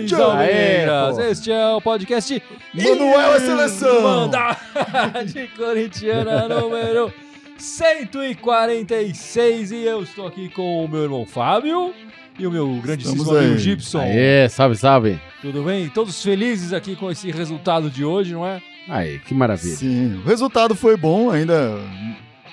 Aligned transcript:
Corinthians! 0.00 0.20
Almeiras. 0.20 1.18
Aê, 1.18 1.24
pô. 1.24 1.30
Este 1.30 1.52
é 1.52 1.68
o 1.68 1.80
podcast 1.80 2.42
Manuel 2.74 3.34
é 3.34 3.40
seleção! 3.40 4.02
Manda 4.02 4.56
de 5.26 5.46
Corintiana 5.48 6.48
número 6.48 7.12
146 7.58 9.72
e 9.72 9.84
eu 9.84 10.02
estou 10.02 10.26
aqui 10.26 10.48
com 10.48 10.84
o 10.84 10.88
meu 10.88 11.02
irmão 11.02 11.26
Fábio 11.26 11.92
e 12.38 12.46
o 12.46 12.50
meu 12.50 12.80
grandíssimo 12.82 13.22
Estamos 13.22 13.40
amigo. 13.40 13.58
Gibson. 13.58 14.00
Aê, 14.00 14.48
salve, 14.48 14.76
salve. 14.76 15.20
Tudo 15.42 15.62
bem? 15.64 15.88
Todos 15.88 16.22
felizes 16.22 16.72
aqui 16.72 16.96
com 16.96 17.10
esse 17.10 17.30
resultado 17.30 17.90
de 17.90 18.04
hoje, 18.04 18.32
não 18.32 18.46
é? 18.46 18.62
Aí, 18.88 19.18
que 19.20 19.34
maravilha. 19.34 19.76
Sim, 19.76 20.20
o 20.24 20.26
resultado 20.26 20.74
foi 20.74 20.96
bom, 20.96 21.30
ainda 21.30 21.78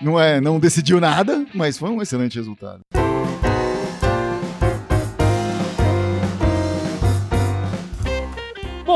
não, 0.02 0.20
é, 0.20 0.42
não 0.42 0.60
decidiu 0.60 1.00
nada, 1.00 1.46
mas 1.54 1.78
foi 1.78 1.90
um 1.90 2.02
excelente 2.02 2.36
resultado. 2.36 2.82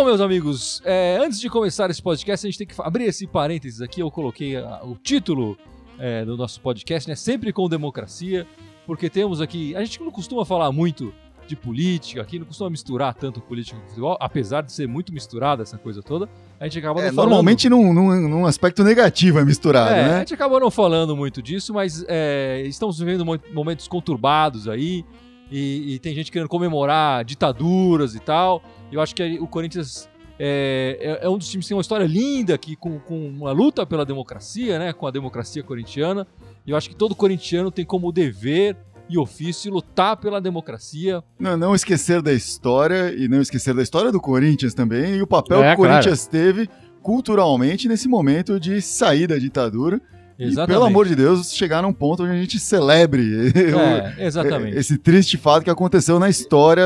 Bom, 0.02 0.06
meus 0.06 0.20
amigos, 0.20 0.82
é, 0.84 1.20
antes 1.24 1.40
de 1.40 1.48
começar 1.48 1.88
esse 1.92 2.02
podcast, 2.02 2.48
a 2.48 2.50
gente 2.50 2.58
tem 2.58 2.66
que 2.66 2.74
abrir 2.80 3.04
esse 3.04 3.28
parênteses 3.28 3.82
aqui. 3.84 4.00
Eu 4.02 4.10
coloquei 4.10 4.56
a- 4.58 4.82
o 4.84 4.96
título 4.96 5.56
é, 6.00 6.26
do 6.26 6.36
nosso 6.36 6.60
podcast, 6.60 7.08
né? 7.08 7.16
Sempre 7.16 7.54
com 7.54 7.70
democracia, 7.70 8.48
porque 8.88 9.12
temos 9.12 9.40
aqui. 9.42 9.76
A 9.76 9.84
gente 9.84 10.02
não 10.02 10.10
costuma 10.10 10.44
falar 10.44 10.72
muito 10.72 11.14
de 11.46 11.56
política 11.56 12.20
aqui, 12.20 12.40
não 12.40 12.48
costuma 12.48 12.72
misturar 12.72 13.14
tanto 13.14 13.40
política 13.42 13.80
com 13.80 13.88
futebol, 13.90 14.18
apesar 14.20 14.64
de 14.64 14.72
ser 14.72 14.88
muito 14.88 15.14
misturada 15.14 15.62
essa 15.62 15.78
coisa 15.78 16.02
toda. 16.02 16.28
A 16.60 16.64
gente 16.64 16.80
acaba 16.80 17.00
É, 17.02 17.06
não 17.10 17.14
falando. 17.14 17.30
normalmente 17.30 17.70
num, 17.70 17.94
num, 17.94 18.28
num 18.28 18.46
aspecto 18.48 18.84
negativo 18.84 19.38
é 19.38 19.46
misturado, 19.46 19.92
É, 19.94 20.04
a 20.04 20.08
né? 20.08 20.20
gente 20.22 20.34
acabou 20.34 20.60
não 20.60 20.72
falando 20.72 21.16
muito 21.16 21.44
disso, 21.44 21.76
mas 21.76 22.04
é, 22.08 22.64
estamos 22.66 22.98
vivendo 22.98 23.24
mo- 23.24 23.40
momentos 23.54 23.88
conturbados 23.88 24.68
aí, 24.68 25.06
e, 25.52 25.96
e 25.96 26.00
tem 26.00 26.16
gente 26.16 26.32
querendo 26.32 26.48
comemorar 26.48 27.26
ditaduras 27.26 28.16
e 28.16 28.20
tal. 28.20 28.64
Eu 28.92 29.02
acho 29.02 29.14
que 29.14 29.38
o 29.40 29.48
Corinthians 29.48 30.10
é, 30.40 31.20
é- 31.22 31.26
é 31.26 31.30
um 31.30 31.38
dos 31.38 31.48
times 31.50 31.66
que 31.66 31.70
tem 31.70 31.76
uma 31.78 31.82
história 31.82 32.06
linda 32.06 32.56
aqui, 32.56 32.76
com, 32.76 32.98
com 33.00 33.28
uma 33.28 33.52
luta 33.52 33.86
pela 33.86 34.06
democracia, 34.06 34.80
né? 34.80 34.94
Com 34.94 35.06
a 35.06 35.12
democracia 35.12 35.62
corintiana. 35.62 36.26
Eu 36.66 36.76
acho 36.78 36.90
que 36.90 36.96
todo 36.96 37.14
corintiano 37.14 37.70
tem 37.70 37.86
como 37.86 38.12
dever 38.12 38.76
e 39.10 39.18
ofício 39.18 39.72
lutar 39.74 40.16
pela 40.18 40.40
democracia. 40.40 41.22
Não, 41.38 41.58
não 41.58 41.76
esquecer 41.76 42.22
da 42.22 42.32
história 42.32 43.14
e 43.14 43.28
não 43.28 43.42
esquecer 43.42 43.74
da 43.74 43.84
história 43.84 44.12
do 44.12 44.22
Corinthians 44.22 44.74
também 44.74 45.16
e 45.18 45.22
o 45.22 45.28
papel 45.28 45.62
É, 45.62 45.76
que 45.76 45.82
o 45.82 45.86
Corinthians 45.86 46.26
teve 46.28 46.70
culturalmente 47.02 47.88
nesse 47.90 48.08
momento 48.08 48.60
de 48.60 48.82
sair 48.82 49.28
da 49.28 49.38
ditadura. 49.38 50.00
E, 50.42 50.56
pelo 50.66 50.84
amor 50.86 51.08
de 51.08 51.16
Deus, 51.16 51.54
chegar 51.54 51.84
num 51.84 51.94
ponto 51.94 52.24
onde 52.24 52.32
a 52.32 52.36
gente 52.36 52.60
celebre 52.60 53.52
É, 53.56 54.16
exatamente. 54.26 54.76
esse 54.76 54.98
triste 54.98 55.38
fato 55.38 55.64
que 55.64 55.70
aconteceu 55.70 56.20
na 56.20 56.30
história 56.30 56.84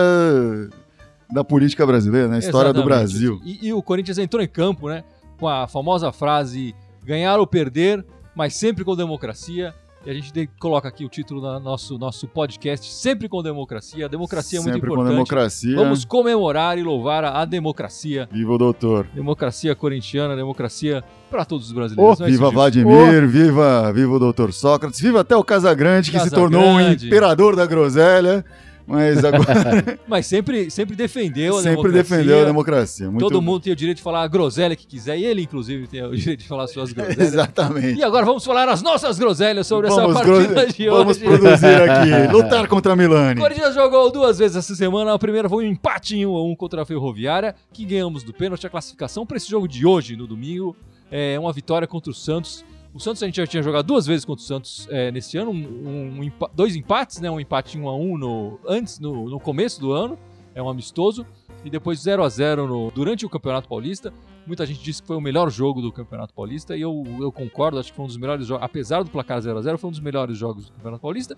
da 1.32 1.44
política 1.44 1.86
brasileira, 1.86 2.28
na 2.28 2.38
história 2.40 2.74
do 2.74 2.82
Exatamente. 2.82 3.10
Brasil. 3.10 3.42
E, 3.44 3.68
e 3.68 3.74
o 3.74 3.82
Corinthians 3.82 4.18
entrou 4.18 4.44
em 4.44 4.48
campo, 4.48 4.90
né? 4.90 5.04
Com 5.40 5.48
a 5.48 5.68
famosa 5.68 6.12
frase 6.12 6.76
ganhar 7.04 7.40
ou 7.40 7.48
perder, 7.48 8.06
mas 8.36 8.54
sempre 8.56 8.84
com 8.84 8.96
democracia. 8.96 9.74
E 10.06 10.10
a 10.12 10.14
gente 10.14 10.48
coloca 10.60 10.88
aqui 10.88 11.04
o 11.04 11.10
título 11.10 11.42
do 11.42 11.60
nosso, 11.60 11.98
nosso 11.98 12.28
podcast, 12.28 12.92
sempre 12.94 13.28
com 13.28 13.42
democracia. 13.42 14.06
A 14.06 14.08
democracia 14.08 14.60
é 14.60 14.62
muito 14.62 14.74
Sempre 14.74 14.88
com 14.90 14.94
importante. 14.94 15.14
democracia. 15.14 15.76
Vamos 15.76 16.06
comemorar 16.06 16.78
e 16.78 16.84
louvar 16.84 17.24
a, 17.24 17.42
a 17.42 17.46
democracia. 17.46 18.30
Viva 18.32 18.54
o 18.54 18.58
doutor. 18.60 19.08
Democracia 19.16 19.74
corintiana, 19.76 20.36
democracia 20.36 21.04
para 21.32 21.44
todos 21.44 21.66
os 21.68 21.72
brasileiros. 21.72 22.20
Oh, 22.20 22.24
é 22.24 22.28
Viva? 22.28 22.52
Vladimir, 22.52 23.28
viva, 23.28 23.92
viva 23.92 24.14
o 24.14 24.20
doutor 24.20 24.54
Sócrates, 24.54 25.00
viva 25.02 25.22
até 25.22 25.36
o 25.36 25.44
Casagrande, 25.44 26.12
que 26.12 26.20
se 26.20 26.30
tornou 26.30 26.62
um 26.62 26.76
Casagrande. 26.76 27.08
imperador 27.08 27.56
da 27.56 27.66
groselha, 27.66 28.46
mas 28.88 29.24
agora 29.26 30.00
Mas 30.08 30.26
sempre, 30.26 30.70
sempre 30.70 30.96
defendeu 30.96 31.58
a 31.58 31.62
sempre 31.62 31.92
democracia. 31.92 32.04
defendeu 32.18 32.42
a 32.42 32.46
democracia. 32.46 33.12
Muito 33.12 33.20
Todo 33.24 33.42
mundo 33.42 33.60
tem 33.62 33.74
o 33.74 33.76
direito 33.76 33.98
de 33.98 34.04
falar 34.04 34.24
a 34.24 34.28
groselha 34.28 34.76
que 34.76 34.86
quiser, 34.86 35.18
e 35.18 35.26
ele, 35.26 35.42
inclusive, 35.42 35.88
tem 35.88 36.04
o 36.04 36.16
direito 36.16 36.42
de 36.42 36.48
falar 36.48 36.68
suas 36.68 36.92
groselhas. 36.94 37.20
Exatamente. 37.34 38.00
E 38.00 38.04
agora 38.04 38.26
vamos 38.26 38.44
falar 38.46 38.68
as 38.70 38.82
nossas 38.82 39.18
groselhas 39.18 39.66
sobre 39.68 39.88
essa 39.88 40.02
Vamos, 40.02 40.14
partida 40.22 40.64
gro- 40.66 40.74
de 40.74 40.90
vamos 40.90 41.18
hoje. 41.18 41.26
produzir 41.26 41.90
aqui, 41.90 42.28
lutar 42.32 42.68
contra 42.68 42.92
a 42.92 42.96
O 42.96 42.98
Milani. 42.98 43.40
Corinthians 43.40 43.74
jogou 43.74 44.12
duas 44.12 44.38
vezes 44.38 44.58
essa 44.58 44.76
semana. 44.76 45.14
A 45.14 45.20
primeira 45.20 45.50
foi 45.50 45.66
um 45.66 45.70
empate 45.72 46.16
em 46.18 46.26
1 46.26 46.36
a 46.36 46.44
1 46.46 46.56
contra 46.56 46.82
a 46.82 46.86
Ferroviária, 46.86 47.56
que 47.74 47.86
ganhamos 47.86 48.24
do 48.24 48.34
pênalti. 48.34 48.66
A 48.66 48.70
classificação 48.70 49.26
para 49.26 49.38
esse 49.38 49.50
jogo 49.50 49.68
de 49.68 49.86
hoje, 49.86 50.16
no 50.16 50.28
domingo, 50.28 50.76
é 51.12 51.40
uma 51.40 51.52
vitória 51.54 51.88
contra 51.88 52.12
o 52.12 52.14
Santos. 52.14 52.64
O 52.96 53.00
Santos 53.00 53.22
a 53.22 53.26
gente 53.26 53.36
já 53.36 53.46
tinha 53.46 53.62
jogado 53.62 53.86
duas 53.86 54.08
vezes 54.08 54.24
contra 54.24 54.42
o 54.42 54.46
Santos 54.48 54.88
é, 54.90 55.12
nesse 55.12 55.38
ano, 55.38 55.52
um- 55.52 56.22
um 56.22 56.32
dois 56.54 56.78
empates, 56.78 57.20
né? 57.20 57.30
Um 57.30 57.42
empate 57.42 57.78
em 57.78 57.82
1 57.82 57.90
a 57.90 57.94
1 57.96 58.18
no, 58.18 58.60
antes, 58.66 59.00
no, 59.02 59.30
no 59.30 59.38
começo 59.38 59.82
do 59.82 59.92
ano, 59.92 60.18
é 60.56 60.64
um 60.64 60.70
amistoso, 60.70 61.26
e 61.66 61.70
depois 61.70 62.00
0 62.00 62.24
a 62.24 62.30
0 62.30 62.66
no, 62.66 62.90
durante 62.92 63.26
o 63.26 63.30
Campeonato 63.30 63.68
Paulista. 63.68 64.14
Muita 64.48 64.66
gente 64.66 64.82
disse 64.82 65.02
que 65.02 65.08
foi 65.10 65.18
o 65.18 65.22
melhor 65.22 65.50
jogo 65.52 65.82
do 65.82 65.92
Campeonato 65.92 66.34
Paulista, 66.34 66.78
e 66.78 66.82
eu, 66.82 67.04
eu 67.20 67.34
concordo, 67.34 67.78
acho 67.80 67.90
que 67.92 67.96
foi 67.98 68.06
um 68.06 68.08
dos 68.08 68.16
melhores 68.16 68.48
jogos, 68.48 68.64
apesar 68.64 69.04
do 69.04 69.10
placar 69.10 69.42
0 69.42 69.58
a 69.58 69.62
0 69.62 69.78
foi 69.78 69.90
um 69.90 69.92
dos 69.92 70.00
melhores 70.00 70.38
jogos 70.38 70.68
do 70.68 70.72
Campeonato 70.72 71.02
Paulista. 71.02 71.36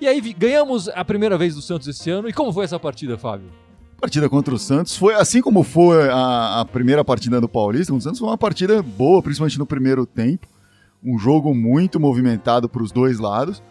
E 0.00 0.06
aí 0.06 0.20
ganhamos 0.32 0.88
a 0.88 1.04
primeira 1.04 1.36
vez 1.36 1.54
do 1.54 1.60
Santos 1.60 1.86
esse 1.86 2.08
ano. 2.10 2.30
E 2.30 2.32
como 2.32 2.50
foi 2.50 2.64
essa 2.64 2.80
partida, 2.80 3.18
Fábio? 3.18 3.48
partida 4.00 4.28
contra 4.28 4.54
o 4.54 4.58
Santos 4.58 4.96
foi 4.96 5.14
assim 5.14 5.40
como 5.40 5.62
foi 5.62 6.10
a, 6.10 6.60
a 6.60 6.64
primeira 6.66 7.02
partida 7.02 7.40
do 7.40 7.48
Paulista 7.48 7.94
o 7.94 7.98
Santos 8.00 8.18
foi 8.18 8.28
uma 8.28 8.36
partida 8.36 8.82
boa 8.82 9.22
principalmente 9.22 9.58
no 9.58 9.64
primeiro 9.64 10.04
tempo 10.04 10.46
um 11.04 11.18
jogo 11.18 11.54
muito 11.54 12.00
movimentado 12.00 12.68
para 12.68 12.82
os 12.82 12.90
dois 12.90 13.18
lados 13.18 13.62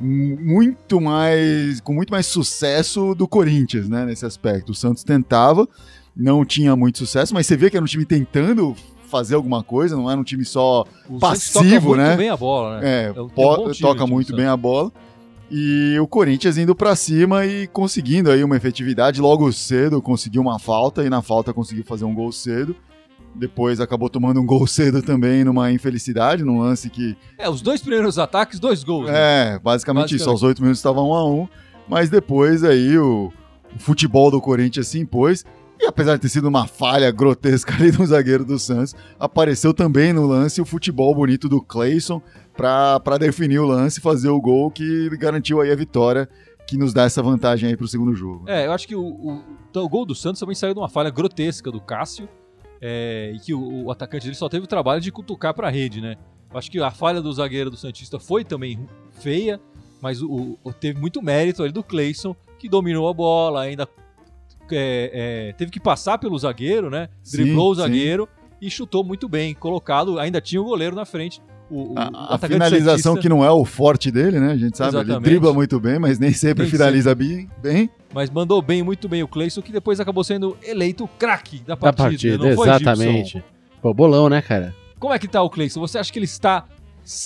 mu- 0.00 0.36
muito 0.40 1.00
mais 1.00 1.80
com 1.80 1.94
muito 1.94 2.10
mais 2.10 2.26
sucesso 2.26 3.14
do 3.14 3.28
Corinthians 3.28 3.88
né 3.88 4.04
nesse 4.04 4.26
aspecto 4.26 4.70
o 4.72 4.74
Santos 4.74 5.04
tentava 5.04 5.68
não 6.16 6.44
tinha 6.44 6.74
muito 6.74 6.98
sucesso 6.98 7.32
mas 7.34 7.46
você 7.46 7.56
vê 7.56 7.70
que 7.70 7.76
era 7.76 7.84
um 7.84 7.88
time 7.88 8.04
tentando 8.04 8.74
fazer 9.08 9.34
alguma 9.34 9.62
coisa 9.62 9.96
não 9.96 10.10
era 10.10 10.20
um 10.20 10.24
time 10.24 10.44
só 10.44 10.84
O 11.08 11.18
Passivo, 11.18 11.64
Santos 11.64 11.70
toca 11.72 11.80
muito 11.80 11.96
né? 11.96 12.16
bem 12.16 12.28
a 12.28 12.36
bola, 12.36 12.80
né? 12.80 12.88
é, 12.88 13.12
É 13.16 13.20
um- 13.20 13.28
toca 13.28 13.72
time 13.72 14.10
muito 14.10 14.36
bem 14.36 14.46
a 14.46 14.56
bola. 14.56 14.92
E 15.50 15.98
o 15.98 16.06
Corinthians 16.06 16.56
indo 16.56 16.76
pra 16.76 16.94
cima 16.94 17.44
e 17.44 17.66
conseguindo 17.66 18.30
aí 18.30 18.44
uma 18.44 18.56
efetividade 18.56 19.20
logo 19.20 19.50
cedo, 19.52 20.00
conseguiu 20.00 20.40
uma 20.40 20.60
falta 20.60 21.04
e 21.04 21.10
na 21.10 21.22
falta 21.22 21.52
conseguiu 21.52 21.82
fazer 21.82 22.04
um 22.04 22.14
gol 22.14 22.30
cedo. 22.30 22.76
Depois 23.34 23.80
acabou 23.80 24.08
tomando 24.10 24.40
um 24.40 24.46
gol 24.46 24.66
cedo 24.68 25.02
também 25.02 25.44
numa 25.44 25.70
infelicidade, 25.72 26.42
num 26.44 26.58
lance 26.60 26.90
que 26.90 27.16
É, 27.38 27.48
os 27.48 27.62
dois 27.62 27.80
primeiros 27.80 28.18
ataques, 28.18 28.58
dois 28.58 28.82
gols. 28.84 29.06
né? 29.10 29.54
é, 29.54 29.58
basicamente, 29.58 30.14
isso, 30.16 30.24
Basicamente. 30.24 30.28
aos 30.28 30.42
oito 30.42 30.60
minutos 30.62 30.78
estava 30.78 31.02
um 31.02 31.14
a 31.14 31.24
um, 31.28 31.48
mas 31.88 32.10
depois 32.10 32.64
aí 32.64 32.98
o, 32.98 33.32
o 33.74 33.78
futebol 33.78 34.30
do 34.30 34.40
Corinthians 34.40 34.88
se 34.88 34.98
impôs, 34.98 35.44
e 35.80 35.86
apesar 35.86 36.16
de 36.16 36.22
ter 36.22 36.28
sido 36.28 36.46
uma 36.48 36.66
falha 36.66 37.10
grotesca 37.10 37.72
ali 37.78 37.90
do 37.90 38.04
zagueiro 38.04 38.44
do 38.44 38.58
Santos, 38.58 38.94
apareceu 39.18 39.72
também 39.72 40.12
no 40.12 40.26
lance 40.26 40.60
o 40.60 40.64
futebol 40.66 41.14
bonito 41.14 41.48
do 41.48 41.62
Clayson 41.62 42.20
para 42.56 43.16
definir 43.18 43.58
o 43.60 43.66
lance 43.66 43.98
e 43.98 44.02
fazer 44.02 44.28
o 44.28 44.40
gol 44.40 44.70
que 44.70 45.08
garantiu 45.16 45.60
aí 45.60 45.70
a 45.72 45.76
vitória, 45.76 46.28
que 46.66 46.76
nos 46.76 46.92
dá 46.92 47.04
essa 47.04 47.22
vantagem 47.22 47.68
aí 47.70 47.76
pro 47.76 47.88
segundo 47.88 48.14
jogo. 48.14 48.44
É, 48.46 48.66
eu 48.66 48.72
acho 48.72 48.86
que 48.86 48.94
o, 48.94 49.02
o- 49.02 49.42
o 49.74 49.88
gol 49.88 50.04
do 50.04 50.14
Santos 50.14 50.38
também 50.40 50.54
saiu 50.54 50.74
de 50.74 50.80
uma 50.80 50.88
falha 50.88 51.08
grotesca 51.10 51.70
do 51.72 51.80
Cássio. 51.80 52.28
É, 52.80 53.32
e 53.34 53.38
que 53.40 53.52
o, 53.54 53.84
o 53.86 53.90
atacante 53.90 54.24
dele 54.24 54.34
só 54.36 54.48
teve 54.48 54.64
o 54.64 54.68
trabalho 54.68 55.00
de 55.00 55.12
cutucar 55.12 55.52
pra 55.54 55.68
rede, 55.70 56.00
né? 56.00 56.16
Acho 56.52 56.70
que 56.70 56.80
a 56.80 56.90
falha 56.90 57.20
do 57.20 57.32
zagueiro 57.32 57.70
do 57.70 57.76
Santista 57.76 58.18
foi 58.18 58.44
também 58.44 58.78
feia, 59.12 59.60
mas 60.02 60.20
o, 60.22 60.58
o- 60.64 60.72
teve 60.72 60.98
muito 61.00 61.22
mérito 61.22 61.62
ali 61.62 61.72
do 61.72 61.82
Cleison, 61.82 62.34
que 62.58 62.68
dominou 62.68 63.08
a 63.08 63.12
bola, 63.14 63.62
ainda 63.62 63.88
é, 64.72 65.48
é, 65.50 65.52
teve 65.54 65.70
que 65.70 65.80
passar 65.80 66.18
pelo 66.18 66.38
zagueiro, 66.38 66.90
né? 66.90 67.08
Sim, 67.22 67.38
Driblou 67.44 67.70
o 67.70 67.74
sim. 67.74 67.80
zagueiro 67.82 68.28
e 68.60 68.70
chutou 68.70 69.02
muito 69.04 69.28
bem, 69.28 69.54
colocado, 69.54 70.18
ainda 70.18 70.40
tinha 70.40 70.60
o 70.60 70.64
goleiro 70.64 70.94
na 70.94 71.04
frente. 71.04 71.40
O, 71.70 71.92
o- 71.92 71.98
A, 71.98 72.34
a 72.34 72.38
finalização 72.38 73.12
Santista- 73.14 73.20
que 73.20 73.28
não 73.28 73.44
é 73.44 73.50
o 73.50 73.64
forte 73.64 74.10
dele, 74.10 74.40
né? 74.40 74.52
A 74.52 74.56
gente 74.56 74.76
sabe, 74.76 74.90
ele 74.96 75.02
Exatamente. 75.04 75.24
dribla 75.24 75.54
muito 75.54 75.78
bem, 75.78 75.98
mas 75.98 76.18
nem 76.18 76.32
sempre 76.32 76.64
Nem 76.64 76.70
finaliza 76.70 77.14
bem. 77.14 77.48
bem. 77.62 77.88
Mas 78.12 78.28
mandou 78.28 78.60
bem, 78.60 78.82
muito 78.82 79.08
bem 79.08 79.22
o 79.22 79.28
Cleison, 79.28 79.62
que 79.62 79.70
depois 79.70 80.00
acabou 80.00 80.24
sendo 80.24 80.56
eleito 80.62 81.04
o 81.04 81.08
craque 81.08 81.58
da 81.60 81.74
Da 81.74 81.76
partida. 81.76 82.02
partida, 82.38 82.38
foi, 82.56 82.68
Gibson? 82.68 82.90
exatamente. 82.90 83.44
Pô, 83.80 83.94
bolão, 83.94 84.28
né, 84.28 84.42
cara? 84.42 84.74
Como 84.98 85.14
é 85.14 85.18
que 85.18 85.28
tá 85.28 85.40
o 85.42 85.48
Cleison? 85.48 85.80
Você 85.80 85.96
acha 85.98 86.12
que 86.12 86.18
ele 86.18 86.24
está. 86.26 86.64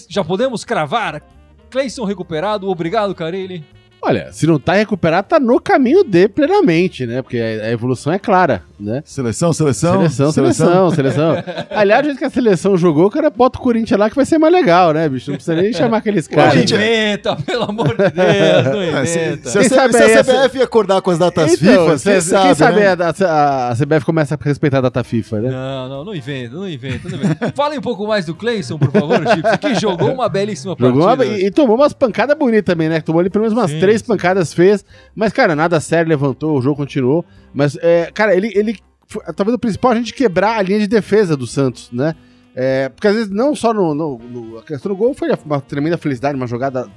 Já 0.09 0.23
podemos 0.23 0.65
cravar? 0.65 1.23
Cleison 1.71 2.05
recuperado, 2.05 2.69
obrigado, 2.69 3.15
Carilli. 3.15 3.65
Olha, 4.01 4.31
se 4.33 4.47
não 4.47 4.59
tá 4.59 4.75
recuperado, 4.75 5.27
tá 5.29 5.41
no 5.41 5.59
caminho 5.59 6.05
de 6.05 6.29
plenamente, 6.29 7.07
né? 7.07 7.23
Porque 7.23 7.39
a 7.39 7.71
evolução 7.73 8.13
é 8.13 8.19
clara, 8.19 8.63
né? 8.79 9.03
Seleção, 9.05 9.53
seleção. 9.53 9.93
Seleção, 10.09 10.33
seleção, 10.33 10.91
seleção. 10.91 11.35
Aliás, 11.71 12.03
do 12.03 12.07
jeito 12.07 12.19
que 12.19 12.25
a 12.25 12.31
seleção 12.31 12.77
jogou, 12.77 13.07
o 13.07 13.11
cara 13.11 13.31
bota 13.31 13.59
o 13.59 13.63
Corinthians 13.63 13.99
lá 13.99 14.09
que 14.11 14.17
vai 14.17 14.25
ser 14.25 14.39
mais 14.39 14.53
legal, 14.53 14.93
né, 14.93 15.09
bicho? 15.09 15.31
Não 15.31 15.37
precisa 15.37 15.61
nem 15.61 15.73
chamar 15.73 15.99
aqueles 15.99 16.29
Não 16.29 16.37
caras. 16.37 16.55
gente- 16.55 16.75
inventa, 16.75 17.37
pelo 17.37 17.65
amor 17.65 17.89
de 17.91 17.97
Deus, 17.97 18.13
não 18.13 18.83
É, 19.01 19.05
se, 19.07 19.19
inventa. 19.19 19.49
se 19.51 19.69
sabe 19.69 19.95
se 19.95 20.03
a 20.03 20.25
CBF 20.25 20.63
acordar 20.63 21.01
com 21.03 21.11
as 21.11 21.19
datas 21.19 21.55
Então, 21.55 21.85
FIFA, 21.85 21.99
cê- 21.99 22.21
sabe, 22.21 22.47
quem 22.47 22.55
sabe 22.55 22.81
né? 22.81 22.87
a, 22.89 23.25
a- 23.27 23.69
a 23.71 23.75
CBF 23.77 24.05
começa 24.05 24.35
a 24.35 24.39
respeitar 24.45 24.79
a 24.79 24.83
data 24.83 25.05
FIFA, 25.05 25.41
né? 25.41 25.51
Não, 25.51 25.89
não, 25.89 26.05
não 26.07 26.15
inventa, 26.15 26.55
não 26.57 26.69
inventa, 26.69 27.09
não 27.09 27.17
inventa. 27.19 27.53
Fale 27.55 27.79
um 27.79 27.83
pouco 27.83 28.07
mais 28.07 28.27
do 28.27 28.35
Cleison, 28.35 28.79
por 28.79 28.91
favor, 28.91 29.21
que 29.61 29.75
jogou 29.77 30.13
uma 30.13 30.29
belíssima 30.29 30.77
partida. 30.77 31.01
Jogou 31.01 31.15
uma- 31.15 31.25
e, 31.25 31.47
e 31.47 31.51
tomou 31.51 31.77
umas 31.77 31.93
pancadas 31.93 32.37
bonitas 32.37 32.65
também, 32.65 32.89
né? 32.89 33.01
Tomou 33.01 33.21
ali 33.21 33.31
pelo 33.31 33.43
menos 33.45 33.57
umas 33.57 33.71
Sim, 33.71 33.81
três 33.81 34.01
sim. 34.01 34.07
pancadas 34.07 34.53
feias. 34.53 34.85
Mas, 35.15 35.33
cara, 35.33 35.55
nada 35.55 35.79
sério, 35.81 36.09
levantou, 36.09 36.59
o 36.59 36.63
jogo 36.63 36.77
continuou. 36.77 37.25
Mas, 37.57 37.77
é, 37.81 38.11
cara, 38.13 38.35
ele, 38.35 38.51
ele 38.55 38.74
talvez 39.37 39.55
o 39.55 39.59
principal 39.59 39.93
a 39.93 39.95
gente 39.97 40.13
quebrar 40.15 40.59
a 40.59 40.63
linha 40.63 40.79
de 40.81 40.87
defesa 40.87 41.37
do 41.37 41.47
Santos, 41.47 41.91
né? 41.93 42.15
É, 42.57 42.89
porque 42.89 43.09
às 43.09 43.15
vezes 43.15 43.31
não 43.31 43.55
só 43.55 43.75
no, 43.75 43.95
no- 43.95 44.19
no- 44.19 44.59
a 44.59 44.63
questão 44.63 44.91
do 44.93 44.97
gol 44.97 45.13
foi 45.15 45.29
uma 45.45 45.61
tremenda 45.61 45.99
felicidade, 45.99 46.37
uma 46.37 46.47
jogada 46.47 46.89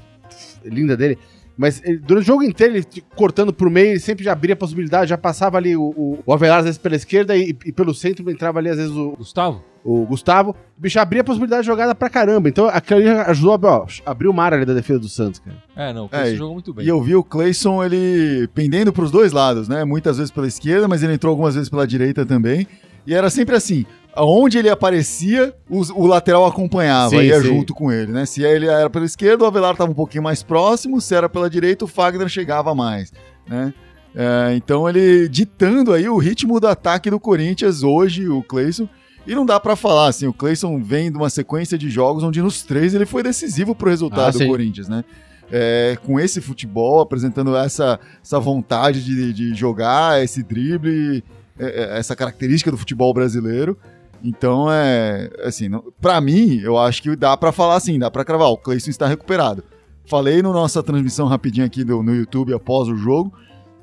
linda 0.63 0.95
dele. 0.95 1.18
Mas 1.57 1.81
ele- 1.83 1.98
durante 1.98 2.24
o 2.25 2.27
jogo 2.27 2.44
inteiro, 2.44 2.75
ele 2.75 2.86
cortando 3.15 3.51
pro 3.51 3.69
meio, 3.71 3.88
ele 3.89 4.00
sempre 4.00 4.24
já 4.24 4.33
abria 4.33 4.54
a 4.54 4.57
possibilidade, 4.57 5.09
já 5.09 5.18
passava 5.18 5.57
ali 5.57 5.75
o, 5.75 5.81
o, 5.98 6.19
o 6.24 6.33
Avelar, 6.33 6.59
às 6.59 6.65
vezes 6.65 6.77
pela 6.77 6.95
esquerda 6.95 7.36
e, 7.36 7.50
e 7.65 7.71
pelo 7.71 7.95
centro 7.95 8.30
entrava 8.30 8.59
ali, 8.59 8.69
às 8.69 8.77
vezes, 8.77 8.92
o, 8.92 9.12
Gustavo? 9.18 9.63
O 9.89 10.06
Gustavo. 10.06 10.51
O 10.78 10.81
bicho 10.81 11.00
abria 11.00 11.22
a 11.22 11.24
possibilidade 11.24 11.62
de 11.62 11.68
jogada 11.68 11.95
pra 11.95 12.10
caramba. 12.10 12.50
Então 12.50 12.68
aquilo 12.68 13.00
ali 13.00 13.10
ajudou 13.10 13.54
a 13.54 13.86
abrir 14.06 14.28
o 14.28 14.34
mar 14.34 14.54
ali 14.54 14.66
da 14.66 14.74
defesa 14.74 15.00
do 15.00 15.07
Santos, 15.10 15.39
cara. 15.39 15.57
É, 15.75 15.94
não, 15.94 16.10
É, 16.12 16.24
esse 16.24 16.34
e- 16.34 16.38
jogou 16.38 16.54
muito 16.56 16.74
bem. 16.74 16.86
E 16.86 16.89
eu 16.89 17.01
vi 17.01 17.16
o 17.16 17.24
Clayson, 17.24 17.84
ele 17.84 18.48
pendendo 18.54 18.92
pros 18.92 19.10
dois 19.12 19.31
lados, 19.31 19.68
né? 19.68 19.86
Muitas 19.86 20.18
vezes 20.18 20.31
pela 20.31 20.45
esquerda, 20.48 20.88
mas 20.88 21.04
ele 21.04 21.13
entrou 21.13 21.31
algumas 21.31 21.56
vezes 21.56 21.69
pela 21.69 21.88
direita 21.88 22.25
também. 22.25 22.68
E 23.06 23.13
era 23.13 23.30
sempre 23.30 23.56
assim, 23.56 23.86
aonde 24.13 24.57
ele 24.57 24.69
aparecia, 24.69 25.54
os- 25.69 25.90
o, 25.90 26.06
lateral 26.06 26.45
acompanhava, 26.45 27.12
Sim, 27.12 27.22
ia 27.22 27.40
sim. 27.40 27.48
junto 27.48 27.74
com 27.74 27.90
ele, 27.90 28.12
né? 28.12 28.25
Se 28.25 28.44
ele 28.44 28.68
era 28.68 28.90
pela 28.90 29.06
esquerda, 29.06 29.45
o 29.45 29.48
Avelar 29.48 29.72
estava 29.72 29.90
um 29.90 29.95
pouquinho 29.95 30.24
mais 30.24 30.44
próximo, 30.44 31.00
se 31.00 31.16
era 31.16 31.30
pela 31.30 31.50
direita, 31.50 31.86
o 31.86 31.88
Fagner 31.88 32.28
chegava 32.28 32.75
mais, 32.75 33.13
né? 33.48 33.74
É, 34.13 34.54
então 34.56 34.90
ele 34.90 35.30
ditando 35.30 35.94
aí 35.94 36.10
o 36.10 36.18
ritmo 36.18 36.60
do 36.60 36.68
ataque 36.68 37.10
do 37.10 37.19
Corinthians 37.19 37.83
hoje, 37.83 38.28
o 38.28 38.42
Clayson. 38.44 38.90
E 39.28 39.36
não 39.36 39.46
dá 39.46 39.60
pra 39.60 39.76
falar 39.76 40.08
assim, 40.08 40.26
o 40.26 40.34
Clayson 40.34 40.82
vem 40.82 41.12
de 41.12 41.18
uma 41.18 41.30
sequência 41.30 41.78
de 41.78 41.90
jogos 41.90 42.24
onde 42.24 42.42
nos 42.42 42.64
três 42.64 42.94
ele 42.96 43.06
foi 43.06 43.22
decisivo 43.22 43.76
pro 43.76 43.90
Ah, 43.90 43.92
resultado 43.92 44.32
do 44.34 44.38
sim. 44.40 44.48
Corinthians, 44.48 44.88
né? 44.88 45.04
É, 45.52 45.98
com 46.06 46.20
esse 46.20 46.40
futebol, 46.42 47.00
apresentando 47.02 47.56
essa, 47.56 48.00
essa 48.24 48.40
vontade 48.40 49.04
de, 49.04 49.34
de 49.34 49.54
jogar, 49.54 50.24
esse 50.24 50.42
drible, 50.44 51.24
é, 51.60 51.66
é, 51.96 52.00
essa 52.00 52.16
característica 52.16 52.72
do 52.72 52.78
futebol 52.78 53.14
brasileiro. 53.14 53.78
Então, 54.24 54.68
é 54.72 55.30
assim, 55.44 55.70
para 56.02 56.20
mim, 56.22 56.60
eu 56.64 56.78
acho 56.78 57.02
que 57.04 57.16
dá 57.16 57.36
pra 57.38 57.52
falar 57.52 57.76
assim, 57.76 58.00
dá 58.00 58.10
pra 58.10 58.26
cravar, 58.26 58.48
o 58.50 58.58
Cleison 58.58 58.90
está 58.90 59.08
recuperado. 59.08 59.64
Falei 60.06 60.42
na 60.42 60.52
nossa 60.52 60.82
transmissão 60.82 61.28
rapidinho 61.28 61.66
aqui 61.66 61.84
do- 61.84 62.02
no 62.02 62.16
YouTube 62.16 62.54
após 62.54 62.88
o 62.88 62.96
jogo, 62.96 63.32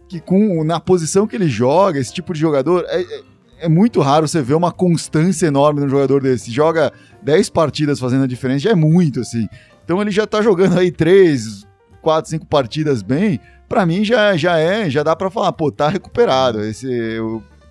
que 0.09 0.21
com 0.21 0.65
na 0.65 0.81
posição 0.81 1.27
que 1.27 1.37
ele 1.37 1.49
joga, 1.49 1.99
esse 2.01 2.13
tipo 2.13 2.33
de 2.35 2.41
jogador, 2.41 2.85
é, 2.89 3.01
é- 3.03 3.23
é 3.65 3.69
muito 3.69 4.01
raro 4.01 4.27
você 4.29 4.41
ver 4.43 4.55
uma 4.55 4.71
constância 4.73 5.47
enorme 5.47 5.81
num 5.81 5.89
jogador 5.89 6.23
desse. 6.23 6.51
Joga 6.51 6.93
10 7.23 7.49
partidas 7.51 7.99
fazendo 7.99 8.25
a 8.25 8.27
diferença, 8.27 8.61
já 8.61 8.71
é 8.71 8.75
muito, 8.75 9.21
assim. 9.21 9.49
Então 9.85 10.01
ele 10.01 10.11
já 10.11 10.27
tá 10.27 10.41
jogando 10.43 10.79
aí 10.79 10.91
3, 10.91 11.67
4, 12.03 12.31
5 12.31 12.47
partidas 12.47 13.03
bem. 13.03 13.41
Pra 13.69 13.85
mim 13.87 14.05
já, 14.05 14.37
já 14.37 14.59
é, 14.59 14.89
já 14.91 15.03
dá 15.03 15.17
pra 15.17 15.31
falar, 15.31 15.53
pô, 15.53 15.71
tá 15.73 15.89
recuperado. 15.89 16.63
Esse, 16.63 17.17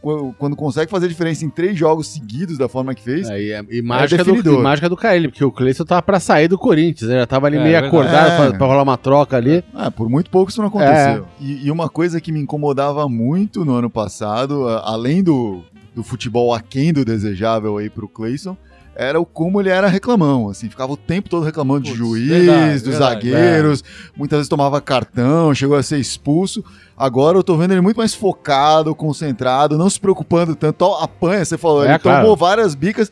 qu- 0.02 0.34
quando 0.38 0.56
consegue 0.56 0.90
fazer 0.92 1.08
diferença 1.08 1.46
em 1.46 1.50
três 1.50 1.78
jogos 1.78 2.08
seguidos 2.08 2.58
da 2.58 2.68
forma 2.68 2.94
que 2.94 3.02
fez, 3.02 3.30
É, 3.30 3.42
e, 3.42 3.52
é- 3.52 3.64
e 3.70 3.82
mágica, 3.82 4.24
do, 4.24 4.32
definidor. 4.32 4.60
e 4.60 4.64
mágica 4.64 4.90
do 4.90 4.98
Carilli, 4.98 5.28
porque 5.30 5.46
o 5.46 5.52
Cleison 5.52 5.86
tava 5.86 6.02
pra 6.02 6.20
sair 6.20 6.48
do 6.48 6.58
Corinthians, 6.58 7.10
né? 7.10 7.20
Já 7.20 7.28
tava 7.28 7.48
ali 7.48 7.58
É, 7.58 7.60
meio 7.60 7.72
verdade. 7.72 7.88
acordado 7.96 8.32
É. 8.32 8.50
pra, 8.50 8.58
pra 8.58 8.68
rolar 8.68 8.84
uma 8.84 8.98
troca 8.98 9.38
ali. 9.38 9.64
Ah, 9.74 9.90
por 9.92 10.10
muito 10.10 10.30
pouco 10.30 10.50
isso 10.52 10.60
não 10.62 10.68
aconteceu. 10.68 11.26
E, 11.40 11.68
e 11.68 11.72
uma 11.72 11.88
coisa 11.88 12.20
que 12.20 12.32
me 12.32 12.40
incomodava 12.40 13.08
muito 13.08 13.64
no 13.64 13.74
ano 13.74 13.90
passado, 13.90 14.68
além 14.84 15.24
do, 15.24 15.64
do 15.96 16.04
futebol 16.04 16.54
aquém 16.54 16.92
do 16.94 17.06
desejável 17.06 17.78
aí 17.78 17.90
pro 17.90 18.08
Clayson, 18.08 18.58
era 18.96 19.20
o 19.20 19.26
como 19.26 19.60
ele 19.60 19.70
era 19.70 19.88
reclamão, 19.88 20.50
assim, 20.50 20.70
ficava 20.70 20.94
o 20.94 20.98
tempo 20.98 21.28
todo 21.28 21.44
reclamando 21.44 21.82
de 21.82 21.90
Putz, 21.90 21.98
juiz, 22.00 22.28
verdade, 22.28 22.74
dos 22.74 22.82
verdade. 22.84 23.32
zagueiros, 23.32 23.84
muitas 24.16 24.38
vezes 24.38 24.50
tomava 24.50 24.80
cartão, 24.80 25.54
chegou 25.56 25.76
a 25.76 25.82
ser 25.82 25.98
expulso. 25.98 26.64
Agora 26.96 27.36
eu 27.38 27.44
tô 27.44 27.58
vendo 27.58 27.72
ele 27.72 27.82
muito 27.82 27.98
mais 27.98 28.14
focado, 28.14 28.94
concentrado, 28.94 29.80
não 29.80 29.90
se 29.90 30.00
preocupando 30.00 30.56
tanto. 30.56 30.84
Ó, 30.84 31.02
apanha, 31.04 31.44
você 31.44 31.58
falou, 31.58 31.84
É, 31.84 31.90
ele 31.90 32.00
tomou 32.00 32.36
várias 32.36 32.76
bicas, 32.76 33.12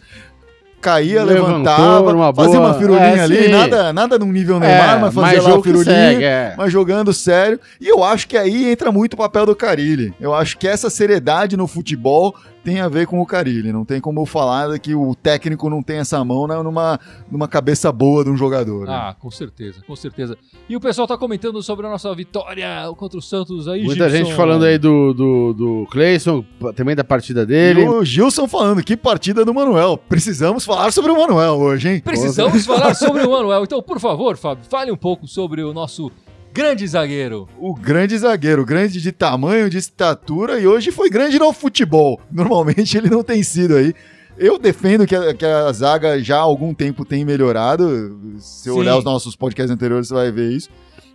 caía, 0.81 1.23
Levantou 1.23 1.49
levantava, 1.51 2.11
numa 2.13 2.33
fazia 2.33 2.59
boa- 2.59 2.67
uma 2.71 2.73
firulinha 2.79 3.01
É, 3.17 3.19
ali, 3.21 3.43
sim. 3.43 3.47
nada, 3.51 3.93
nada 3.93 4.19
num 4.19 4.31
nível 4.31 4.59
Neymar, 4.59 4.99
mas 4.99 5.13
fazia 5.13 5.41
lá 5.41 5.47
a 5.47 5.51
jogo 5.51 5.63
que 5.63 5.69
firulinha 5.69 5.95
segue, 5.95 6.23
é. 6.25 6.55
mas 6.57 6.71
jogando 6.73 7.13
sério. 7.13 7.59
E 7.79 7.87
eu 7.87 8.03
acho 8.03 8.27
que 8.27 8.35
aí 8.37 8.69
entra 8.71 8.91
muito 8.91 9.13
o 9.13 9.17
papel 9.17 9.45
do 9.45 9.55
Carilli. 9.55 10.13
Eu 10.19 10.33
acho 10.33 10.57
que 10.57 10.67
essa 10.67 10.89
seriedade 10.89 11.55
no 11.55 11.67
futebol 11.67 12.35
tem 12.63 12.79
a 12.79 12.87
ver 12.87 13.07
com 13.07 13.19
o 13.19 13.25
Carilli. 13.25 13.71
Não 13.73 13.83
tem 13.83 13.99
como 13.99 14.21
eu 14.21 14.25
falar 14.25 14.77
que 14.77 14.93
o 14.93 15.15
técnico 15.15 15.67
não 15.67 15.81
tem 15.81 15.97
essa 15.97 16.23
mão 16.23 16.45
né, 16.45 16.61
numa, 16.61 16.99
numa 17.31 17.47
cabeça 17.47 17.91
boa 17.91 18.23
de 18.23 18.29
um 18.29 18.37
jogador. 18.37 18.85
né? 18.85 18.93
Ah, 18.93 19.15
com 19.19 19.31
certeza, 19.31 19.81
com 19.87 19.95
certeza. 19.95 20.37
E 20.69 20.75
o 20.75 20.79
pessoal 20.79 21.07
tá 21.07 21.17
comentando 21.17 21.59
sobre 21.63 21.87
a 21.87 21.89
nossa 21.89 22.13
vitória 22.13 22.67
contra 22.97 23.17
o 23.17 23.21
Santos 23.21 23.67
aí, 23.67 23.83
Muita 23.83 24.07
Gibson. 24.09 24.25
gente 24.25 24.35
falando 24.37 24.63
aí 24.65 24.77
do, 24.77 25.11
do, 25.11 25.53
do 25.53 25.87
Cleison, 25.89 26.45
também 26.75 26.95
da 26.95 27.03
partida 27.03 27.41
E 27.41 27.45
dele. 27.47 27.87
o 27.89 28.05
Gilson 28.05 28.47
falando, 28.47 28.83
que 28.83 28.95
partida 28.95 29.43
do 29.43 29.53
Manuel. 29.55 29.97
Precisamos 30.07 30.63
falar 30.75 30.91
sobre 30.91 31.11
o 31.11 31.17
Manuel 31.17 31.55
hoje, 31.55 31.89
hein? 31.89 32.01
Precisamos 32.03 32.65
falar 32.65 32.93
sobre 32.93 33.23
o 33.23 33.29
Manuel. 33.31 33.63
Então, 33.63 33.81
por 33.81 33.99
favor, 33.99 34.37
Fábio, 34.37 34.63
fale 34.69 34.91
um 34.91 34.95
pouco 34.97 35.27
sobre 35.27 35.61
o 35.61 35.73
nosso 35.73 36.09
grande 36.53 36.87
zagueiro. 36.87 37.47
O 37.59 37.73
grande 37.73 38.17
zagueiro, 38.17 38.65
grande 38.65 39.01
de 39.01 39.11
tamanho, 39.11 39.69
de 39.69 39.77
estatura 39.77 40.59
e 40.59 40.67
hoje 40.67 40.91
foi 40.91 41.09
grande 41.09 41.37
no 41.37 41.51
futebol. 41.51 42.19
Normalmente 42.31 42.97
ele 42.97 43.09
não 43.09 43.23
tem 43.23 43.43
sido 43.43 43.75
aí. 43.75 43.93
Eu 44.37 44.57
defendo 44.57 45.05
que 45.05 45.15
a, 45.15 45.33
que 45.33 45.45
a 45.45 45.71
zaga 45.73 46.21
já 46.23 46.37
há 46.37 46.41
algum 46.41 46.73
tempo 46.73 47.03
tem 47.03 47.25
melhorado. 47.25 48.17
Se 48.39 48.69
eu 48.69 48.75
Sim. 48.75 48.79
olhar 48.79 48.97
os 48.97 49.03
nossos 49.03 49.35
podcasts 49.35 49.71
anteriores, 49.71 50.07
você 50.07 50.13
vai 50.13 50.31
ver 50.31 50.51
isso. 50.51 50.69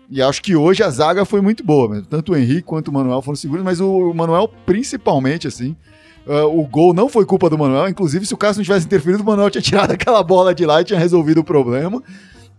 E 0.08 0.22
acho 0.22 0.40
que 0.42 0.54
hoje 0.54 0.82
a 0.82 0.90
zaga 0.90 1.24
foi 1.24 1.40
muito 1.40 1.64
boa, 1.64 1.88
mesmo. 1.88 2.06
tanto 2.06 2.32
o 2.32 2.36
Henrique 2.36 2.62
quanto 2.62 2.88
o 2.88 2.92
Manuel 2.92 3.20
foram 3.22 3.34
seguros, 3.34 3.64
mas 3.64 3.80
o 3.80 4.12
Manuel 4.14 4.48
principalmente, 4.64 5.48
assim. 5.48 5.74
Ah, 6.28 6.46
o 6.46 6.64
gol 6.66 6.92
não 6.92 7.08
foi 7.08 7.24
culpa 7.24 7.48
do 7.48 7.56
Manuel, 7.58 7.88
inclusive 7.88 8.26
se 8.26 8.34
o 8.34 8.36
Cássio 8.36 8.58
não 8.58 8.64
tivesse 8.64 8.86
interferido, 8.86 9.22
o 9.22 9.26
Manuel 9.26 9.50
tinha 9.50 9.62
tirado 9.62 9.92
aquela 9.94 10.22
bola 10.22 10.54
de 10.54 10.64
lá 10.66 10.80
e 10.80 10.84
tinha 10.84 10.98
resolvido 10.98 11.38
o 11.38 11.44
problema. 11.44 12.02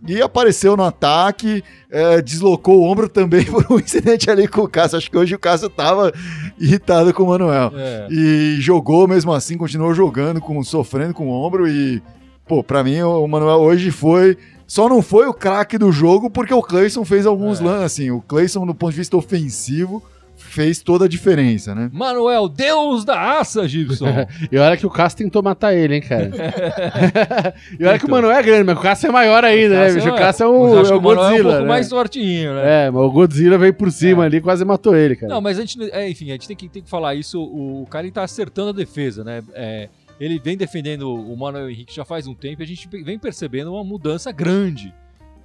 E 0.06 0.22
apareceu 0.22 0.76
no 0.76 0.84
ataque, 0.84 1.62
é, 1.90 2.22
deslocou 2.22 2.78
o 2.78 2.84
ombro 2.84 3.08
também 3.08 3.44
por 3.50 3.66
um 3.68 3.80
incidente 3.80 4.30
ali 4.30 4.46
com 4.46 4.60
o 4.62 4.68
Cássio. 4.68 4.96
Acho 4.96 5.10
que 5.10 5.18
hoje 5.18 5.34
o 5.34 5.38
Cássio 5.40 5.68
tava 5.68 6.12
irritado 6.58 7.12
com 7.12 7.24
o 7.24 7.28
Manuel. 7.28 7.72
É. 7.74 8.06
E 8.08 8.56
jogou 8.60 9.08
mesmo 9.08 9.32
assim, 9.32 9.56
continuou 9.58 9.92
jogando, 9.92 10.40
com, 10.40 10.62
sofrendo 10.62 11.12
com 11.14 11.26
o 11.26 11.32
ombro. 11.32 11.66
E, 11.68 12.00
pô, 12.46 12.62
pra 12.62 12.84
mim 12.84 13.00
o 13.02 13.26
Manuel 13.26 13.58
hoje 13.58 13.90
foi. 13.90 14.38
Só 14.68 14.88
não 14.88 15.02
foi 15.02 15.26
o 15.26 15.34
craque 15.34 15.76
do 15.76 15.90
jogo 15.90 16.30
porque 16.30 16.54
o 16.54 16.62
Clayson 16.62 17.04
fez 17.04 17.26
alguns 17.26 17.60
É. 17.60 17.64
lances. 17.64 17.84
Assim, 17.86 18.10
o 18.12 18.20
Clayson, 18.20 18.64
do 18.64 18.74
ponto 18.76 18.92
de 18.92 18.98
vista 18.98 19.16
ofensivo, 19.16 20.00
fez 20.48 20.82
toda 20.82 21.04
a 21.04 21.08
diferença, 21.08 21.74
né? 21.74 21.90
Manuel, 21.92 22.48
Deus 22.48 23.04
da 23.04 23.14
raça, 23.18 23.66
Gibson. 23.66 24.06
E 24.50 24.56
olha 24.56 24.76
que 24.76 24.86
o 24.86 24.90
Cássio 24.90 25.18
tentou 25.18 25.42
matar 25.42 25.74
ele, 25.74 25.96
hein, 25.96 26.00
cara. 26.00 26.30
e 27.78 27.84
olha 27.84 27.98
que 27.98 28.04
o 28.04 28.08
Então. 28.08 28.16
Manuel 28.16 28.36
é 28.36 28.42
grande, 28.42 28.64
mas 28.64 28.78
o 28.78 28.80
Cássio 28.80 29.08
é 29.08 29.12
maior 29.12 29.44
ainda, 29.44 29.74
né, 29.74 29.92
bicho? 29.92 30.08
O 30.08 30.16
Cássio 30.16 30.44
é 30.44 30.48
Mas 30.48 30.72
o, 30.72 30.80
acho 30.80 30.92
é 30.92 30.94
o 30.94 30.98
o 30.98 31.02
Manuel 31.02 31.22
é 31.22 31.26
um 31.26 31.30
Godzilla, 31.30 31.50
pouco 31.50 31.62
né? 31.62 31.68
mais 31.68 31.88
fortinho, 31.88 32.54
né? 32.54 32.86
É, 32.86 32.90
mas 32.90 33.02
o 33.02 33.10
Godzilla 33.10 33.58
veio 33.58 33.74
por 33.74 33.90
cima 33.90 34.24
ali 34.24 34.38
e 34.38 34.40
quase 34.40 34.64
matou 34.64 34.96
ele, 34.96 35.16
cara. 35.16 35.32
Não, 35.32 35.40
mas 35.40 35.58
a 35.58 35.60
gente, 35.60 35.90
é, 35.90 36.08
enfim, 36.08 36.30
a 36.30 36.32
gente 36.32 36.48
tem 36.48 36.56
que, 36.56 36.68
tem 36.68 36.82
que 36.82 36.90
falar 36.90 37.14
isso. 37.14 37.40
O, 37.40 37.82
o 37.82 37.86
cara 37.86 38.06
ele 38.06 38.12
tá 38.12 38.22
acertando 38.22 38.70
a 38.70 38.72
defesa, 38.72 39.22
né? 39.22 39.42
É, 39.54 39.88
ele 40.20 40.38
vem 40.38 40.56
defendendo 40.56 41.12
o 41.12 41.36
Manuel 41.36 41.70
Henrique 41.70 41.94
já 41.94 42.04
faz 42.04 42.26
um 42.26 42.34
tempo 42.34 42.62
e 42.62 42.64
a 42.64 42.66
gente 42.66 42.88
vem 42.88 43.18
percebendo 43.18 43.72
uma 43.72 43.84
mudança 43.84 44.32
grande 44.32 44.92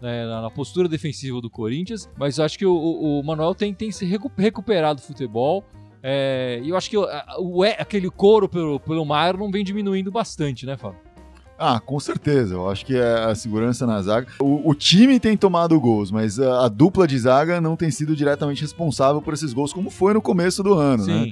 né, 0.04 0.26
na, 0.28 0.42
na 0.42 0.52
postura 0.52 0.90
defensiva 0.90 1.40
do 1.40 1.50
Corinthians. 1.50 2.10
Mas 2.18 2.38
acho 2.40 2.60
que 2.60 2.66
o, 2.66 2.74
o- 2.76 3.20
o 3.22 3.24
Manuel 3.24 3.56
tem, 3.56 3.74
tem 3.74 3.90
se 3.90 4.06
recu- 4.06 4.30
recuperado 4.38 5.00
do 5.02 5.06
futebol. 5.08 5.64
É, 6.04 6.60
e 6.62 6.70
eu 6.70 6.76
acho 6.76 6.90
que 6.90 6.98
o, 6.98 7.06
a- 7.06 7.38
o- 7.40 7.64
é- 7.64 7.78
aquele 7.80 8.10
couro 8.10 8.50
pelo, 8.50 8.78
pelo 8.82 9.06
Maier 9.06 9.38
não 9.38 9.50
vem 9.50 9.64
diminuindo 9.64 10.12
bastante, 10.12 10.66
né, 10.66 10.76
Fábio? 10.76 11.00
Ah, 11.58 11.80
com 11.80 11.98
certeza. 12.00 12.56
Eu 12.56 12.70
acho 12.70 12.86
que 12.86 12.96
é 12.98 13.24
a 13.24 13.34
segurança 13.34 13.88
na 13.88 14.02
zaga. 14.02 14.28
O, 14.42 14.70
o 14.72 14.76
time 14.76 15.18
tem 15.20 15.38
tomado 15.38 15.80
gols, 15.80 16.12
mas 16.12 16.38
a, 16.40 16.66
a 16.66 16.68
dupla 16.68 17.08
de 17.08 17.18
zaga 17.18 17.62
não 17.62 17.78
tem 17.78 17.90
sido 17.90 18.14
diretamente 18.16 18.62
responsável 18.62 19.22
por 19.22 19.34
esses 19.34 19.54
gols, 19.54 19.72
como 19.72 19.90
foi 19.90 20.14
no 20.14 20.22
começo 20.22 20.62
do 20.62 20.74
ano, 20.74 21.06
né? 21.06 21.32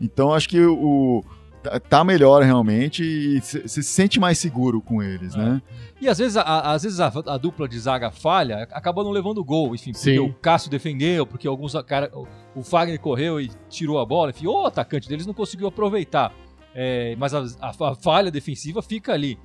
Então 0.00 0.32
acho 0.32 0.48
que 0.48 0.60
o 0.64 1.24
tá- 1.64 1.80
tá 1.80 2.04
melhor 2.04 2.42
realmente 2.42 3.02
e 3.02 3.40
se 3.40 3.66
se 3.68 3.82
sente 3.82 4.20
mais 4.20 4.38
seguro 4.38 4.80
com 4.80 5.02
eles, 5.02 5.34
É. 5.34 5.38
né? 5.38 5.62
E 6.00 6.08
às 6.08 6.18
vezes, 6.18 6.36
a, 6.36 6.72
às 6.72 6.82
vezes 6.82 7.00
a, 7.00 7.06
a 7.26 7.38
dupla 7.38 7.66
de 7.66 7.78
zaga 7.78 8.10
falha, 8.10 8.68
acaba 8.72 9.02
não 9.02 9.10
levando 9.10 9.42
gol, 9.42 9.74
enfim, 9.74 9.92
porque 9.92 10.10
Sim. 10.12 10.18
o 10.18 10.32
Cássio 10.34 10.70
defendeu, 10.70 11.26
porque 11.26 11.48
alguns 11.48 11.72
cara, 11.86 12.10
o- 12.14 12.26
Fagner 12.62 13.00
correu 13.00 13.40
e 13.40 13.50
tirou 13.68 13.98
a 13.98 14.04
bola, 14.06 14.30
enfim, 14.30 14.46
o 14.46 14.66
atacante 14.66 15.08
deles 15.08 15.26
não 15.26 15.34
conseguiu 15.34 15.66
aproveitar. 15.66 16.32
É, 16.74 17.14
mas 17.18 17.32
a, 17.32 17.44
a- 17.60 17.90
a 17.90 17.94
falha 17.94 18.30
defensiva 18.30 18.82
fica 18.82 19.12
ali. 19.12 19.38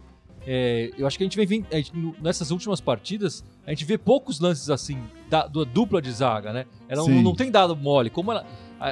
É, 0.47 0.91
eu 0.97 1.05
acho 1.05 1.17
que 1.17 1.23
a 1.23 1.27
gente 1.27 1.37
vem, 1.45 1.65
a 1.71 1.75
gente, 1.75 1.91
nessas 2.21 2.49
últimas 2.51 2.79
partidas, 2.81 3.43
a 3.65 3.69
gente 3.69 3.85
vê 3.85 3.97
poucos 3.97 4.39
lances 4.39 4.69
assim 4.69 4.99
da, 5.29 5.45
da 5.47 5.63
dupla 5.63 6.01
de 6.01 6.11
zaga, 6.11 6.51
né? 6.53 6.65
Ela 6.87 7.01
não, 7.01 7.07
Sim. 7.07 7.21
não 7.23 7.35
tem 7.35 7.51
dado 7.51 7.75
mole. 7.75 8.09
Como 8.09 8.31
ela, 8.31 8.45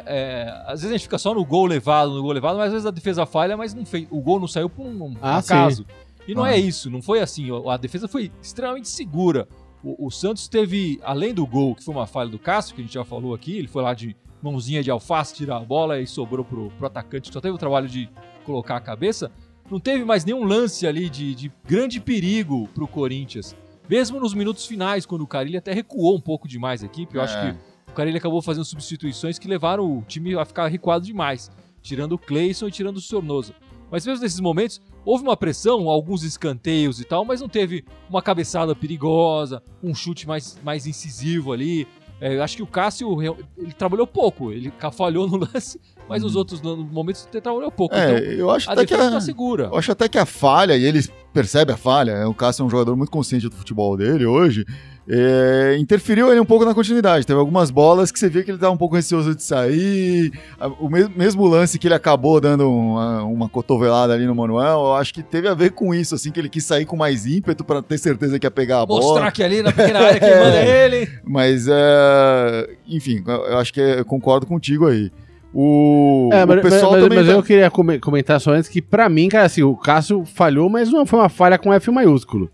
é, 0.06 0.50
às 0.66 0.82
vezes 0.82 0.89
a 0.89 0.98
gente 0.98 1.04
fica 1.04 1.18
só 1.18 1.34
no 1.34 1.44
gol 1.46 1.66
levado, 1.66 2.13
no 2.13 2.22
gol 2.22 2.32
levado, 2.32 2.58
mas 2.58 2.68
às 2.68 2.74
vezes 2.74 2.86
a 2.86 2.92
defesa 2.92 3.25
falha, 3.25 3.56
mas 3.58 3.74
não 3.74 3.86
fez, 3.86 4.08
o 4.12 4.22
gol 4.22 4.39
não 4.39 4.48
saiu 4.48 4.70
por 4.70 4.86
um, 4.86 5.04
um 5.06 5.16
Ah, 5.22 5.38
acaso. 5.38 5.86
E 6.27 6.36
não 6.36 6.44
Ah. 6.44 6.51
é 6.54 6.58
isso, 6.58 6.89
não 6.89 7.01
foi 7.01 7.20
assim. 7.22 7.48
A 7.66 7.74
a 7.74 7.77
defesa 7.77 8.08
foi 8.08 8.32
extremamente 8.42 8.88
segura. 8.89 9.48
O, 9.84 10.08
o 10.08 10.12
Santos 10.12 10.48
teve, 10.48 11.00
além 11.04 11.34
do 11.34 11.46
gol, 11.48 11.74
que 11.75 11.84
foi 11.84 11.94
uma 11.96 12.06
falha 12.08 12.30
do 12.30 12.38
Cássio, 12.38 12.75
que 12.75 12.82
a 12.82 12.84
gente 12.84 12.94
já 12.94 13.06
falou 13.06 13.34
aqui, 13.34 13.58
ele 13.58 13.68
foi 13.68 13.82
lá 13.82 13.94
de 13.94 14.16
mãozinha 14.42 14.84
de 14.84 14.92
alface, 14.92 15.34
tirar 15.34 15.58
a 15.58 15.62
bola 15.62 16.00
e 16.00 16.06
sobrou 16.06 16.44
pro, 16.44 16.70
pro 16.72 16.88
atacante. 16.88 17.32
Só 17.34 17.39
teve 17.39 17.56
o 17.56 17.58
trabalho 17.58 17.88
de 17.88 18.10
colocar 18.46 18.75
a 18.75 18.82
cabeça. 18.82 19.32
Não 19.70 19.80
teve 19.80 20.06
mais 20.06 20.24
nenhum 20.24 20.44
lance 20.44 20.88
ali 20.88 21.10
de, 21.10 21.36
de 21.36 21.52
grande 21.66 22.00
perigo 22.00 22.68
pro 22.74 22.88
Corinthians. 22.88 23.56
Mesmo 23.90 24.20
nos 24.20 24.34
minutos 24.34 24.66
finais, 24.66 25.06
quando 25.06 25.22
o 25.22 25.28
Carilli 25.28 25.58
até 25.58 25.74
recuou 25.74 26.16
um 26.16 26.22
pouco 26.22 26.48
demais 26.48 26.84
a 26.84 26.86
equipe, 26.86 27.16
eu 27.16 27.22
acho 27.22 27.36
É. 27.38 27.52
que 27.52 27.92
o 27.92 27.94
Carilli 27.94 28.18
acabou 28.18 28.42
fazendo 28.42 28.66
substituições 28.66 29.38
que 29.40 29.48
levaram 29.48 29.98
o 29.98 30.02
time 30.08 30.36
a 30.36 30.46
ficar 30.46 30.68
recuado 30.68 31.06
demais, 31.06 31.50
tirando 31.82 32.14
o 32.14 32.18
Cleison 32.18 32.68
e 32.68 32.72
tirando 32.72 32.98
o 32.98 33.02
Sornosa. 33.02 33.54
Mas 33.90 34.06
mesmo 34.06 34.22
nesses 34.24 34.40
momentos, 34.42 34.82
houve 35.06 35.24
uma 35.24 35.38
pressão, 35.38 35.90
alguns 35.90 36.24
escanteios 36.24 37.00
e 37.00 37.06
tal, 37.06 37.24
mas 37.24 37.40
não 37.40 37.48
teve 37.48 37.86
uma 38.10 38.22
cabeçada 38.22 38.76
perigosa, 38.76 39.64
um 39.82 39.96
chute 39.96 40.28
mais, 40.28 40.60
mais 40.64 40.86
incisivo 40.86 41.54
ali. 41.54 41.88
É, 42.20 42.36
eu 42.36 42.44
acho 42.44 42.58
que 42.58 42.64
o 42.64 42.68
Cássio, 42.68 43.22
ele 43.22 43.74
trabalhou 43.78 44.08
pouco, 44.08 44.52
ele 44.52 44.74
falhou 44.92 45.28
no 45.28 45.38
lance, 45.54 45.80
mas 46.10 46.24
nos 46.24 46.36
outros 46.36 46.62
no- 46.62 46.78
momentos 46.78 47.28
ele 47.32 47.42
trabalhou 47.42 47.72
pouco. 47.72 47.94
Uhum. 47.96 48.02
É, 48.02 48.18
então, 48.18 48.32
eu 48.34 48.50
acho 48.50 48.70
a 48.70 48.74
até 48.74 48.86
que 48.86 48.94
a, 48.94 48.98
tá 49.12 49.22
segura. 49.22 49.66
eu 49.66 49.78
acho 49.78 49.92
até 49.92 50.08
que 50.10 50.18
a 50.18 50.26
falha, 50.26 50.76
e 50.76 50.84
ele 50.84 51.00
percebe 51.32 51.72
a 51.72 51.78
falha, 51.78 52.12
é, 52.12 52.26
o 52.26 52.34
Cássio 52.34 52.64
é 52.64 52.66
um 52.66 52.70
jogador 52.70 52.96
muito 52.96 53.12
consciente 53.12 53.48
do 53.48 53.56
futebol 53.56 53.96
dele 53.96 54.26
hoje, 54.26 54.66
é, 55.10 55.78
interferiu 55.80 56.30
ele 56.32 56.40
um 56.40 56.46
pouco 56.46 56.66
na 56.66 56.74
continuidade. 56.74 57.26
Teve 57.26 57.40
algumas 57.40 57.72
bolas 57.72 58.12
que 58.12 58.20
você 58.20 58.28
via 58.30 58.44
que 58.44 58.52
ele 58.52 58.58
estava 58.58 58.74
um 58.74 58.78
pouco 58.78 58.96
receoso 58.96 59.34
de 59.34 59.42
sair. 59.42 60.32
O 60.80 60.90
mes- 60.90 61.10
mesmo 61.16 61.46
lance 61.48 61.80
que 61.80 61.88
ele 61.88 61.94
acabou 61.94 62.42
dando 62.42 62.70
uma, 62.70 63.24
uma 63.24 63.48
cotovelada 63.50 64.14
ali 64.14 64.26
no 64.26 64.36
Manuel, 64.36 64.80
eu 64.80 64.94
acho 64.96 65.14
que 65.14 65.24
teve 65.24 65.48
a 65.48 65.54
ver 65.54 65.72
com 65.72 65.94
isso, 65.96 66.14
assim, 66.16 66.32
que 66.32 66.40
ele 66.40 66.50
quis 66.50 66.66
sair 66.66 66.86
com 66.86 66.98
mais 66.98 67.26
ímpeto 67.26 67.64
para 67.64 67.82
ter 67.82 67.98
certeza 67.98 68.38
que 68.38 68.46
ia 68.46 68.52
pegar 68.52 68.82
a 68.82 68.86
bola. 68.86 69.02
Mostrar 69.02 69.32
que 69.32 69.42
ali 69.44 69.62
na 69.62 69.72
pequena 69.72 70.00
área 70.00 70.20
quem 70.20 70.30
manda 70.30 70.56
é 70.60 70.86
ele. 70.86 71.10
Mas, 71.24 71.68
é, 71.70 72.70
enfim, 72.88 73.24
eu 73.26 73.58
acho 73.58 73.74
que 73.74 73.80
eu 73.80 74.04
concordo 74.06 74.46
contigo 74.46 74.88
aí. 74.88 75.12
O, 75.54 76.30
É, 76.34 76.44
o 76.44 76.48
mas, 76.48 76.62
pessoal 76.62 76.92
mas- 76.92 77.04
também. 77.04 77.18
mas 77.20 77.28
tá- 77.28 77.34
eu 77.34 77.42
queria 77.42 77.72
come- 77.72 78.00
comentar 78.00 78.40
só 78.40 78.52
antes 78.52 78.70
que, 78.70 78.82
pra 78.82 79.08
mim, 79.10 79.30
cara, 79.30 79.46
assim, 79.46 79.64
o 79.64 79.76
Cássio 79.76 80.24
falhou, 80.26 80.70
mas 80.70 80.92
não 80.92 81.06
foi 81.06 81.18
uma 81.20 81.30
falha 81.30 81.58
com 81.58 81.74
F 81.74 81.90
maiúsculo. 81.90 82.50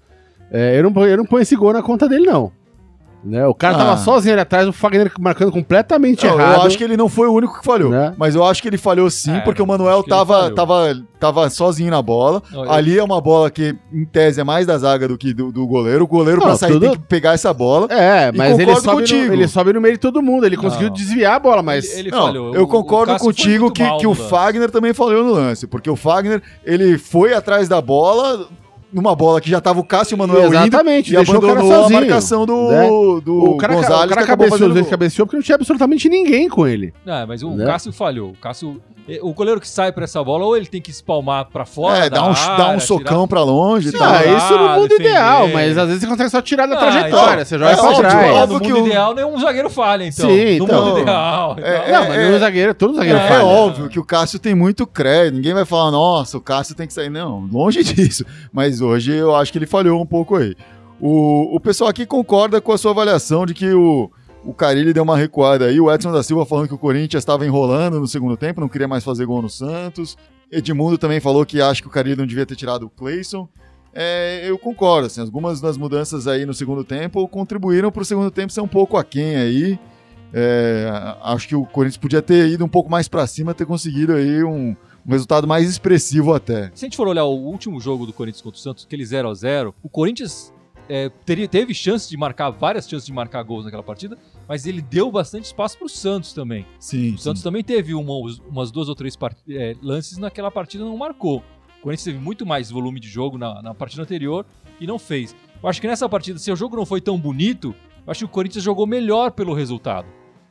É, 0.53 0.77
eu, 0.77 0.83
não, 0.83 0.93
ponho- 0.93 1.09
eu 1.09 1.17
não 1.17 1.25
ponho 1.25 1.41
esse 1.41 1.55
gol 1.55 1.73
na 1.73 1.81
conta 1.81 2.07
dele, 2.07 2.25
não. 2.25 2.51
Né? 3.25 3.47
O 3.47 3.53
cara 3.53 3.75
Ah. 3.75 3.77
tava 3.77 3.97
sozinho 3.99 4.33
ali 4.33 4.41
atrás, 4.41 4.67
o 4.67 4.73
Fagner 4.73 5.09
marcando 5.17 5.49
completamente 5.49 6.27
Não, 6.27 6.33
errado. 6.37 6.55
eu 6.59 6.61
acho 6.67 6.77
que 6.77 6.83
ele 6.83 6.97
não 6.97 7.07
foi 7.07 7.25
o 7.29 7.31
único 7.31 7.57
que 7.57 7.63
falhou. 7.63 7.89
Né? 7.89 8.13
Mas 8.17 8.35
eu 8.35 8.43
acho 8.43 8.61
que 8.61 8.67
ele 8.67 8.77
falhou 8.77 9.09
sim, 9.09 9.31
É, 9.37 9.39
porque 9.39 9.61
o 9.61 9.65
Manuel 9.65 10.03
tava, 10.03 10.51
tava, 10.51 10.93
tava 11.21 11.49
sozinho 11.49 11.89
na 11.89 12.01
bola. 12.01 12.43
Não, 12.51 12.65
eu- 12.65 12.71
Ali 12.73 12.99
é 12.99 13.03
uma 13.03 13.21
bola 13.21 13.49
que, 13.49 13.73
em 13.93 14.03
tese, 14.03 14.41
é 14.41 14.43
mais 14.43 14.67
da 14.67 14.77
zaga 14.77 15.07
do 15.07 15.17
que 15.17 15.33
do, 15.33 15.53
do 15.53 15.65
goleiro. 15.65 16.03
O 16.03 16.07
goleiro, 16.07 16.41
Não, 16.41 16.47
pra 16.47 16.57
sair, 16.57 16.73
tudo- 16.73 16.81
tem 16.85 16.91
que 16.91 17.07
pegar 17.07 17.31
essa 17.31 17.53
bola. 17.53 17.87
É, 17.89 18.29
mas 18.33 18.59
ele 18.59 18.75
sobe, 18.75 18.87
no, 18.87 18.93
contigo. 18.95 19.33
ele 19.33 19.47
sobe 19.47 19.71
no 19.71 19.79
meio 19.79 19.93
de 19.93 19.99
todo 20.01 20.21
mundo. 20.21 20.45
Ele 20.45 20.57
Não. 20.57 20.63
conseguiu 20.63 20.89
desviar 20.89 21.35
a 21.35 21.39
bola, 21.39 21.63
mas. 21.63 21.91
Ele- 21.93 21.99
ele 22.01 22.11
Não, 22.11 22.25
falhou. 22.25 22.53
eu 22.53 22.67
concordo 22.67 23.15
contigo 23.19 23.71
que, 23.71 23.83
mal 23.83 23.99
que 23.99 24.05
o. 24.05 24.13
Fagner 24.13 24.69
também 24.69 24.93
falhou 24.93 25.23
no 25.23 25.31
lance. 25.31 25.65
Porque 25.65 25.89
o 25.89 25.95
Fagner, 25.95 26.41
ele 26.65 26.97
foi 26.97 27.33
atrás 27.33 27.69
da 27.69 27.79
bola, 27.79 28.47
numa 28.93 29.15
bola 29.15 29.41
que 29.41 29.49
já 29.49 29.59
tava 29.59 29.79
o 29.79 29.83
Cássio 29.83 30.13
e 30.13 30.15
o 30.15 30.17
Manuel 30.19 30.45
Exatamente, 30.53 31.09
indo, 31.09 31.13
e 31.15 31.17
deixou 31.17 31.37
o 31.37 31.41
cara 31.41 31.53
abandonou 31.53 31.85
a 31.85 31.89
marcação 31.89 32.45
do, 32.45 32.69
né? 32.69 32.87
do 33.23 33.43
o 33.51 33.57
cara, 33.57 33.73
Gonzalez, 33.75 34.05
o 34.05 34.09
cara 34.09 34.21
que 34.21 34.23
acabou 34.31 34.45
cabeceou, 34.47 34.69
fazendo 34.69 34.77
ele 34.83 34.89
cabeceou 34.89 35.25
porque 35.25 35.37
não 35.37 35.43
tinha 35.43 35.55
absolutamente 35.55 36.07
ninguém 36.09 36.47
com 36.47 36.67
ele. 36.67 36.93
Não, 37.05 37.25
mas 37.27 37.41
o 37.43 37.51
Né? 37.51 37.65
Cássio 37.65 37.91
falhou. 37.91 38.29
O 38.31 38.35
Cássio. 38.37 38.81
eh, 39.07 39.19
O 39.21 39.33
goleiro 39.33 39.59
que 39.59 39.67
sai 39.67 39.91
pra 39.91 40.03
essa 40.05 40.23
bola, 40.23 40.45
ou 40.45 40.55
ele 40.55 40.65
tem 40.65 40.81
que 40.81 40.91
espalmar 40.91 41.45
pra 41.51 41.65
fora. 41.65 42.05
É, 42.05 42.09
dá 42.09 42.23
um, 42.23 42.29
área, 42.31 42.45
dá 42.57 42.67
um 42.69 42.77
tirar- 42.77 42.79
socão 42.81 43.27
pra 43.27 43.43
longe 43.43 43.89
e 43.89 43.91
Sim, 43.91 43.97
tal. 43.97 44.13
Ah, 44.13 44.25
isso 44.25 44.57
no 44.57 44.69
mundo 44.69 44.87
defender. 44.89 45.09
ideal, 45.09 45.47
mas 45.49 45.77
às 45.77 45.87
vezes 45.87 46.01
você 46.01 46.07
consegue 46.07 46.29
só 46.29 46.41
tirar 46.41 46.65
da 46.67 46.75
Ah, 46.75 46.79
trajetória. 46.79 47.33
então, 47.33 47.45
você 47.45 47.57
joga 47.59 47.71
é 47.71 47.75
pra 47.75 47.83
óbvio, 47.85 47.99
trás. 47.99 48.25
É, 48.27 48.31
óbvio 48.31 48.53
no 48.59 48.61
que 48.65 48.71
mundo 48.73 48.83
o- 48.83 48.87
ideal, 48.87 49.15
nenhum 49.15 49.39
zagueiro 49.39 49.69
falha, 49.69 50.03
então. 50.07 50.29
Sim, 50.29 50.57
no 50.59 50.65
então. 50.65 50.85
mundo 50.85 50.99
ideal. 50.99 51.55
então. 51.57 51.65
É, 51.69 51.91
Não, 51.91 52.07
mas 52.07 52.17
nenhum 52.17 52.39
zagueiro, 52.39 52.73
todo 52.73 52.95
zagueiro 52.95 53.19
É, 53.19 53.27
falha. 53.27 53.45
óbvio 53.45 53.89
que 53.89 53.99
o 53.99 54.05
Cássio 54.05 54.39
tem 54.39 54.55
muito 54.55 54.85
crédito. 54.87 55.35
Ninguém 55.35 55.53
vai 55.53 55.65
falar, 55.65 55.91
nossa, 55.91 56.37
o 56.37 56.41
Cássio 56.41 56.75
tem 56.75 56.87
que 56.87 56.93
sair. 56.93 57.09
Não, 57.09 57.39
longe 57.51 57.83
disso. 57.83 58.25
Mas 58.53 58.79
hoje 58.83 59.13
eu 59.13 59.35
acho 59.35 59.51
que 59.51 59.57
ele 59.57 59.65
falhou 59.65 60.01
um 60.01 60.05
pouco 60.05 60.35
aí. 60.35 60.55
O, 60.99 61.55
o 61.55 61.59
pessoal 61.59 61.89
aqui 61.89 62.05
concorda 62.05 62.61
com 62.61 62.71
a 62.71 62.77
sua 62.77 62.91
avaliação 62.91 63.45
de 63.45 63.53
que 63.53 63.73
o, 63.73 64.09
o 64.45 64.53
Carilli 64.53 64.93
deu 64.93 65.03
uma 65.03 65.17
recuada 65.17 65.65
aí. 65.65 65.79
O 65.79 65.91
Edson 65.91 66.11
da 66.11 66.23
Silva 66.23 66.45
falando 66.45 66.67
que 66.67 66.73
o 66.73 66.77
Corinthians 66.77 67.21
estava 67.21 67.45
enrolando 67.45 67.99
no 67.99 68.07
segundo 68.07 68.37
tempo, 68.37 68.61
não 68.61 68.69
queria 68.69 68.87
mais 68.87 69.03
fazer 69.03 69.25
gol 69.25 69.41
no 69.41 69.49
Santos. 69.49 70.17
Edmundo 70.51 70.97
também 70.97 71.19
falou 71.19 71.45
que 71.45 71.61
acha 71.61 71.81
que 71.81 71.87
o 71.87 71.91
Carilli 71.91 72.15
não 72.15 72.27
devia 72.27 72.45
ter 72.45 72.55
tirado 72.55 72.85
o 72.85 72.89
Cleison. 72.89 73.49
É, 73.93 74.49
eu 74.49 74.57
concordo, 74.57 75.07
assim, 75.07 75.21
algumas 75.21 75.61
das 75.61 75.77
mudanças 75.77 76.27
aí 76.27 76.45
no 76.45 76.53
segundo 76.53 76.83
tempo 76.83 77.27
contribuíram 77.27 77.91
para 77.91 78.01
o 78.01 78.05
segundo 78.05 78.31
tempo 78.31 78.51
ser 78.51 78.61
um 78.61 78.67
pouco 78.67 78.97
aquém 78.97 79.35
aí. 79.35 79.79
É, 80.33 80.89
acho 81.21 81.47
que 81.47 81.55
o 81.55 81.63
Corinthians 81.63 81.97
podia 81.97 82.21
ter 82.21 82.47
ido 82.47 82.65
um 82.65 82.67
pouco 82.67 82.89
mais 82.89 83.07
para 83.07 83.27
cima, 83.27 83.53
ter 83.53 83.67
conseguido 83.67 84.13
aí 84.13 84.43
um, 84.43 84.75
um 85.05 85.11
resultado 85.11 85.47
mais 85.47 85.69
expressivo 85.69 86.33
até. 86.33 86.71
Se 86.73 86.85
a 86.85 86.87
gente 86.87 86.97
for 86.97 87.07
olhar 87.07 87.23
o 87.25 87.35
último 87.35 87.79
jogo 87.79 88.05
do 88.05 88.13
Corinthians 88.13 88.41
contra 88.41 88.57
o 88.57 88.61
Santos, 88.61 88.85
aquele 88.85 89.05
0 89.05 89.29
a 89.29 89.33
0 89.33 89.75
o 89.83 89.89
Corinthians 89.89 90.53
é, 90.89 91.09
teria, 91.25 91.47
teve 91.47 91.73
chances 91.73 92.09
de 92.09 92.17
marcar, 92.17 92.49
várias 92.49 92.87
chances 92.89 93.05
de 93.05 93.13
marcar 93.13 93.41
gols 93.43 93.63
naquela 93.65 93.83
partida, 93.83 94.17
mas 94.47 94.65
ele 94.65 94.81
deu 94.81 95.09
bastante 95.11 95.45
espaço 95.45 95.77
pro 95.77 95.87
Santos 95.87 96.33
também. 96.33 96.65
Sim, 96.79 97.13
O 97.13 97.17
Santos 97.17 97.41
também 97.41 97.63
teve 97.63 97.93
uma- 97.93 98.13
umas 98.49 98.69
duas 98.71 98.89
ou 98.89 98.95
três 98.95 99.15
part- 99.15 99.37
é, 99.49 99.75
lances 99.81 100.17
naquela 100.17 100.51
partida 100.51 100.83
e 100.83 100.87
não 100.87 100.97
marcou. 100.97 101.37
O 101.79 101.83
Corinthians 101.83 102.03
teve 102.05 102.19
muito 102.19 102.45
mais 102.45 102.69
volume 102.69 102.99
de 102.99 103.07
jogo 103.07 103.37
na, 103.37 103.61
na 103.61 103.73
partida 103.73 104.01
anterior 104.03 104.45
e 104.79 104.85
não 104.87 104.99
fez. 104.99 105.35
Eu 105.61 105.69
acho 105.69 105.79
que 105.79 105.87
nessa 105.87 106.07
partida, 106.09 106.37
se 106.39 106.51
o 106.51 106.55
jogo 106.55 106.75
não 106.75 106.85
foi 106.85 106.99
tão 106.99 107.17
bonito, 107.17 107.73
eu 108.05 108.11
acho 108.11 108.19
que 108.19 108.25
o 108.25 108.29
Corinthians 108.29 108.63
jogou 108.63 108.85
melhor 108.85 109.31
pelo 109.31 109.53
resultado. 109.53 110.07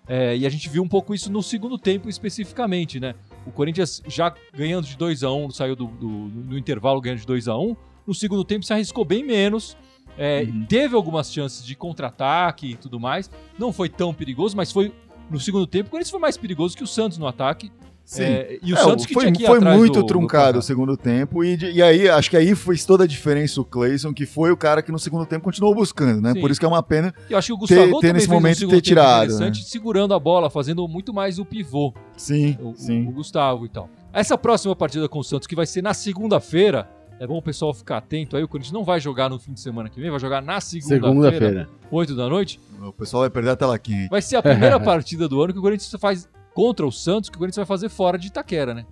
É, 0.09 0.37
e 0.37 0.47
a 0.47 0.51
gente 0.51 0.69
viu 0.69 0.83
um 0.83 0.89
pouco 0.89 1.15
isso 1.15 1.31
no 1.31 1.43
segundo 1.43 1.79
tempo 1.79 2.09
especificamente, 2.09 2.99
né? 2.99 3.15
O 3.47 3.51
Corinthians 3.51 4.03
já 4.07 4.33
ganhando 4.55 4.87
de 4.87 4.97
2 4.97 5.23
a 5.25 5.33
1 5.33 5.51
saiu 5.51 5.75
do, 5.77 5.87
do- 5.87 6.09
no 6.09 6.57
intervalo 6.59 7.01
ganhando 7.01 7.21
de 7.21 7.27
2 7.27 7.49
a 7.49 7.57
1 7.59 7.77
No 8.07 8.15
segundo 8.15 8.45
tempo 8.45 8.65
se 8.65 8.73
arriscou 8.73 9.05
bem 9.05 9.25
menos. 9.25 9.77
É, 10.19 10.43
Uhum. 10.43 10.67
Teve 10.67 10.95
algumas 10.95 11.33
chances 11.33 11.65
de 11.65 11.75
contra-ataque 11.75 12.73
e 12.73 12.77
tudo 12.77 13.01
mais. 13.01 13.31
Não 13.59 13.73
foi 13.73 13.89
tão 13.89 14.13
perigoso, 14.13 14.57
mas 14.57 14.71
foi 14.71 14.93
no 15.31 15.41
segundo 15.41 15.67
tempo. 15.67 15.89
O 15.89 15.91
Corinthians 15.91 16.11
foi 16.11 16.21
mais 16.21 16.37
perigoso 16.37 16.77
que 16.77 16.85
o 16.85 16.87
Santos 16.87 17.17
no 17.19 17.27
ataque. 17.27 17.71
Sim. 18.13 18.25
É, 18.25 18.59
e 18.63 18.73
o 18.75 18.77
É, 18.77 18.81
Santos 18.83 19.07
que 19.07 19.15
foi, 19.15 19.23
tinha 19.23 19.33
que 19.33 19.43
ir 19.43 19.47
foi 19.47 19.57
atrás 19.57 19.79
muito 19.79 19.95
do- 19.95 20.01
do 20.01 20.07
truncado 20.07 20.59
o 20.59 20.63
segundo 20.63 20.97
tempo 20.99 21.43
e, 21.43 21.57
e 21.57 21.83
aí 21.83 22.11
acho 22.11 22.29
que 22.29 22.37
aí 22.37 22.55
fez 22.55 22.85
toda 22.85 23.05
a 23.05 23.07
diferença 23.07 23.59
o 23.61 23.65
Cleison, 23.65 24.13
que 24.13 24.27
foi 24.27 24.51
o 24.53 24.57
cara 24.57 24.83
que 24.83 24.93
no 24.93 24.99
segundo 24.99 25.25
tempo 25.25 25.45
continuou 25.45 25.75
buscando, 25.75 26.21
né? 26.21 26.33
Sim. 26.35 26.41
Por 26.43 26.51
isso 26.51 26.61
que 26.61 26.67
é 26.67 26.69
uma 26.69 26.83
pena. 26.83 27.15
E 27.31 27.33
eu 27.33 27.39
acho 27.39 27.47
que 27.47 27.53
o 27.55 27.57
Gustavo 27.57 27.81
ter 27.83 27.91
também 27.93 28.13
nesse 28.13 28.29
um 28.29 28.33
momento 28.35 28.59
segundo 28.59 28.75
ter 28.75 28.81
tirado, 28.83 29.19
né? 29.21 29.25
interessante, 29.35 29.65
segurando 29.65 30.13
a 30.13 30.19
bola, 30.19 30.51
fazendo 30.51 30.87
muito 30.87 31.13
mais 31.15 31.39
o 31.39 31.45
pivô, 31.47 31.95
Sim, 32.17 32.59
o, 32.61 32.75
sim. 32.77 33.07
o 33.09 33.13
Gustavo 33.13 33.65
e 33.65 33.69
tal. 33.71 33.89
Essa 34.13 34.37
próxima 34.37 34.77
partida 34.77 35.09
com 35.09 35.19
o 35.21 35.25
Santos, 35.25 35.47
que 35.47 35.57
vai 35.57 35.65
ser 35.65 35.81
na 35.83 35.95
segunda-feira, 35.95 36.89
é 37.19 37.27
bom 37.27 37.39
o 37.39 37.43
pessoal 37.43 37.73
ficar 37.73 37.99
atento 37.99 38.37
aí, 38.37 38.43
o 38.43 38.49
Corinthians 38.49 38.73
não 38.73 38.85
vai 38.85 39.01
jogar 39.01 39.31
no 39.31 39.39
fim 39.39 39.53
de 39.53 39.61
semana 39.61 39.89
que 39.89 40.01
vem, 40.01 40.11
vai 40.11 40.19
jogar 40.21 40.43
na 40.43 40.61
segunda-feira, 40.61 41.07
Segunda-feira. 41.09 41.69
8 41.91 42.15
da 42.17 42.29
noite. 42.29 42.61
O 42.83 42.93
pessoal 42.93 43.21
vai 43.23 43.31
perder 43.31 43.51
a 43.51 43.57
tela 43.57 43.79
quente. 43.79 44.09
Vai 44.11 44.21
ser 44.21 44.37
a 44.37 44.43
primeira 44.43 44.79
partida 44.81 45.29
do 45.29 45.41
ano 45.43 45.53
que 45.53 45.59
o 45.59 45.63
Corinthians 45.63 45.95
faz 46.01 46.29
contra 46.55 46.87
o 46.87 46.93
Santos, 46.93 47.29
que 47.31 47.37
o 47.37 47.39
Corinthians 47.39 47.57
vai 47.57 47.67
fazer 47.67 47.89
fora 47.89 48.19
de 48.19 48.29
Itaquera, 48.29 48.75
né? 48.75 48.85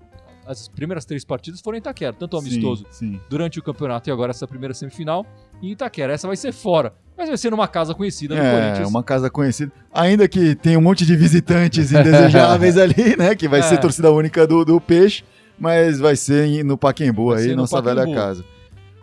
As 0.46 0.66
primeiras 0.68 1.04
três 1.04 1.24
partidas 1.24 1.60
foram 1.60 1.76
em 1.76 1.80
Itaquera, 1.80 2.12
tanto 2.12 2.34
o 2.34 2.40
amistoso 2.40 2.84
Sim, 2.90 3.12
sim. 3.12 3.20
durante 3.28 3.58
o 3.58 3.62
campeonato 3.62 4.08
e 4.08 4.12
agora 4.12 4.30
essa 4.30 4.46
primeira 4.48 4.74
semifinal 4.74 5.24
em 5.62 5.70
Itaquera. 5.70 6.12
Essa 6.12 6.26
vai 6.26 6.36
ser 6.36 6.50
fora, 6.52 6.92
mas 7.16 7.28
vai 7.28 7.36
ser 7.38 7.50
numa 7.50 7.68
casa 7.68 7.94
conhecida 7.94 8.34
no 8.34 8.40
É, 8.42 8.50
Corinthians. 8.60 8.88
uma 8.88 9.02
casa 9.02 9.30
conhecida. 9.30 9.70
Ainda 9.92 10.26
que 10.26 10.56
tem 10.56 10.76
um 10.76 10.80
monte 10.80 11.06
de 11.06 11.14
visitantes 11.14 11.92
indesejáveis 11.92 12.76
ali, 12.76 13.16
né? 13.16 13.34
Que 13.36 13.46
vai 13.46 13.60
É. 13.60 13.62
ser 13.62 13.78
torcida 13.78 14.10
única 14.10 14.44
do, 14.46 14.64
do 14.64 14.80
Peixe, 14.80 15.22
mas 15.58 16.00
vai 16.00 16.16
ser 16.16 16.64
no 16.64 16.76
Paquembu 16.76 17.32
Vai 17.34 17.42
aí, 17.44 17.54
nossa 17.54 17.76
Pacaembu. 17.80 18.00
velha 18.06 18.14
casa. 18.16 18.44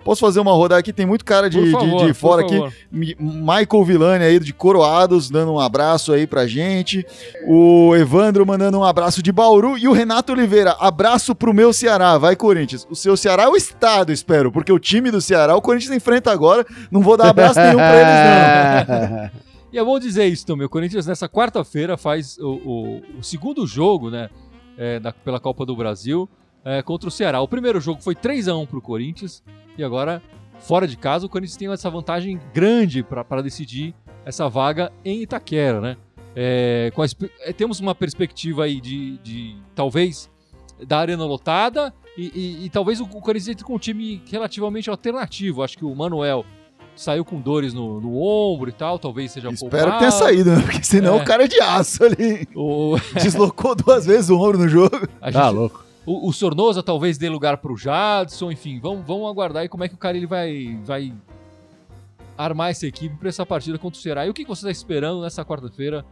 Posso 0.07 0.21
fazer 0.21 0.39
uma 0.39 0.53
rodada 0.53 0.79
aqui? 0.79 0.93
Tem 0.93 1.05
muito 1.05 1.25
cara 1.25 1.49
de, 1.49 1.61
de- 1.61 1.71
favor, 1.71 1.99
de 1.99 2.07
por 2.07 2.13
fora 2.15 2.41
aqui. 2.41 2.59
Michael 2.91 3.83
Villani 3.85 4.23
aí 4.23 4.39
de 4.39 4.53
Coroados, 4.53 5.29
dando 5.29 5.51
um 5.53 5.59
abraço 5.59 6.13
aí 6.13 6.25
pra 6.25 6.47
gente. 6.47 7.05
O 7.45 7.93
Evandro 7.95 8.45
mandando 8.45 8.79
um 8.79 8.83
abraço 8.83 9.21
de 9.21 9.31
Bauru. 9.31 9.77
E 9.77 9.87
o 9.87 9.91
Renato 9.91 10.31
Oliveira, 10.31 10.75
abraço 10.79 11.35
pro 11.35 11.53
meu 11.53 11.73
Ceará. 11.73 12.17
Vai, 12.17 12.35
Corinthians. 12.35 12.87
O 12.89 12.95
seu 12.95 13.17
Ceará 13.17 13.43
é 13.43 13.47
o 13.49 13.55
estado, 13.55 14.11
espero, 14.11 14.51
porque 14.51 14.71
o 14.71 14.79
time 14.79 15.11
do 15.11 15.19
Ceará, 15.21 15.55
o 15.55 15.61
Corinthians 15.61 15.91
enfrenta 15.95 16.31
agora. 16.31 16.65
Não 16.89 17.01
vou 17.01 17.17
dar 17.17 17.29
abraço 17.29 17.59
nenhum 17.59 17.75
pra 17.77 17.95
eles, 17.95 18.87
não. 18.87 19.47
E 19.73 19.77
é 19.77 19.83
bom 19.83 19.99
dizer 19.99 20.25
isso 20.27 20.45
também. 20.45 20.65
O 20.65 20.69
Corinthians 20.69 21.05
nessa 21.05 21.27
quarta-feira 21.27 21.97
faz 21.97 22.37
o, 22.37 22.47
o- 22.65 23.01
o 23.19 23.23
segundo 23.23 23.67
jogo, 23.67 24.09
né? 24.09 24.29
é, 24.77 24.97
da- 24.99 25.11
pela 25.11 25.39
Copa 25.41 25.65
do 25.65 25.75
Brasil 25.75 26.29
é, 26.67 26.81
contra 26.81 27.07
o 27.07 27.11
Ceará. 27.11 27.39
O 27.41 27.47
primeiro 27.47 27.79
jogo 27.79 28.01
foi 28.01 28.13
3 28.15 28.47
a 28.47 28.55
1 28.57 28.65
pro 28.65 28.81
Corinthians 28.81 29.41
e 29.77 29.83
agora 29.83 30.21
fora 30.59 30.87
de 30.87 30.97
casa 30.97 31.25
o 31.25 31.29
Corinthians 31.29 31.55
tem 31.57 31.71
essa 31.71 31.89
vantagem 31.89 32.39
grande 32.53 33.03
para 33.03 33.41
decidir 33.41 33.93
essa 34.25 34.49
vaga 34.49 34.91
em 35.05 35.21
Itaquera, 35.21 35.79
né? 35.79 35.97
É, 36.35 36.91
com 36.93 37.01
a 37.01 37.05
é, 37.41 37.53
temos 37.53 37.79
uma 37.79 37.95
perspectiva 37.95 38.65
aí 38.65 38.79
de, 38.81 39.17
de, 39.19 39.55
talvez 39.73 40.29
da 40.85 40.99
arena 40.99 41.25
lotada 41.25 41.91
e, 42.17 42.31
e- 42.61 42.65
e 42.65 42.69
talvez 42.69 42.99
o, 42.99 43.05
o 43.05 43.21
Corinthians 43.21 43.47
entre 43.49 43.63
com 43.65 43.73
um 43.75 43.79
time 43.79 44.21
relativamente 44.29 44.89
alternativo. 44.89 45.63
Acho 45.63 45.77
que 45.77 45.85
o 45.85 45.95
Manuel 45.95 46.45
saiu 46.95 47.23
com 47.23 47.39
dores 47.39 47.73
no, 47.73 48.01
no 48.01 48.19
ombro 48.21 48.69
e 48.69 48.73
tal, 48.73 48.99
talvez 48.99 49.31
seja 49.31 49.49
Espero 49.49 49.91
que 49.93 49.97
tenha 49.99 50.11
saído, 50.11 50.51
né? 50.55 50.61
Porque 50.61 50.83
senão 50.83 51.17
É. 51.19 51.21
o 51.21 51.25
cara 51.25 51.45
é 51.45 51.47
de 51.47 51.59
aço 51.61 52.03
ali. 52.03 52.47
O, 52.55 52.97
Deslocou 53.21 53.73
duas 53.75 54.05
vezes 54.05 54.29
o 54.29 54.35
ombro 54.39 54.57
no 54.59 54.67
jogo. 54.67 55.07
a 55.21 55.31
Tá 55.31 55.43
gente- 55.45 55.55
louco. 55.55 55.86
O, 56.07 56.29
o 56.29 56.33
Sornosa 56.33 56.81
talvez 56.81 57.17
dê 57.17 57.27
lugar 57.29 57.57
pro 57.57 57.75
Jadson, 57.77 58.49
enfim, 58.51 58.79
vamos, 58.79 59.05
vamos 59.05 59.29
aguardar 59.29 59.61
aí 59.63 59.69
como 59.69 59.83
é 59.83 59.89
que 59.89 59.93
o 59.93 59.97
cara 59.97 60.15
ele 60.15 60.25
vai, 60.25 60.79
vai 60.85 61.13
armar 62.37 62.71
essa 62.71 62.87
equipe 62.87 63.15
pra 63.17 63.29
essa 63.29 63.45
partida 63.45 63.77
contra 63.77 63.99
o 63.99 64.01
Ceará. 64.01 64.25
E 64.25 64.29
o 64.29 64.33
que 64.33 64.43
que 64.43 64.49
você 64.49 64.65
tá 64.65 64.71
esperando 64.71 65.21
nessa 65.21 65.43
quarta-feira 65.43 66.05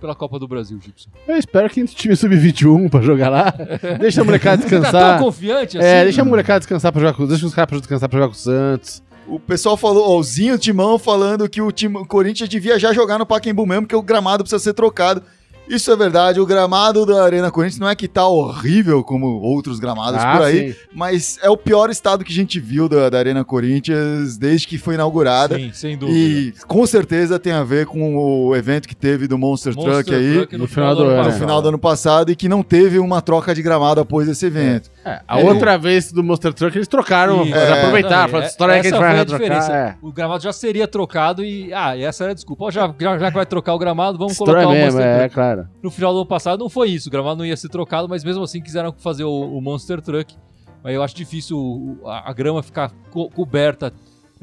pela 0.00 0.14
Copa 0.14 0.38
do 0.38 0.46
Brasil, 0.46 0.78
Gibson? 0.80 1.10
Eu 1.26 1.36
espero 1.36 1.68
que 1.68 1.80
entre 1.80 1.94
time 1.94 2.14
sub-21 2.14 2.88
pra 2.88 3.00
jogar 3.00 3.28
lá. 3.28 3.52
Deixa 4.00 4.20
a 4.20 4.24
molecada 4.24 4.62
Você 4.62 4.68
tá 4.68 4.76
descansar. 4.78 5.18
tão 5.18 5.26
confiante 5.26 5.78
assim? 5.78 5.86
É, 5.86 6.04
deixa 6.04 6.22
a 6.22 6.24
molecada 6.24 6.60
descansar 6.60 6.92
pra 6.92 7.00
jogar 7.00 7.14
com 7.14 7.26
Deixa 7.26 7.44
os 7.44 7.52
caras 7.54 7.80
descansar 7.80 8.08
pra 8.08 8.18
jogar 8.18 8.28
com 8.28 8.34
o 8.34 8.38
Santos. 8.38 9.02
O 9.26 9.38
pessoal 9.38 9.76
falou, 9.76 10.10
ó, 10.10 10.18
o 10.18 10.22
Zinho 10.22 10.58
Timão 10.58 10.98
falando 10.98 11.48
que 11.48 11.60
o, 11.60 11.70
time, 11.70 11.98
o 11.98 12.06
Corinthians 12.06 12.48
devia 12.48 12.78
já 12.78 12.92
jogar 12.92 13.18
no 13.18 13.26
Pacaembu 13.26 13.66
mesmo, 13.66 13.86
que 13.86 13.94
o 13.94 14.02
gramado 14.02 14.42
precisa 14.42 14.58
ser 14.62 14.74
trocado. 14.74 15.22
Isso 15.70 15.90
é 15.92 15.96
verdade, 15.96 16.40
o 16.40 16.46
gramado 16.46 17.06
da 17.06 17.22
Arena 17.22 17.50
Corinthians 17.50 17.78
não 17.78 17.88
é 17.88 17.94
que 17.94 18.08
tá 18.08 18.26
horrível 18.26 19.04
como 19.04 19.26
outros 19.40 19.78
gramados 19.78 20.20
por 20.20 20.42
aí, 20.42 20.72
sim. 20.72 20.78
mas 20.92 21.38
é 21.42 21.48
o 21.48 21.56
pior 21.56 21.90
estado 21.90 22.24
que 22.24 22.32
a 22.32 22.34
gente 22.34 22.58
viu 22.58 22.88
da, 22.88 23.08
da 23.08 23.18
Arena 23.18 23.44
Corinthians 23.44 24.36
desde 24.36 24.66
que 24.66 24.76
foi 24.78 24.94
inaugurada. 24.94 25.56
Sim, 25.56 25.70
sem 25.72 25.96
dúvida. 25.96 26.18
E 26.18 26.52
com 26.66 26.84
certeza 26.86 27.38
tem 27.38 27.52
a 27.52 27.62
ver 27.62 27.86
com 27.86 28.16
o 28.16 28.56
evento 28.56 28.88
que 28.88 28.96
teve 28.96 29.28
do 29.28 29.38
Monster, 29.38 29.74
Monster 29.74 29.94
Truck 29.94 30.14
aí 30.14 30.34
Truck 30.38 30.56
no 30.56 30.66
final 30.66 30.96
do 30.96 31.02
ano 31.02 31.10
ano, 31.10 31.16
no 31.16 31.20
É. 31.20 31.24
passado. 31.24 31.40
final 31.40 31.62
do 31.62 31.68
ano 31.68 31.78
passado 31.78 32.32
e 32.32 32.36
que 32.36 32.48
não 32.48 32.62
teve 32.62 32.98
uma 32.98 33.22
troca 33.22 33.54
de 33.54 33.62
gramado 33.62 34.00
após 34.00 34.28
esse 34.28 34.44
evento. 34.46 34.90
É, 35.04 35.20
a 35.26 35.40
É, 35.40 35.44
outra 35.44 35.78
vez 35.78 36.10
do 36.10 36.22
Monster 36.22 36.52
Truck 36.52 36.76
eles 36.76 36.88
trocaram, 36.88 37.42
eles 37.42 37.54
é, 37.54 37.78
aproveitaram, 37.78 38.28
falaram, 38.28 38.38
essa 38.38 38.52
história 38.52 38.74
aí 38.74 38.80
que 38.80 38.88
a 38.88 38.90
gente 38.90 38.98
Essa 38.98 39.06
vai 39.06 39.12
foi 39.12 39.20
a 39.20 39.24
diferença. 39.38 39.72
É. 39.72 39.94
O 40.02 40.12
gramado 40.12 40.42
já 40.42 40.52
seria 40.52 40.88
trocado 40.88 41.44
e. 41.44 41.72
Ah, 41.72 41.96
e 41.96 42.02
essa 42.02 42.24
era 42.24 42.32
a 42.32 42.34
desculpa. 42.34 42.64
Ó, 42.64 42.70
já, 42.70 42.92
já, 42.98 43.18
já 43.18 43.28
que 43.28 43.36
vai 43.36 43.46
trocar 43.46 43.74
o 43.74 43.78
gramado, 43.78 44.18
vamos 44.18 44.32
História 44.32 44.62
colocar 44.62 44.68
o 44.68 44.72
mesmo, 44.72 44.98
Monster 44.98 45.06
é, 45.06 45.28
Truck. 45.28 45.59
Claro. 45.62 45.78
No 45.82 45.90
final 45.90 46.12
do 46.12 46.18
ano 46.20 46.26
passado 46.26 46.60
não 46.60 46.68
foi 46.68 46.90
isso. 46.90 47.08
O 47.08 47.12
gramado 47.12 47.36
não 47.38 47.46
ia 47.46 47.56
ser 47.56 47.68
trocado, 47.68 48.08
mas 48.08 48.22
mesmo 48.24 48.42
assim 48.42 48.60
quiseram 48.60 48.92
fazer 48.92 49.24
o, 49.24 49.56
o 49.56 49.60
Monster 49.60 50.00
Truck. 50.00 50.34
Mas 50.82 50.94
eu 50.94 51.02
acho 51.02 51.14
difícil 51.14 51.98
a, 52.04 52.30
a 52.30 52.32
grama 52.32 52.62
ficar 52.62 52.90
co- 53.10 53.28
coberta 53.30 53.92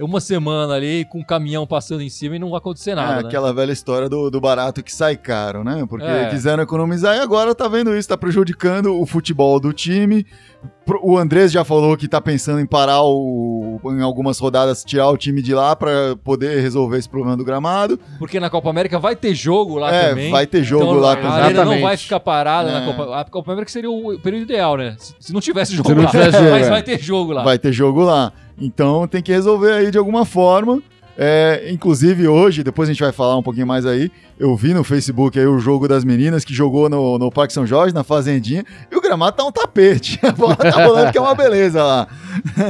uma 0.03 0.21
semana 0.21 0.73
ali 0.75 1.05
com 1.05 1.19
um 1.19 1.23
caminhão 1.23 1.65
passando 1.65 2.01
em 2.03 2.09
cima 2.09 2.35
e 2.35 2.39
não 2.39 2.51
vai 2.51 2.59
acontecer 2.59 2.93
nada. 2.93 3.13
É, 3.19 3.23
né? 3.23 3.27
aquela 3.27 3.51
velha 3.53 3.71
história 3.71 4.07
do, 4.07 4.29
do 4.29 4.39
barato 4.39 4.83
que 4.83 4.93
sai 4.93 5.15
caro, 5.17 5.63
né? 5.63 5.85
Porque 5.89 6.05
É. 6.05 6.29
quiseram 6.29 6.61
economizar 6.61 7.15
e 7.15 7.19
agora 7.19 7.55
tá 7.55 7.67
vendo 7.67 7.95
isso, 7.95 8.07
tá 8.09 8.17
prejudicando 8.17 8.99
o 8.99 9.05
futebol 9.05 9.59
do 9.59 9.73
time. 9.73 10.25
O 11.01 11.17
Andrés 11.17 11.51
já 11.51 11.63
falou 11.65 11.97
que 11.97 12.07
tá 12.07 12.21
pensando 12.21 12.59
em 12.59 12.65
parar 12.65 13.01
o, 13.03 13.79
em 13.85 14.01
algumas 14.01 14.39
rodadas, 14.39 14.83
tirar 14.83 15.09
o 15.09 15.17
time 15.17 15.41
de 15.41 15.53
lá 15.53 15.75
pra 15.75 16.15
poder 16.23 16.61
resolver 16.61 16.97
esse 16.97 17.09
problema 17.09 17.35
do 17.35 17.43
gramado. 17.43 17.99
Porque 18.19 18.39
na 18.39 18.49
Copa 18.49 18.69
América 18.69 18.97
vai 18.99 19.15
ter 19.15 19.33
jogo 19.35 19.77
lá 19.77 19.91
é, 19.93 20.09
também. 20.09 20.31
vai 20.31 20.45
ter 20.47 20.63
jogo 20.63 20.83
Então, 20.85 20.95
lá 20.97 21.13
a 21.13 21.15
também. 21.15 21.31
arena 21.31 21.65
não 21.65 21.81
vai 21.81 21.97
ficar 21.97 22.19
parada 22.19 22.71
na 22.71 22.83
É. 22.83 22.85
Copa. 22.85 23.15
A 23.19 23.25
Copa 23.25 23.51
América 23.51 23.71
seria 23.71 23.89
o 23.91 24.17
período 24.19 24.43
ideal, 24.43 24.77
né? 24.77 24.95
Se, 25.19 25.33
não 25.33 25.41
tivesse 25.41 25.75
jogo 25.75 25.93
não 25.93 26.03
lá. 26.03 26.09
tivesse 26.09 26.39
mas 26.41 26.67
é. 26.67 26.69
vai 26.69 26.83
ter 26.83 26.99
jogo 26.99 27.33
lá. 27.33 27.43
Vai 27.43 27.59
ter 27.59 27.71
jogo 27.73 28.01
lá. 28.03 28.31
Então 28.59 29.07
tem 29.07 29.21
que 29.21 29.31
resolver 29.31 29.71
aí 29.71 29.91
de 29.91 29.97
alguma 29.97 30.25
forma. 30.25 30.81
É, 31.19 31.69
inclusive 31.71 32.27
hoje, 32.27 32.63
depois 32.63 32.87
a 32.87 32.91
gente 32.93 33.01
vai 33.01 33.11
falar 33.11 33.35
um 33.35 33.41
pouquinho 33.41 33.65
mais 33.65 33.87
aí, 33.87 34.11
eu 34.39 34.55
vi 34.55 34.71
no 34.71 34.83
Facebook 34.83 35.39
aí 35.39 35.47
o 35.47 35.57
jogo 35.57 35.87
das 35.87 36.03
meninas 36.03 36.45
que 36.45 36.53
jogou 36.53 36.87
no, 36.87 37.17
no 37.17 37.31
Parque 37.31 37.53
São 37.53 37.65
Jorge, 37.65 37.91
na 37.93 38.03
Fazendinha, 38.03 38.63
e 38.91 38.95
o 38.95 39.01
gramado 39.01 39.35
tá 39.35 39.43
um 39.43 39.51
tapete. 39.51 40.19
A 40.23 40.31
bola 40.31 40.55
tá 40.55 40.69
rolando 40.69 41.11
que 41.11 41.17
é 41.17 41.21
uma 41.21 41.33
beleza 41.33 41.83
lá. 41.83 42.07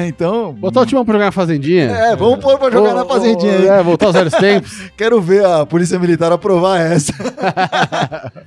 Então. 0.08 0.54
Botar 0.54 0.82
o 0.82 0.86
time 0.86 1.04
pra 1.04 1.14
jogar 1.14 1.26
na 1.26 1.32
Fazendinha. 1.32 1.86
É, 1.92 2.16
vamos 2.16 2.40
pôr 2.40 2.58
pra 2.58 2.72
jogar 2.72 2.92
Ô, 2.92 2.96
na 2.96 3.04
ô, 3.04 3.08
Fazendinha 3.08 3.58
aí. 3.58 3.68
É, 3.68 3.84
voltar 3.84 4.06
aos 4.08 4.16
velhos 4.16 4.34
tempos. 4.40 4.90
Quero 4.96 5.20
ver 5.22 5.44
a 5.46 5.66
Polícia 5.66 6.00
Militar 6.00 6.32
aprovar 6.32 6.80
essa. 6.80 7.14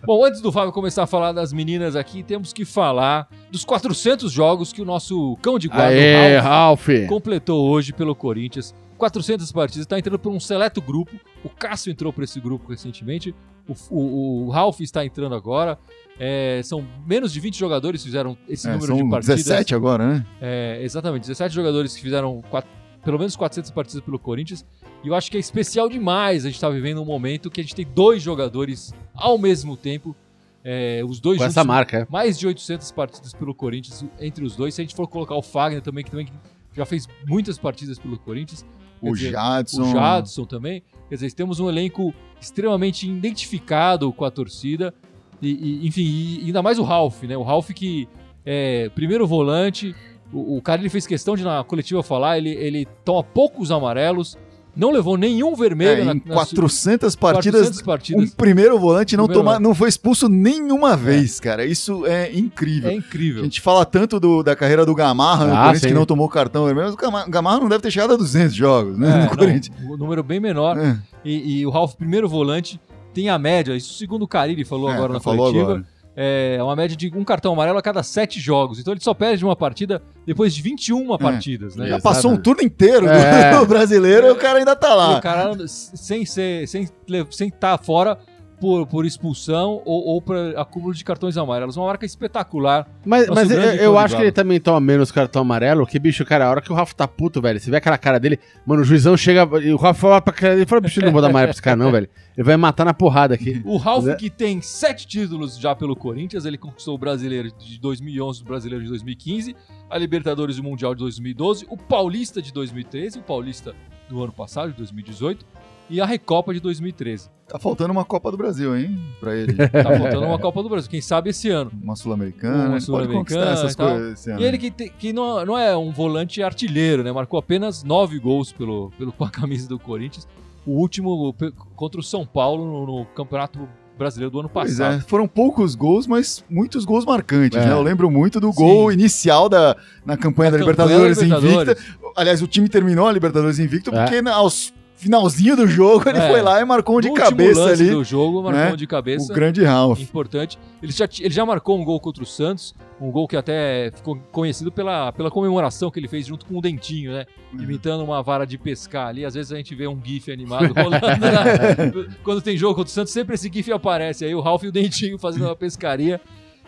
Bom, 0.06 0.24
antes 0.24 0.40
do 0.40 0.50
Fábio 0.50 0.72
começar 0.72 1.02
a 1.02 1.06
falar 1.06 1.32
das 1.32 1.52
meninas 1.52 1.94
aqui, 1.94 2.22
temos 2.22 2.52
que 2.54 2.64
falar 2.64 3.28
dos 3.50 3.64
400 3.64 4.32
jogos 4.32 4.72
que 4.72 4.80
o 4.80 4.84
nosso 4.84 5.36
cão 5.42 5.58
de 5.58 5.68
guarda, 5.68 5.88
Aê, 5.88 6.38
Ralf. 6.38 6.88
completou 7.08 7.68
hoje 7.68 7.92
pelo 7.92 8.14
Corinthians. 8.14 8.74
400 9.00 9.50
partidas, 9.50 9.82
está 9.84 9.98
entrando 9.98 10.18
por 10.18 10.30
um 10.32 10.38
seleto 10.38 10.80
grupo. 10.80 11.10
O 11.42 11.48
Cássio 11.48 11.90
entrou 11.90 12.12
por 12.12 12.22
esse 12.22 12.38
grupo 12.40 12.68
recentemente. 12.70 13.34
O, 13.68 13.74
o, 13.90 14.46
o 14.46 14.50
Ralf 14.50 14.80
está 14.80 15.04
entrando 15.04 15.34
agora. 15.34 15.78
É, 16.18 16.60
são 16.62 16.86
menos 17.06 17.32
de 17.32 17.40
20 17.40 17.58
jogadores 17.58 18.02
que 18.02 18.06
fizeram 18.08 18.36
esse 18.48 18.68
É, 18.68 18.72
número 18.72 18.92
de 18.92 18.98
são 19.00 19.08
partidas. 19.10 19.36
17 19.44 19.74
agora, 19.74 20.06
né? 20.06 20.26
É, 20.40 20.78
exatamente, 20.82 21.22
17 21.22 21.54
jogadores 21.54 21.96
que 21.96 22.02
fizeram 22.02 22.42
quatro- 22.50 22.70
pelo 23.02 23.18
menos 23.18 23.34
400 23.34 23.70
partidas 23.70 24.02
pelo 24.04 24.18
Corinthians. 24.18 24.64
E 25.02 25.08
eu 25.08 25.14
acho 25.14 25.30
que 25.30 25.36
é 25.38 25.40
especial 25.40 25.88
demais 25.88 26.44
a 26.44 26.48
gente 26.48 26.56
estar 26.56 26.68
vivendo 26.68 27.00
um 27.00 27.04
momento 27.06 27.50
que 27.50 27.60
a 27.60 27.64
gente 27.64 27.74
tem 27.74 27.86
dois 27.86 28.22
jogadores 28.22 28.94
ao 29.14 29.38
mesmo 29.38 29.76
tempo. 29.76 30.14
é, 30.62 31.00
os 31.08 31.18
dois 31.20 31.38
Com 31.38 31.44
juntos, 31.44 31.56
essa 31.56 31.64
marca. 31.64 32.00
é. 32.00 32.06
mais 32.12 32.38
de 32.38 32.46
800 32.46 32.92
partidas 32.92 33.32
pelo 33.32 33.54
Corinthians 33.54 34.04
entre 34.20 34.44
os 34.44 34.54
dois. 34.54 34.74
Se 34.74 34.82
a 34.82 34.84
gente 34.84 34.94
for 34.94 35.06
colocar 35.08 35.34
o 35.34 35.40
Fagner 35.40 35.80
também, 35.80 36.04
que 36.04 36.10
também 36.10 36.28
já 36.76 36.84
fez 36.84 37.08
muitas 37.26 37.56
partidas 37.58 37.98
pelo 37.98 38.18
Corinthians. 38.18 38.62
O 39.00 39.14
dizer, 39.14 39.32
Jadson. 39.32 39.82
o 39.82 39.92
Jadson 39.92 40.44
também. 40.44 40.82
Quer 41.08 41.14
dizer, 41.16 41.32
temos 41.32 41.60
um 41.60 41.68
elenco 41.68 42.14
extremamente 42.40 43.08
identificado 43.08 44.12
com 44.12 44.24
a 44.24 44.30
torcida. 44.30 44.94
E, 45.40 45.48
e, 45.82 45.86
enfim, 45.86 46.02
e 46.02 46.46
ainda 46.46 46.62
mais 46.62 46.78
o 46.78 46.82
Ralf, 46.82 47.22
né? 47.24 47.36
O 47.36 47.42
Ralf 47.42 47.70
que 47.70 48.08
é 48.44 48.88
primeiro 48.94 49.26
volante. 49.26 49.94
O, 50.32 50.58
o 50.58 50.62
cara 50.62 50.80
ele 50.80 50.88
fez 50.88 51.06
questão 51.06 51.36
de 51.36 51.42
na 51.42 51.64
coletiva 51.64 52.02
falar, 52.02 52.38
ele, 52.38 52.50
ele 52.50 52.86
toma 53.04 53.22
poucos 53.22 53.70
amarelos, 53.70 54.38
não 54.76 54.90
levou 54.92 55.16
nenhum 55.16 55.54
vermelho 55.54 56.02
É, 56.02 56.04
na, 56.04 56.12
em 56.14 56.22
na 56.24 56.34
400 56.34 57.16
partidas, 57.16 57.60
400 57.62 57.82
partidas. 57.82 58.24
um 58.24 58.28
primeiro 58.34 58.78
volante 58.78 59.16
não, 59.16 59.24
Primeiro 59.26 59.48
toma, 59.48 59.60
não 59.60 59.74
foi 59.74 59.88
expulso 59.88 60.28
nenhuma 60.28 60.96
vez, 60.96 61.38
cara. 61.40 61.64
Isso 61.64 62.06
é 62.06 62.30
incrível. 62.32 62.90
É 62.90 62.94
incrível. 62.94 63.40
A 63.42 63.44
gente 63.44 63.60
fala 63.60 63.84
tanto 63.84 64.18
do- 64.20 64.42
da 64.42 64.54
carreira 64.56 64.86
do 64.86 64.94
Gamarra 64.94 65.46
no 65.46 65.52
Ah, 65.52 65.56
Corinthians 65.58 65.80
sim. 65.82 65.88
que 65.88 65.94
não 65.94 66.06
tomou 66.06 66.28
cartão 66.28 66.64
vermelho, 66.66 66.86
mas 66.86 66.94
o 66.94 66.98
Gama- 66.98 67.26
Gamarra 67.28 67.60
não 67.60 67.68
deve 67.68 67.82
ter 67.82 67.90
chegado 67.90 68.14
a 68.14 68.16
200 68.16 68.54
jogos, 68.54 68.96
né? 68.98 69.08
É, 69.08 69.12
no 69.14 69.18
não, 69.20 69.28
Corinthians. 69.28 69.76
um 69.84 69.96
número 69.96 70.22
bem 70.22 70.40
menor. 70.40 70.78
É, 70.78 70.96
E, 71.24 71.60
e 71.60 71.66
o 71.66 71.70
Ralf, 71.70 71.94
primeiro 71.96 72.28
volante, 72.28 72.80
tem 73.12 73.28
a 73.28 73.38
média, 73.38 73.76
isso 73.76 73.92
segundo 73.94 74.22
o 74.22 74.28
Carille 74.28 74.64
falou 74.64 74.88
é, 74.90 74.94
agora 74.94 75.12
na 75.14 75.20
falou 75.20 75.46
coletiva, 75.52 75.64
agora. 75.72 75.84
É 76.16 76.58
uma 76.62 76.74
média 76.76 76.96
de 76.96 77.10
um 77.16 77.24
cartão 77.24 77.52
amarelo 77.52 77.78
a 77.78 77.82
cada 77.82 78.02
sete 78.02 78.38
jogos. 78.40 78.78
Então 78.78 78.92
ele 78.92 79.00
só 79.00 79.14
perde 79.14 79.44
uma 79.44 79.54
partida 79.56 80.02
depois 80.26 80.54
de 80.54 80.60
21 80.62 81.16
partidas, 81.18 81.76
né? 81.76 81.84
Já 81.84 81.96
Exato. 81.96 82.02
passou 82.02 82.30
um 82.32 82.36
turno 82.36 82.62
inteiro 82.62 83.06
do- 83.06 83.12
É. 83.12 83.50
do 83.58 83.66
brasileiro 83.66 84.26
e 84.26 84.30
o 84.30 84.36
cara 84.36 84.58
ainda 84.58 84.74
tá 84.76 84.88
E 84.88 84.92
o 84.92 84.96
lá. 84.96 85.20
cara 85.20 85.52
sem 85.68 86.24
ser, 86.26 86.66
sem 86.68 86.88
sem 87.30 87.48
estar 87.48 87.78
fora 87.78 88.18
por, 88.60 88.86
por 88.86 89.06
expulsão 89.06 89.80
ou, 89.84 90.04
ou 90.06 90.22
por 90.22 90.36
acúmulo 90.56 90.92
de 90.92 91.02
cartões 91.02 91.36
amarelos. 91.36 91.76
Uma 91.76 91.86
marca 91.86 92.04
espetacular. 92.04 92.86
Mas, 93.04 93.26
mas 93.28 93.50
eu, 93.50 93.56
grande 93.56 93.82
eu 93.82 93.92
de 93.92 93.98
acho 93.98 94.16
que 94.16 94.22
ele 94.22 94.32
também 94.32 94.60
toma 94.60 94.78
menos 94.78 95.10
cartão 95.10 95.42
amarelo, 95.42 95.86
que, 95.86 95.98
bicho, 95.98 96.24
cara, 96.24 96.46
a 96.46 96.50
hora 96.50 96.60
que 96.60 96.70
o 96.70 96.74
Rafa 96.74 96.94
tá 96.94 97.08
puto, 97.08 97.40
velho, 97.40 97.58
você 97.58 97.70
vê 97.70 97.78
aquela 97.78 97.96
cara 97.96 98.20
dele, 98.20 98.38
mano, 98.66 98.82
o 98.82 98.84
juizão 98.84 99.16
chega, 99.16 99.48
e 99.60 99.72
o 99.72 99.76
Rafa 99.76 100.00
fala 100.00 100.20
pra 100.20 100.32
cara, 100.32 100.54
ele 100.54 100.66
fala, 100.66 100.82
bicho, 100.82 101.00
eu 101.00 101.06
não 101.06 101.12
vou 101.12 101.22
dar 101.22 101.28
amarelo 101.28 101.48
pra 101.48 101.52
esse 101.52 101.62
cara 101.62 101.76
não, 101.76 101.90
velho. 101.90 102.08
Ele 102.36 102.44
vai 102.44 102.56
matar 102.56 102.84
na 102.84 102.94
porrada 102.94 103.34
aqui. 103.34 103.60
O 103.64 103.76
Ralf, 103.76 104.04
Né? 104.04 104.14
que 104.14 104.30
tem 104.30 104.60
sete 104.60 105.06
títulos 105.06 105.58
já 105.58 105.74
pelo 105.74 105.96
Corinthians, 105.96 106.44
ele 106.44 106.58
conquistou 106.58 106.94
o 106.94 106.98
Brasileiro 106.98 107.50
de 107.58 107.78
2011, 107.80 108.42
o 108.42 108.44
Brasileiro 108.44 108.84
de 108.84 108.90
2015, 108.90 109.56
a 109.88 109.98
Libertadores 109.98 110.56
e 110.56 110.60
o 110.60 110.64
Mundial 110.64 110.94
de 110.94 111.00
2012, 111.00 111.66
o 111.68 111.76
Paulista 111.76 112.40
de 112.42 112.52
2013, 112.52 113.18
o 113.18 113.22
Paulista 113.22 113.74
do 114.08 114.22
ano 114.22 114.32
passado, 114.32 114.72
de 114.72 114.76
2018, 114.78 115.46
e 115.90 116.00
a 116.00 116.06
Recopa 116.06 116.54
de 116.54 116.60
2013. 116.60 117.28
Tá 117.48 117.58
faltando 117.58 117.90
uma 117.92 118.04
Copa 118.04 118.30
do 118.30 118.36
Brasil, 118.36 118.76
hein? 118.76 118.96
Pra 119.18 119.34
ele. 119.36 119.54
Tá 119.68 119.82
faltando 119.98 120.24
uma 120.24 120.38
Copa 120.38 120.62
do 120.62 120.68
Brasil, 120.68 120.88
quem 120.88 121.00
sabe 121.00 121.30
esse 121.30 121.48
ano. 121.50 121.70
Uma 121.82 121.96
Sul-Americana. 121.96 122.56
Uma 122.58 122.68
pode 122.70 122.84
Sul-Americana 122.84 123.50
essas 123.50 123.72
e 123.72 123.76
coisas 123.76 124.12
esse 124.20 124.30
ano. 124.30 124.40
E 124.40 124.44
ele 124.44 124.56
que, 124.58 124.70
te- 124.70 124.88
que 124.90 125.12
não, 125.12 125.44
não 125.44 125.58
é 125.58 125.76
um 125.76 125.90
volante 125.90 126.42
artilheiro, 126.42 127.02
né? 127.02 127.10
Marcou 127.10 127.38
apenas 127.40 127.82
nove 127.82 128.18
gols 128.20 128.52
pelo, 128.52 128.92
pelo, 128.96 129.10
com 129.12 129.24
a 129.24 129.30
camisa 129.30 129.68
do 129.68 129.78
Corinthians. 129.78 130.28
O 130.64 130.72
último 130.72 131.34
contra 131.74 131.98
o 131.98 132.02
São 132.04 132.24
Paulo 132.24 132.64
no, 132.64 132.86
no 133.00 133.04
Campeonato 133.06 133.68
Brasileiro 133.98 134.30
do 134.30 134.40
ano 134.40 134.48
Pois 134.48 134.78
passado. 134.78 134.94
é, 134.94 135.00
foram 135.00 135.26
poucos 135.26 135.74
gols, 135.74 136.06
mas 136.06 136.44
muitos 136.48 136.84
gols 136.84 137.04
marcantes, 137.04 137.58
É. 137.58 137.66
né? 137.66 137.72
Eu 137.72 137.82
lembro 137.82 138.10
muito 138.10 138.38
do 138.40 138.52
gol 138.52 138.88
Sim. 138.90 138.94
inicial 138.98 139.48
da, 139.48 139.76
na 140.06 140.16
campanha 140.16 140.50
Na 140.52 140.56
da 140.58 140.64
campanha 140.64 140.86
Libertadores, 140.86 141.18
Libertadores. 141.18 141.78
invicta. 141.82 142.12
Aliás, 142.16 142.40
o 142.42 142.46
time 142.46 142.68
terminou 142.68 143.06
a 143.08 143.12
Libertadores 143.12 143.58
invicto 143.58 143.90
É. 143.94 144.04
porque 144.06 144.28
aos 144.30 144.72
finalzinho 145.00 145.56
do 145.56 145.66
jogo 145.66 146.08
ele 146.08 146.18
É. 146.18 146.28
foi 146.28 146.42
lá 146.42 146.60
e 146.60 146.64
marcou 146.64 146.98
um 146.98 147.00
de 147.00 147.12
cabeça 147.12 147.60
lance 147.60 147.82
ali. 147.82 147.90
do 147.90 148.04
jogo, 148.04 148.42
marcou 148.42 148.60
né? 148.60 148.72
um 148.72 148.76
de 148.76 148.84
O 148.84 148.88
cabeça. 148.88 149.32
grande 149.34 149.64
Ralph. 149.64 150.00
Importante. 150.00 150.58
Ele 150.82 150.92
já, 150.92 151.08
ele 151.20 151.34
já 151.34 151.44
marcou 151.44 151.78
um 151.78 151.84
gol 151.84 151.98
contra 152.00 152.22
o 152.22 152.26
Santos, 152.26 152.74
um 153.00 153.10
gol 153.10 153.26
que 153.26 153.36
até 153.36 153.90
ficou 153.94 154.16
conhecido 154.30 154.70
pela, 154.70 155.10
pela 155.12 155.30
comemoração 155.30 155.90
que 155.90 155.98
ele 155.98 156.08
fez 156.08 156.26
junto 156.26 156.44
com 156.46 156.58
o 156.58 156.60
Dentinho, 156.60 157.12
né? 157.12 157.24
Uhum. 157.52 157.62
Imitando 157.62 158.04
uma 158.04 158.22
vara 158.22 158.44
de 158.46 158.56
pescar 158.58 159.08
ali. 159.08 159.24
Às 159.24 159.34
vezes 159.34 159.52
a 159.52 159.56
gente 159.56 159.74
vê 159.74 159.86
um 159.88 159.98
GIF 160.02 160.30
animado 160.30 160.72
rolando. 160.74 161.06
né? 161.18 162.08
Quando 162.22 162.42
tem 162.42 162.56
jogo 162.56 162.74
contra 162.74 162.88
o 162.90 162.92
Santos, 162.92 163.12
sempre 163.12 163.34
esse 163.34 163.50
GIF 163.52 163.72
aparece. 163.72 164.24
Aí 164.24 164.34
o 164.34 164.40
Ralf 164.40 164.62
e 164.64 164.68
o 164.68 164.72
Dentinho 164.72 165.18
fazendo 165.18 165.46
uma 165.46 165.56
pescaria. 165.56 166.20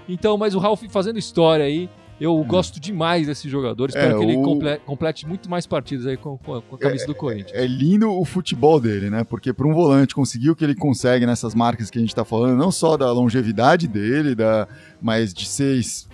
Então, 0.08 0.36
mas 0.36 0.54
o 0.54 0.58
Ralf 0.58 0.82
fazendo 0.90 1.18
história 1.18 1.64
aí. 1.64 1.88
Eu 2.22 2.42
gosto 2.44 2.78
demais 2.78 3.26
desse 3.26 3.48
jogador. 3.48 3.88
Espero 3.88 4.14
É, 4.14 4.18
que 4.18 4.24
ele 4.24 4.36
o- 4.36 4.42
comple- 4.42 4.78
complete 4.86 5.26
muito 5.26 5.50
mais 5.50 5.66
partidas 5.66 6.06
aí 6.06 6.16
com, 6.16 6.38
com 6.38 6.54
a, 6.56 6.78
camisa 6.78 7.04
do 7.06 7.14
Corinthians. 7.14 7.52
É 7.52 7.66
lindo 7.66 8.10
o 8.12 8.24
futebol 8.24 8.78
dele, 8.78 9.10
né? 9.10 9.24
Porque 9.24 9.52
para 9.52 9.66
um 9.66 9.74
volante 9.74 10.14
conseguir 10.14 10.50
o 10.50 10.54
que 10.56 10.62
ele 10.62 10.74
consegue 10.76 11.26
nessas 11.26 11.54
marcas 11.54 11.90
que 11.90 11.98
a 11.98 12.00
gente 12.00 12.14
tá 12.14 12.24
falando, 12.24 12.56
não 12.56 12.70
só 12.70 12.96
da 12.96 13.10
longevidade 13.10 13.88
dele, 13.88 14.34
da, 14.36 14.68
mas 15.00 15.34
de 15.34 15.46
ser 15.46 15.76
es- 15.78 16.08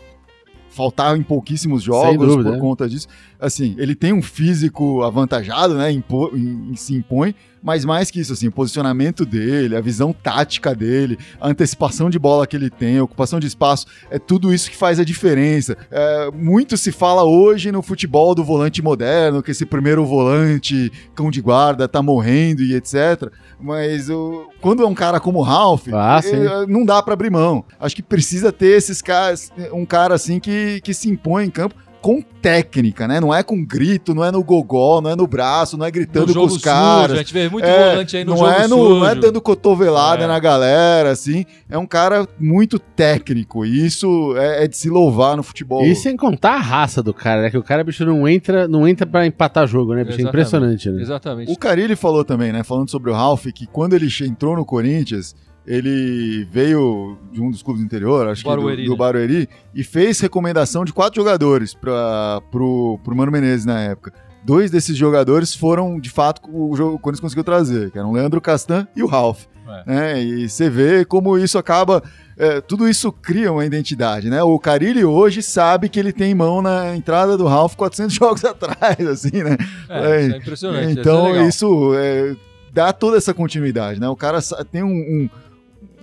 faltar 0.71 1.17
em 1.17 1.23
pouquíssimos 1.23 1.83
jogos 1.83 2.27
dúvida, 2.29 2.51
por 2.51 2.55
né? 2.55 2.61
conta 2.61 2.89
disso. 2.89 3.09
Assim, 3.41 3.77
ele 3.79 3.95
tem 3.95 4.13
um 4.13 4.21
físico 4.23 5.03
avantajado, 5.03 5.75
né? 5.75 5.93
Impo- 5.93 6.31
em- 6.35 6.71
em- 6.73 6.77
se 6.77 6.93
impõe, 6.95 7.35
mas 7.63 7.85
mais 7.85 8.11
que 8.11 8.19
isso, 8.21 8.33
assim, 8.33 8.49
o 8.49 8.53
posicionamento 8.53 9.25
dele, 9.25 9.77
a 9.77 9.81
visão 9.81 10.13
tática 10.13 10.75
dele, 10.75 11.17
a 11.41 11.49
antecipação 11.49 12.11
de 12.11 12.19
bola 12.19 12.47
que 12.49 12.57
ele 12.57 12.69
tem, 12.69 12.99
a 12.99 13.05
ocupação 13.05 13.39
de 13.39 13.47
espaço, 13.47 13.87
é 14.11 14.19
tudo 14.19 14.53
isso 14.53 14.69
que 14.71 14.77
faz 14.77 14.99
a 14.99 15.05
diferença. 15.05 15.77
É, 15.91 16.31
muito 16.33 16.77
se 16.77 16.91
fala 16.91 17.23
hoje 17.25 17.71
no 17.71 17.81
futebol 17.83 18.35
do 18.35 18.43
volante 18.43 18.83
moderno, 18.83 19.43
que 19.43 19.53
esse 19.53 19.65
primeiro 19.65 20.05
volante, 20.05 20.91
cão 21.15 21.31
de 21.31 21.41
guarda, 21.41 21.87
tá 21.87 22.03
morrendo 22.03 22.63
e 22.63 22.75
etc. 22.75 23.31
Mas 23.61 24.09
o- 24.11 24.49
quando 24.61 24.83
é 24.83 24.87
um 24.87 24.95
cara 24.95 25.21
como 25.21 25.39
o 25.39 25.43
Ralph, 25.43 25.87
Ah, 25.93 26.21
eh, 26.37 26.67
não 26.67 26.85
dá 26.85 27.01
pra 27.03 27.15
abrir 27.15 27.31
mão. 27.31 27.65
Acho 27.79 27.95
que 27.95 28.03
precisa 28.03 28.51
ter 28.53 28.77
esses 28.77 29.01
caras, 29.03 29.53
um 29.73 29.85
cara 29.87 30.15
assim 30.15 30.39
que, 30.41 30.81
que 30.83 30.93
se 30.95 31.09
impõe 31.09 31.47
em 31.47 31.51
campo 31.51 31.75
com 32.01 32.23
técnica, 32.23 33.09
né? 33.09 33.21
Não 33.21 33.35
é 33.35 33.43
com 33.43 33.65
grito, 33.65 34.15
não 34.15 34.25
é 34.25 34.31
no 34.31 34.43
gogó, 34.43 35.01
não 35.01 35.11
é 35.11 35.17
no 35.17 35.27
braço, 35.27 35.77
não 35.77 35.85
é 35.85 35.91
gritando 35.91 36.33
com 36.33 36.41
os 36.45 36.53
sujo, 36.55 36.65
caras. 36.65 37.13
a 37.13 37.17
gente 37.17 37.33
vê 37.33 37.49
muito 37.49 37.65
É, 37.67 37.91
volante 37.91 38.17
aí 38.17 38.25
no 38.25 38.31
não, 38.31 38.39
jogo 38.39 38.51
é 38.51 38.69
no- 38.69 38.77
sujo. 38.77 38.95
não 39.01 39.09
é 39.09 39.15
dando 39.15 39.41
cotovelada 39.41 40.25
É. 40.25 40.27
na 40.27 40.39
galera, 40.39 41.11
assim. 41.11 41.45
É 41.69 41.77
um 41.77 41.87
cara 41.87 42.27
muito 42.39 42.79
técnico. 42.79 43.65
E 43.67 43.85
isso 43.85 44.35
é, 44.37 44.65
é 44.65 44.69
de 44.69 44.77
se 44.77 44.89
louvar 44.89 45.37
no 45.37 45.43
futebol. 45.43 45.85
E 45.85 45.95
sem 45.97 46.17
contar 46.17 46.55
a 46.55 46.61
raça 46.61 47.03
do 47.03 47.13
cara, 47.13 47.43
né? 47.43 47.51
Que 47.51 47.59
o 47.59 47.63
cara, 47.63 47.83
bicho, 47.83 48.05
não 48.05 48.29
entra, 48.29 48.69
não 48.69 48.87
entra 48.87 49.05
pra 49.07 49.27
empatar 49.27 49.67
jogo, 49.67 49.95
né, 49.95 50.05
bicho? 50.05 50.21
É 50.21 50.25
impressionante, 50.25 50.89
né? 50.91 51.03
Exatamente. 51.03 51.51
O 51.53 51.57
Carilli 51.59 51.97
falou 51.97 52.25
também, 52.25 52.53
né? 52.53 52.63
Falando 52.63 52.91
sobre 52.91 53.11
o 53.11 53.15
Ralph, 53.15 53.47
que 53.53 53.67
quando 53.67 53.95
ele 53.95 54.09
entrou 54.23 54.57
no 54.57 54.65
Corinthians, 54.65 55.35
ele 55.73 56.49
veio 56.51 57.19
de 57.31 57.41
um 57.43 57.51
dos 57.51 57.63
clubes 57.63 57.83
do 57.83 57.87
interior, 57.87 58.27
acho 58.29 58.43
Barueri, 58.45 58.77
que 58.77 58.83
do, 58.85 58.89
do 58.89 58.93
né? 58.93 58.99
Barueri, 58.99 59.49
e 59.75 59.85
fez 59.85 60.19
recomendação 60.21 60.85
de 60.85 60.93
quatro 60.93 61.21
jogadores 61.21 61.75
para 61.75 62.41
pro, 62.51 62.99
pro 63.05 63.15
Mano 63.15 63.31
Menezes 63.31 63.67
na 63.67 63.79
época. 63.81 64.13
Dois 64.45 64.71
desses 64.71 64.97
jogadores 64.97 65.55
foram, 65.55 66.01
de 66.01 66.09
fato, 66.09 66.41
o, 66.51 66.75
jogo- 66.75 66.95
o 66.95 66.99
Corinthians 66.99 67.21
conseguiu 67.21 67.45
trazer, 67.45 67.91
que 67.91 67.99
eram 67.99 68.11
o 68.11 68.15
Leandro 68.15 68.41
Castan 68.41 68.89
e 68.97 69.03
o 69.03 69.07
Ralph. 69.07 69.45
É. 69.69 69.83
né? 69.85 70.23
E 70.23 70.49
você 70.49 70.71
vê 70.71 71.05
como 71.05 71.37
isso 71.37 71.59
acaba. 71.59 72.03
é, 72.39 72.59
tudo 72.63 72.89
isso 72.89 73.13
cria 73.13 73.53
uma 73.53 73.67
identidade, 73.67 74.31
né? 74.31 74.43
O 74.43 74.59
Carilli 74.59 75.05
hoje 75.05 75.43
sabe 75.43 75.91
que 75.91 76.01
ele 76.01 76.11
tem 76.11 76.35
mão 76.35 76.63
na 76.63 76.97
entrada 76.97 77.37
do 77.37 77.45
Ralph 77.47 77.75
400 77.77 78.15
jogos 78.17 78.43
atrás, 78.47 78.99
assim, 79.07 79.43
né? 79.43 79.59
É, 79.91 80.23
isso 80.23 80.35
é 80.35 80.39
impressionante. 80.39 80.89
isso 80.89 80.99
é 80.99 81.01
então, 81.03 81.25
legal. 81.27 81.47
isso 81.49 81.93
é, 81.97 82.35
dá 82.73 82.91
toda 82.95 83.19
essa 83.19 83.35
continuidade, 83.35 84.01
né? 84.01 84.09
O 84.09 84.17
cara 84.17 84.39
tem 84.73 84.83
um, 84.83 84.89
um- 84.89 85.31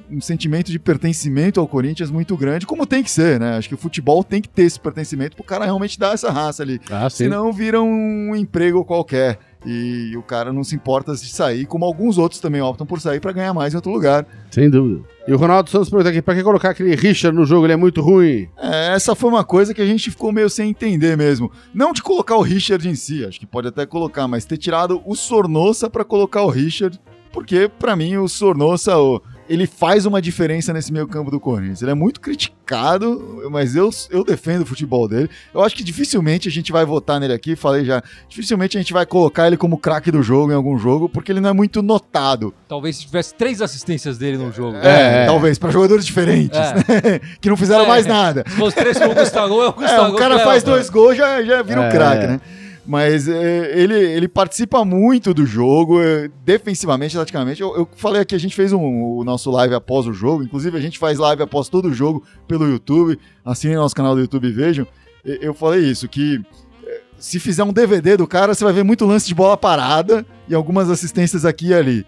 um 0.10 0.22
sentimento 0.22 0.72
de 0.72 0.80
pertencimento 0.80 1.60
ao 1.60 1.68
Corinthians 1.68 2.12
muito 2.12 2.36
grande, 2.38 2.66
como 2.66 2.86
tem 2.86 3.04
que 3.04 3.12
ser, 3.12 3.40
né? 3.40 3.58
Acho 3.58 3.70
que 3.70 3.76
o 3.76 3.78
futebol 3.78 4.24
tem 4.24 4.42
que 4.42 4.50
ter 4.50 4.64
esse 4.64 4.80
pertencimento 4.80 5.36
pro 5.36 5.44
cara 5.46 5.66
realmente 5.66 6.00
dar 6.00 6.14
essa 6.14 6.32
raça 6.32 6.64
ali. 6.64 6.80
Ah. 6.90 7.10
Senão 7.10 7.52
vira 7.52 7.82
um 7.82 8.36
emprego 8.36 8.84
qualquer. 8.86 9.40
E 9.68 10.16
o 10.16 10.22
cara 10.22 10.54
não 10.54 10.64
se 10.64 10.76
importa 10.76 11.12
de 11.16 11.28
sair, 11.28 11.66
como 11.66 11.86
alguns 11.86 12.20
outros 12.20 12.40
também 12.40 12.62
optam 12.62 12.86
por 12.86 13.02
sair 13.02 13.20
para 13.20 13.32
ganhar 13.32 13.52
mais 13.52 13.74
em 13.74 13.78
outro 13.78 13.92
lugar. 13.92 14.24
Sem 14.52 14.70
dúvida. 14.70 15.02
E 15.28 15.34
o 15.34 15.38
Ronaldo 15.38 15.72
Santos 15.72 15.90
pergunta 15.90 16.12
aqui, 16.12 16.22
pra 16.22 16.36
que 16.36 16.44
colocar 16.44 16.70
aquele 16.70 16.94
Richard 16.94 17.36
no 17.36 17.48
jogo? 17.48 17.66
Ele 17.66 17.74
é 17.74 17.76
muito 17.76 18.00
ruim. 18.00 18.48
É, 18.60 18.94
essa 18.94 19.16
foi 19.16 19.28
uma 19.28 19.44
coisa 19.44 19.74
que 19.74 19.82
a 19.82 19.86
gente 19.88 20.12
ficou 20.12 20.32
meio 20.32 20.52
sem 20.52 20.70
entender 20.70 21.18
mesmo. 21.18 21.52
Não 21.74 21.94
de 21.94 22.04
colocar 22.04 22.36
o 22.36 22.44
Richard 22.44 22.88
em 22.88 22.94
si, 22.94 23.26
acho 23.26 23.40
que 23.40 23.48
pode 23.48 23.68
até 23.68 23.88
colocar, 23.88 24.28
mas 24.28 24.46
ter 24.46 24.58
tirado 24.58 25.02
o 25.04 25.16
Sornossa 25.16 25.90
pra 25.90 26.04
colocar 26.06 26.44
o 26.44 26.50
Richard, 26.50 27.00
porque 27.34 27.68
pra 27.80 27.96
mim 27.96 28.18
o 28.18 28.28
Sornossa, 28.28 28.96
o- 29.00 29.20
ele 29.50 29.68
faz 29.68 30.06
uma 30.06 30.22
diferença 30.22 30.74
nesse 30.74 30.92
meio 30.92 31.08
campo 31.08 31.30
do 31.30 31.40
Corinthians. 31.40 31.82
Ele 31.82 31.92
é 31.92 31.94
muito 31.94 32.20
criticado, 32.20 33.44
mas 33.52 33.76
eu, 33.76 33.90
eu 34.10 34.24
defendo 34.24 34.62
o 34.62 34.66
futebol 34.66 35.08
dele. 35.08 35.30
Eu 35.54 35.62
acho 35.64 35.76
que 35.76 35.84
dificilmente 35.84 36.48
a 36.48 36.52
gente 36.52 36.72
vai 36.72 36.84
votar 36.86 37.20
nele 37.20 37.34
aqui, 37.34 37.56
falei 37.56 37.86
já, 37.86 38.02
dificilmente 38.28 38.78
a 38.78 38.82
gente 38.82 38.94
vai 38.94 39.06
colocar 39.06 39.48
ele 39.48 39.58
como 39.58 39.78
craque 39.78 40.10
do 40.12 40.24
jogo 40.24 40.52
em 40.52 40.56
algum 40.56 40.78
jogo, 40.78 41.08
porque 41.08 41.32
ele 41.32 41.40
não 41.42 41.50
é 41.50 41.54
muito 41.54 41.82
notado. 41.82 42.54
Talvez 42.68 42.96
se 42.98 43.06
tivesse 43.06 43.34
três 43.36 43.62
assistências 43.62 44.18
dele 44.18 44.38
no 44.38 44.52
jogo. 44.52 44.78
É, 44.78 45.24
É. 45.24 45.26
talvez, 45.26 45.58
pra 45.60 45.70
jogadores 45.70 46.06
diferentes, 46.06 46.58
É. 46.58 46.74
né? 46.74 47.20
que 47.40 47.50
não 47.50 47.58
fizeram 47.58 47.86
É. 47.86 47.88
mais 47.88 48.06
nada. 48.06 48.44
Se 48.48 48.56
fosse 48.56 48.76
três 48.76 48.98
com 48.98 49.06
o 49.06 49.16
Gustavo, 49.16 49.62
é 49.62 49.68
o 49.68 49.70
É, 49.70 49.72
Gustavo. 49.74 50.14
o 50.14 50.18
cara 50.18 50.40
faz 50.40 50.64
dois 50.64 50.90
gols, 50.90 51.16
já, 51.18 51.44
já 51.44 51.62
vira 51.62 51.82
um 51.82 51.86
É. 51.86 51.92
craque, 51.92 52.28
né? 52.28 52.42
Mas 52.88 53.28
é, 53.28 53.80
ele, 53.80 53.96
ele 53.96 54.28
participa 54.28 54.86
muito 54.86 55.34
do 55.34 55.44
jogo, 55.46 56.00
é, 56.02 56.30
defensivamente, 56.46 57.16
taticamente. 57.18 57.60
Eu, 57.62 57.76
eu 57.76 57.90
falei 57.96 58.22
aqui, 58.22 58.36
a 58.36 58.40
gente 58.40 58.56
fez 58.56 58.72
um, 58.72 58.80
o 59.18 59.24
nosso 59.24 59.50
live 59.50 59.74
após 59.74 60.06
o 60.06 60.14
jogo, 60.14 60.44
inclusive 60.44 60.78
a 60.78 60.82
gente 60.82 61.00
faz 61.00 61.18
live 61.18 61.42
após 61.42 61.68
todo 61.68 61.88
o 61.88 61.94
jogo 61.94 62.24
pelo 62.48 62.68
YouTube. 62.70 63.18
Assinem 63.44 63.76
nosso 63.78 63.96
canal 63.96 64.14
do 64.14 64.22
YouTube 64.22 64.48
e 64.48 64.52
vejam. 64.52 64.86
E- 65.26 65.40
Eu 65.42 65.54
falei 65.56 65.82
isso, 65.82 66.08
que 66.08 66.40
é, 66.86 67.02
se 67.18 67.40
fizer 67.40 67.64
um 67.64 67.74
DVD 67.74 68.16
do 68.18 68.28
cara, 68.28 68.54
você 68.54 68.64
vai 68.64 68.74
ver 68.74 68.84
muito 68.84 69.04
lance 69.06 69.28
de 69.28 69.34
bola 69.34 69.58
parada 69.58 70.24
e 70.48 70.54
algumas 70.54 70.88
assistências 70.88 71.44
aqui 71.44 71.70
e 71.70 71.74
ali. 71.74 72.06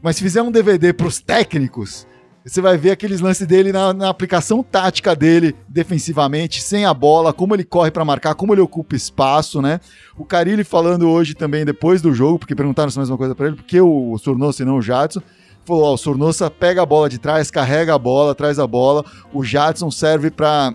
Mas 0.00 0.16
se 0.16 0.22
fizer 0.22 0.40
um 0.40 0.50
DVD 0.50 0.94
pros 0.94 1.20
técnicos, 1.20 2.06
você 2.44 2.60
vai 2.60 2.76
ver 2.76 2.90
aqueles 2.90 3.20
lances 3.20 3.46
dele 3.46 3.72
na, 3.72 3.94
na 3.94 4.08
aplicação 4.10 4.62
tática 4.62 5.16
dele, 5.16 5.56
defensivamente, 5.66 6.60
sem 6.60 6.84
a 6.84 6.92
bola, 6.92 7.32
como 7.32 7.54
ele 7.54 7.64
corre 7.64 7.90
pra 7.90 8.04
marcar, 8.04 8.34
como 8.34 8.52
ele 8.52 8.60
ocupa 8.60 8.94
espaço, 8.94 9.62
né? 9.62 9.80
O 10.16 10.24
Carilli 10.26 10.62
falando 10.62 11.08
hoje 11.08 11.34
também, 11.34 11.64
depois 11.64 12.02
do 12.02 12.12
jogo, 12.12 12.38
porque 12.38 12.54
perguntaram 12.54 12.90
se 12.90 12.98
mais 12.98 13.08
uma 13.08 13.16
coisa 13.16 13.34
pra 13.34 13.46
ele, 13.46 13.56
porque 13.56 13.80
o, 13.80 14.18
Sornosa 14.18 14.62
e 14.62 14.66
não 14.66 14.76
o 14.76 14.82
Jadson, 14.82 15.22
falou, 15.64 15.84
ó, 15.84 15.94
o 15.94 15.98
Sornosa 15.98 16.50
pega 16.50 16.82
a 16.82 16.86
bola 16.86 17.08
de 17.08 17.18
trás, 17.18 17.50
carrega 17.50 17.94
a 17.94 17.98
bola, 17.98 18.34
traz 18.34 18.58
a 18.58 18.66
bola, 18.66 19.04
o 19.32 19.42
Jadson 19.42 19.90
serve 19.90 20.30
pra... 20.30 20.74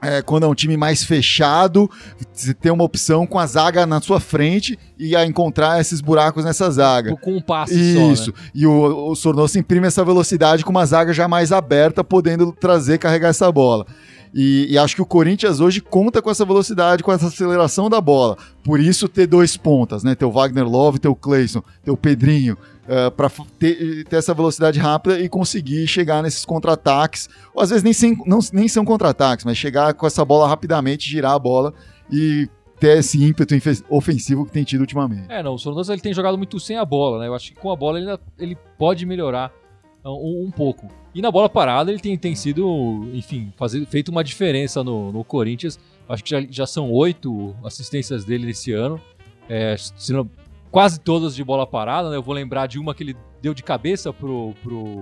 é, 0.00 0.22
quando 0.22 0.44
é 0.44 0.46
um 0.46 0.54
time 0.54 0.76
mais 0.76 1.04
fechado, 1.04 1.90
você 2.32 2.54
ter 2.54 2.70
uma 2.70 2.84
opção 2.84 3.26
com 3.26 3.38
a 3.38 3.46
zaga 3.46 3.84
na 3.86 4.00
sua 4.00 4.20
frente 4.20 4.78
e 4.98 5.16
a 5.16 5.26
encontrar 5.26 5.80
esses 5.80 6.00
buracos 6.00 6.44
nessa 6.44 6.70
zaga. 6.70 7.16
Com 7.16 7.36
um 7.36 7.40
passe 7.40 7.94
só, 7.94 8.12
Isso. 8.12 8.30
né? 8.30 8.50
E 8.54 8.66
o, 8.66 9.10
o 9.10 9.14
Sornosa 9.14 9.58
imprime 9.58 9.86
essa 9.86 10.04
velocidade 10.04 10.64
com 10.64 10.70
uma 10.70 10.86
zaga 10.86 11.12
já 11.12 11.26
mais 11.26 11.50
aberta, 11.52 12.04
podendo 12.04 12.52
trazer, 12.52 12.98
carregar 12.98 13.28
essa 13.28 13.50
bola. 13.50 13.86
E, 14.34 14.66
e 14.70 14.78
acho 14.78 14.94
que 14.94 15.02
o 15.02 15.06
Corinthians 15.06 15.60
hoje 15.60 15.80
conta 15.80 16.20
com 16.22 16.30
essa 16.30 16.44
velocidade, 16.44 17.02
com 17.02 17.12
essa 17.12 17.26
aceleração 17.26 17.88
da 17.88 18.00
bola. 18.00 18.36
Por 18.62 18.80
isso 18.80 19.08
ter 19.08 19.26
dois 19.26 19.56
pontas, 19.56 20.02
né? 20.04 20.14
Ter 20.14 20.24
o 20.24 20.30
Wagner 20.30 20.68
Love, 20.68 20.98
ter 20.98 21.08
o 21.08 21.14
Cleison, 21.14 21.62
ter 21.82 21.90
o 21.90 21.96
Pedrinho, 21.96 22.56
eh, 22.86 23.10
pra 23.10 23.28
para 23.30 23.44
ter, 23.58 24.04
ter 24.04 24.16
essa 24.16 24.32
velocidade 24.34 24.78
rápida 24.78 25.18
e 25.20 25.28
conseguir 25.28 25.86
chegar 25.86 26.22
nesses 26.22 26.44
contra-ataques. 26.44 27.28
Ou 27.54 27.62
às 27.62 27.70
vezes 27.70 27.82
nem, 27.82 27.92
sem- 27.92 28.16
não, 28.26 28.38
nem 28.52 28.68
são 28.68 28.84
contra-ataques, 28.84 29.44
mas 29.44 29.56
chegar 29.56 29.94
com 29.94 30.06
essa 30.06 30.24
bola 30.24 30.48
rapidamente, 30.48 31.08
girar 31.08 31.32
a 31.32 31.38
bola 31.38 31.72
e 32.10 32.48
ter 32.80 32.98
esse 32.98 33.22
ímpeto 33.22 33.54
ofensivo 33.90 34.46
que 34.46 34.52
tem 34.52 34.62
tido 34.64 34.82
ultimamente. 34.82 35.26
É, 35.28 35.42
não, 35.42 35.54
o 35.54 35.58
Sornosa 35.58 35.92
ele 35.92 36.00
tem 36.00 36.14
jogado 36.14 36.38
muito 36.38 36.60
sem 36.60 36.76
a 36.76 36.84
bola, 36.84 37.18
né? 37.20 37.26
Eu 37.26 37.34
acho 37.34 37.52
que 37.52 37.58
com 37.58 37.70
a 37.72 37.76
bola 37.76 37.98
ele, 37.98 38.18
ele 38.38 38.56
pode 38.78 39.04
melhorar 39.04 39.48
uh, 39.48 39.67
um, 40.10 40.44
um 40.46 40.50
pouco. 40.50 40.86
E 41.14 41.20
na 41.22 41.30
bola 41.30 41.48
parada 41.48 41.90
ele 41.90 42.00
tem, 42.00 42.16
tem 42.16 42.34
sido, 42.34 43.08
enfim, 43.12 43.52
fazer, 43.56 43.84
feito 43.86 44.10
uma 44.10 44.22
diferença 44.22 44.82
no, 44.84 45.10
no 45.12 45.24
Corinthians. 45.24 45.78
Acho 46.08 46.22
que 46.24 46.30
já, 46.30 46.40
já 46.48 46.66
são 46.66 46.90
oito 46.92 47.54
assistências 47.64 48.24
dele 48.24 48.46
nesse 48.46 48.72
ano. 48.72 49.00
É, 49.48 49.74
não- 50.10 50.28
quase 50.70 51.00
todas 51.00 51.34
de 51.34 51.42
bola 51.42 51.66
parada, 51.66 52.10
né? 52.10 52.16
Eu 52.16 52.22
vou 52.22 52.34
lembrar 52.34 52.66
de 52.66 52.78
uma 52.78 52.94
que 52.94 53.02
ele 53.02 53.16
deu 53.42 53.54
de 53.54 53.62
cabeça 53.62 54.12
pro, 54.12 54.52
pro, 54.62 55.00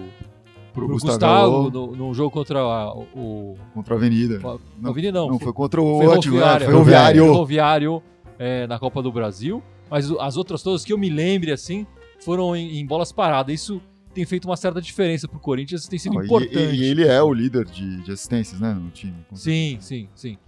pro 0.73 0.89
Gustavo, 0.89 1.71
no, 1.71 1.97
no 1.97 2.15
jogo 2.15 2.31
contra 2.31 2.61
a- 2.61 2.95
o, 2.95 3.57
Contra 3.75 3.95
a 3.95 3.97
Avenida. 3.99 4.37
o 4.47 4.61
Não, 4.81 4.91
Avenida 4.91 5.19
não, 5.21 5.29
Não, 5.31 5.39
foi 5.39 5.53
contra 5.53 5.81
o 5.83 5.99
Ferroviário. 5.99 6.67
Ferroviário. 6.67 7.23
Ferroviário 7.25 8.03
é, 8.39 8.67
na 8.67 8.79
Copa 8.79 9.03
do 9.03 9.11
Brasil. 9.13 9.63
Mas 9.91 10.11
as 10.11 10.37
outras 10.37 10.63
todas 10.63 10.85
que 10.85 10.93
eu 10.93 10.99
me 10.99 11.09
lembre, 11.09 11.53
assim, 11.53 11.87
foram 12.21 12.57
em, 12.57 12.79
em 12.81 12.87
bolas 12.87 13.13
paradas. 13.13 13.55
Isso 13.55 13.81
tem 14.17 14.25
feito 14.25 14.47
uma 14.47 14.57
certa 14.57 14.81
diferença 14.81 15.29
pro 15.29 15.39
Corinthians, 15.39 15.87
tem 15.87 15.99
sido 15.99 16.19
e- 16.23 16.25
importante. 16.25 16.75
E, 16.75 16.85
ele 16.85 17.07
é 17.07 17.23
o 17.23 17.35
líder 17.35 17.67
de, 17.67 18.03
de 18.03 18.13
assistências, 18.13 18.59
né, 18.59 18.73
no 18.73 18.89
time. 18.89 19.15
Sim, 19.35 19.77
sim, 19.79 20.09
sim. 20.15 20.39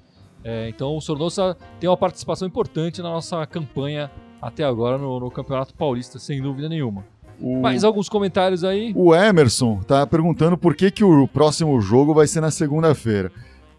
É, 0.42 0.70
então 0.70 0.96
o 0.96 1.00
Sornosa 1.02 1.54
tem 1.78 1.86
uma 1.90 1.96
participação 1.96 2.48
importante 2.48 3.02
na 3.02 3.10
nossa 3.10 3.44
campanha 3.46 4.10
até 4.40 4.64
agora 4.64 4.96
no, 4.96 5.20
no 5.20 5.30
Campeonato 5.30 5.74
Paulista, 5.74 6.18
sem 6.18 6.40
dúvida 6.40 6.66
nenhuma. 6.66 7.04
O, 7.38 7.60
Mais 7.60 7.84
alguns 7.84 8.08
comentários 8.08 8.64
aí? 8.64 8.92
o 8.96 9.14
Emerson 9.14 9.80
tá 9.86 10.06
perguntando 10.06 10.56
por 10.56 10.74
que, 10.74 10.90
que 10.90 11.04
o 11.04 11.28
próximo 11.28 11.78
jogo 11.78 12.14
vai 12.14 12.26
ser 12.26 12.40
na 12.40 12.50
segunda-feira. 12.50 13.30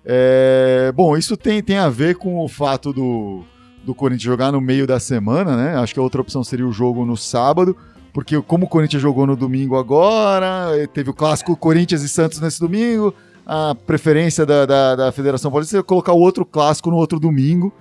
É, 0.05 0.91
bom, 0.95 1.17
isso 1.17 1.35
tem, 1.35 1.63
tem 1.63 1.77
a 1.77 1.89
ver 1.89 2.15
com 2.15 2.37
o 2.37 2.47
fato 2.47 2.93
do, 2.93 3.41
do 3.83 3.95
Corinthians 3.95 4.21
jogar 4.23 4.51
no 4.51 4.61
meio 4.61 4.85
da 4.85 4.99
semana, 4.99 5.57
né? 5.57 5.77
Acho 5.77 5.95
que 5.95 5.99
a 5.99 6.03
outra 6.03 6.21
opção 6.21 6.43
seria 6.43 6.67
o 6.67 6.71
jogo 6.71 7.05
no 7.05 7.17
sábado, 7.17 7.75
porque 8.13 8.41
como 8.41 8.65
o 8.65 8.69
Corinthians 8.69 9.01
jogou 9.01 9.25
no 9.27 9.35
domingo 9.35 9.77
agora, 9.77 10.71
eh, 10.77 10.87
teve 10.87 11.09
o 11.09 11.13
clássico 11.13 11.55
Corinthians 11.55 12.01
e 12.03 12.09
Santos 12.09 12.39
nesse 12.39 12.59
domingo, 12.59 13.13
a 13.45 13.73
preferência 13.73 14.45
da, 14.45 14.65
da, 14.65 14.95
da 14.95 15.11
Federação 15.11 15.49
Paulista 15.51 15.77
é 15.77 15.83
colocar 15.83 16.13
o 16.13 16.19
outro 16.19 16.45
clássico 16.45 16.89
no 16.89 16.97
outro 16.97 17.19
domingo. 17.19 17.73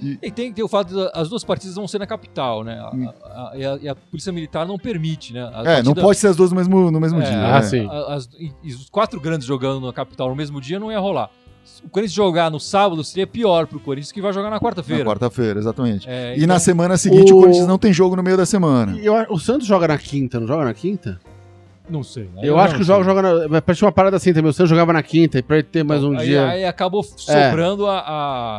E 0.00 0.30
tem, 0.30 0.50
tem 0.52 0.64
o 0.64 0.68
fato 0.68 0.94
das 0.94 1.28
duas 1.28 1.44
partidas 1.44 1.74
vão 1.76 1.86
ser 1.86 1.98
na 1.98 2.06
capital, 2.06 2.64
né? 2.64 2.78
A- 2.80 2.90
Hum. 2.94 3.08
a- 3.22 3.50
a- 3.52 3.52
e, 3.54 3.64
a, 3.66 3.78
e 3.82 3.88
a 3.88 3.94
Polícia 3.94 4.32
Militar 4.32 4.66
não 4.66 4.78
permite, 4.78 5.32
né? 5.34 5.42
A 5.52 5.72
É, 5.72 5.82
não 5.82 5.92
pode 5.94 6.18
ser 6.18 6.28
as 6.28 6.36
duas 6.36 6.50
no 6.50 6.56
mesmo, 6.56 6.90
no 6.90 6.98
mesmo 7.00 7.20
É, 7.20 7.24
dia. 7.24 7.54
ah, 7.54 7.58
é. 7.58 7.62
sim. 7.62 7.86
a- 7.86 8.14
as- 8.14 8.26
e- 8.38 8.52
e 8.62 8.72
os 8.72 8.88
quatro 8.88 9.20
grandes 9.20 9.46
jogando 9.46 9.86
na 9.86 9.92
capital 9.92 10.28
no 10.30 10.34
mesmo 10.36 10.58
dia 10.60 10.78
não 10.80 10.90
ia 10.90 10.98
rolar. 10.98 11.28
O 11.84 11.88
Corinthians 11.88 12.12
jogar 12.14 12.50
no 12.50 12.58
sábado 12.58 13.02
seria 13.04 13.26
pior 13.26 13.66
pro 13.66 13.78
Corinthians 13.80 14.10
que 14.12 14.20
vai 14.20 14.32
jogar 14.32 14.48
na 14.50 14.56
Na 14.56 14.60
quarta-feira. 14.60 15.04
quarta-feira, 15.04 15.58
exatamente. 15.60 16.08
É, 16.08 16.32
E 16.32 16.36
então- 16.36 16.48
na 16.48 16.58
semana 16.58 16.96
seguinte 16.96 17.32
o... 17.32 17.36
O- 17.36 17.40
Corinthians 17.40 17.66
não 17.66 17.78
tem 17.78 17.92
jogo 17.92 18.16
no 18.16 18.22
meio 18.22 18.36
da 18.36 18.44
semana. 18.46 18.96
E 18.98 19.06
eu 19.06 19.14
acho- 19.14 19.32
o 19.32 19.38
Santos 19.38 19.66
joga 19.66 19.86
na 19.88 19.96
quinta, 19.98 20.40
não 20.40 20.46
joga 20.46 20.64
na 20.64 20.74
quinta? 20.74 21.18
Não 21.88 22.02
sei. 22.02 22.28
aí 22.36 22.46
Eu 22.46 22.58
acho 22.58 22.72
não 22.72 22.76
que 22.76 22.82
o 22.82 22.84
jogo 22.86 23.02
joga 23.04 23.22
na. 23.48 23.62
Parece 23.62 23.82
uma 23.84 23.92
parada 23.92 24.16
assim 24.16 24.32
também. 24.34 24.50
O 24.50 24.52
Santos 24.52 24.68
jogava 24.70 24.92
na 24.92 25.02
quinta, 25.02 25.38
e 25.38 25.42
pra 25.42 25.56
ele 25.56 25.62
ter 25.64 25.82
mais 25.82 26.04
um 26.04 26.18
aí, 26.18 26.26
dia. 26.26 26.46
Aí 26.48 26.64
acabou 26.66 27.02
sobrando 27.02 27.86
a, 27.86 27.98
a, 28.00 28.58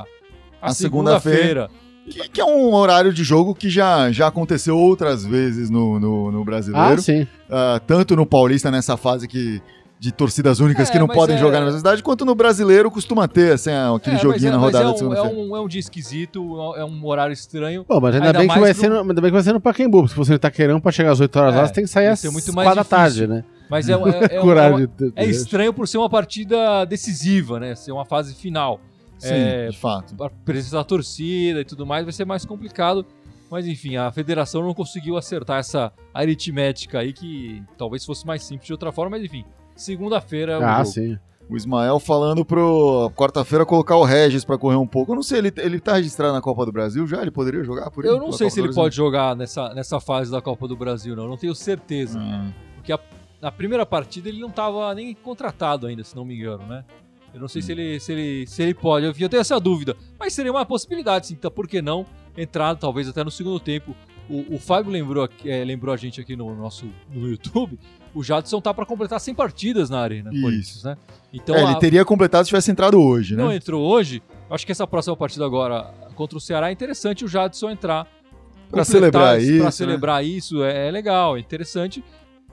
a 0.61 0.69
A 0.69 0.73
segunda-feira. 0.73 1.69
segunda-feira. 1.69 1.69
Que, 2.09 2.27
que 2.29 2.41
é 2.41 2.45
um 2.45 2.73
horário 2.73 3.13
de 3.13 3.23
jogo 3.23 3.53
que 3.53 3.69
já, 3.69 4.11
já 4.11 4.25
aconteceu 4.27 4.75
outras 4.75 5.23
vezes 5.23 5.69
no, 5.69 5.99
no, 5.99 6.31
no 6.31 6.41
ah, 6.41 6.43
brasileiro. 6.43 7.01
sim. 7.03 7.27
Ah, 7.47 7.79
tanto 7.85 8.15
no 8.15 8.25
Paulista, 8.25 8.71
nessa 8.71 8.97
fase 8.97 9.27
que, 9.27 9.61
de 9.99 10.13
torcidas 10.13 10.61
únicas 10.61 10.87
É, 10.87 10.91
que 10.93 10.97
não 10.97 11.07
podem 11.09 11.35
é- 11.35 11.39
jogar 11.39 11.59
na 11.59 11.65
mesma 11.65 11.79
cidade, 11.79 12.01
quanto 12.01 12.23
no 12.23 12.33
brasileiro 12.33 12.89
costuma 12.89 13.27
ter 13.27 13.51
assim, 13.53 13.69
aquele 13.95 14.15
É, 14.15 14.19
joguinho 14.19 14.47
é- 14.47 14.51
na 14.51 14.57
mas 14.57 14.65
rodada 14.73 14.85
é 14.85 14.87
de 14.87 14.91
um, 14.91 14.95
é, 14.95 14.97
segunda-feira. 15.15 15.37
um, 15.37 15.55
é 15.57 15.61
um 15.61 15.67
dia 15.67 15.79
esquisito, 15.81 16.39
é 16.77 16.85
um 16.85 17.05
horário 17.05 17.33
estranho. 17.33 17.83
Pô, 17.83 17.99
mas 17.99 18.15
ainda, 18.15 18.27
Ainda 18.27 18.39
bem 18.39 18.47
que 18.47 18.59
vai 18.59 18.69
no- 18.69 18.75
ser 18.79 18.89
no, 18.89 18.99
ainda 19.01 19.13
bem 19.21 19.23
que 19.25 19.31
vai 19.31 19.43
ser 19.43 19.51
no 19.53 19.59
Pacaembu, 19.59 19.97
porque 20.03 20.13
se 20.13 20.17
você 20.17 20.39
tá 20.39 20.49
querendo 20.49 20.79
pra 20.79 20.91
chegar 20.91 21.11
às 21.11 21.19
8 21.19 21.35
horas 21.37 21.53
É, 21.53 21.57
lá, 21.57 21.67
você 21.67 21.73
tem 21.73 21.83
que 21.83 21.89
sair 21.89 22.07
às 22.07 22.19
ser 22.19 22.31
muito 22.31 22.45
4 22.45 22.55
mais 22.55 22.67
da 22.75 22.81
difícil. 22.81 22.97
tarde, 22.97 23.27
né? 23.27 23.43
Mas 23.69 23.89
é, 23.89 23.91
é, 23.91 23.95
é, 24.35 24.41
um- 24.41 24.79
é, 24.79 24.87
é 25.17 25.25
estranho 25.25 25.73
por 25.73 25.85
ser 25.87 25.97
uma 25.97 26.09
partida 26.09 26.85
decisiva, 26.85 27.59
né? 27.59 27.75
Ser 27.75 27.91
uma 27.91 28.05
fase 28.05 28.33
final. 28.33 28.79
Sim, 29.17 29.33
é, 29.33 29.67
de 29.67 29.77
fato. 29.77 30.15
a 30.23 30.29
presença 30.29 30.77
da 30.77 30.83
torcida 30.85 31.59
e 31.59 31.65
tudo 31.65 31.85
mais 31.85 32.05
vai 32.05 32.13
ser 32.13 32.23
mais 32.23 32.45
complicado. 32.45 33.05
Mas 33.51 33.67
enfim, 33.67 33.97
a 33.97 34.09
federação 34.11 34.61
não 34.61 34.73
conseguiu 34.73 35.17
acertar 35.17 35.59
essa 35.59 35.91
aritmética 36.13 36.99
aí 36.99 37.11
que 37.11 37.61
talvez 37.77 38.05
fosse 38.05 38.25
mais 38.25 38.43
simples 38.43 38.67
de 38.67 38.71
outra 38.71 38.91
forma, 38.91 39.17
mas 39.17 39.25
enfim, 39.25 39.43
segunda-feira 39.81 40.53
é 40.53 40.57
o 40.59 40.63
Ah, 40.65 40.77
jogo. 40.83 40.85
sim. 40.85 41.17
O 41.49 41.57
Ismael 41.57 41.99
falando 41.99 42.45
pro 42.45 43.11
quarta-feira 43.15 43.65
colocar 43.65 43.95
o 43.95 44.03
Regis 44.03 44.45
pra 44.45 44.55
correr 44.55 44.75
um 44.75 44.85
pouco. 44.85 45.11
Eu 45.11 45.15
não 45.15 45.23
sei, 45.23 45.39
ele, 45.39 45.51
ele 45.57 45.79
tá 45.79 45.95
registrado 45.95 46.31
na 46.33 46.41
Copa 46.41 46.63
do 46.63 46.71
Brasil 46.71 47.07
já? 47.07 47.21
Ele 47.23 47.31
poderia 47.31 47.63
jogar 47.63 47.89
por 47.89 48.05
Eu 48.05 48.11
ele? 48.17 48.19
não 48.19 48.31
sei 48.31 48.45
Copa 48.47 48.53
se 48.53 48.59
ele 48.61 48.73
pode 48.73 48.95
jogar 48.95 49.35
nessa, 49.35 49.73
nessa 49.73 49.99
fase 49.99 50.29
da 50.31 50.41
Copa 50.41 50.67
do 50.67 50.75
Brasil, 50.75 51.15
não. 51.15 51.23
Eu 51.23 51.29
não 51.29 51.37
tenho 51.37 51.55
certeza. 51.55 52.19
Ah, 52.21 52.51
Porque 52.75 52.93
a- 52.93 52.99
na 53.41 53.51
primeira 53.51 53.83
partida 53.83 54.29
ele 54.29 54.39
não 54.39 54.49
estava 54.49 54.93
nem 54.93 55.11
contratado 55.15 55.87
ainda, 55.87 56.03
se 56.03 56.15
não 56.15 56.23
me 56.23 56.35
engano, 56.35 56.67
né? 56.67 56.85
Eu 57.33 57.39
não 57.39 57.47
sei 57.47 57.61
Hum. 57.61 57.65
se, 57.65 57.71
ele, 57.71 57.99
se, 57.99 58.11
ele, 58.11 58.47
se 58.47 58.61
ele 58.61 58.73
pode. 58.75 59.05
Eu, 59.07 59.13
eu 59.19 59.29
tenho 59.29 59.41
essa 59.41 59.59
dúvida. 59.59 59.95
Mas 60.19 60.33
seria 60.33 60.51
uma 60.51 60.65
possibilidade, 60.65 61.27
sim. 61.27 61.33
Então, 61.33 61.49
por 61.49 61.67
que 61.67 61.81
não 61.81 62.05
entrar, 62.37 62.75
talvez 62.75 63.07
até 63.09 63.23
no 63.23 63.31
segundo 63.31 63.59
tempo? 63.59 63.95
O, 64.29 64.55
o 64.55 64.59
Fábio 64.59 64.91
lembrou, 64.91 65.27
é, 65.43 65.63
lembrou 65.63 65.91
a 65.93 65.97
gente 65.97 66.21
aqui 66.21 66.35
no 66.35 66.53
nosso 66.55 66.85
no 67.11 67.27
YouTube. 67.27 67.79
O 68.13 68.23
Jadson 68.23 68.59
tá 68.59 68.73
para 68.73 68.85
completar 68.85 69.19
100 69.19 69.35
partidas 69.35 69.89
na 69.89 69.99
Arena 70.01 70.31
Isso. 70.33 70.41
Corinthians, 70.41 70.83
né? 70.83 70.97
Então, 71.31 71.55
é, 71.55 71.63
a- 71.63 71.71
ele 71.71 71.79
teria 71.79 72.03
completado 72.03 72.43
se 72.43 72.49
tivesse 72.49 72.71
entrado 72.71 72.99
hoje, 72.99 73.35
né? 73.35 73.43
não 73.43 73.53
entrou 73.53 73.85
hoje. 73.87 74.21
Acho 74.49 74.65
que 74.65 74.71
essa 74.71 74.87
próxima 74.87 75.15
partida 75.15 75.45
agora 75.45 75.93
contra 76.15 76.37
o 76.37 76.41
Ceará 76.41 76.69
é 76.69 76.71
interessante 76.71 77.23
o 77.23 77.27
Jadson 77.27 77.69
entrar. 77.69 78.07
Completar 78.65 78.85
celebrar 78.85 79.41
isso, 79.41 79.55
Pra 79.57 79.65
né? 79.65 79.71
celebrar 79.71 80.25
isso 80.25 80.63
é, 80.63 80.87
é 80.87 80.91
legal, 80.91 81.37
é 81.37 81.39
interessante. 81.39 82.03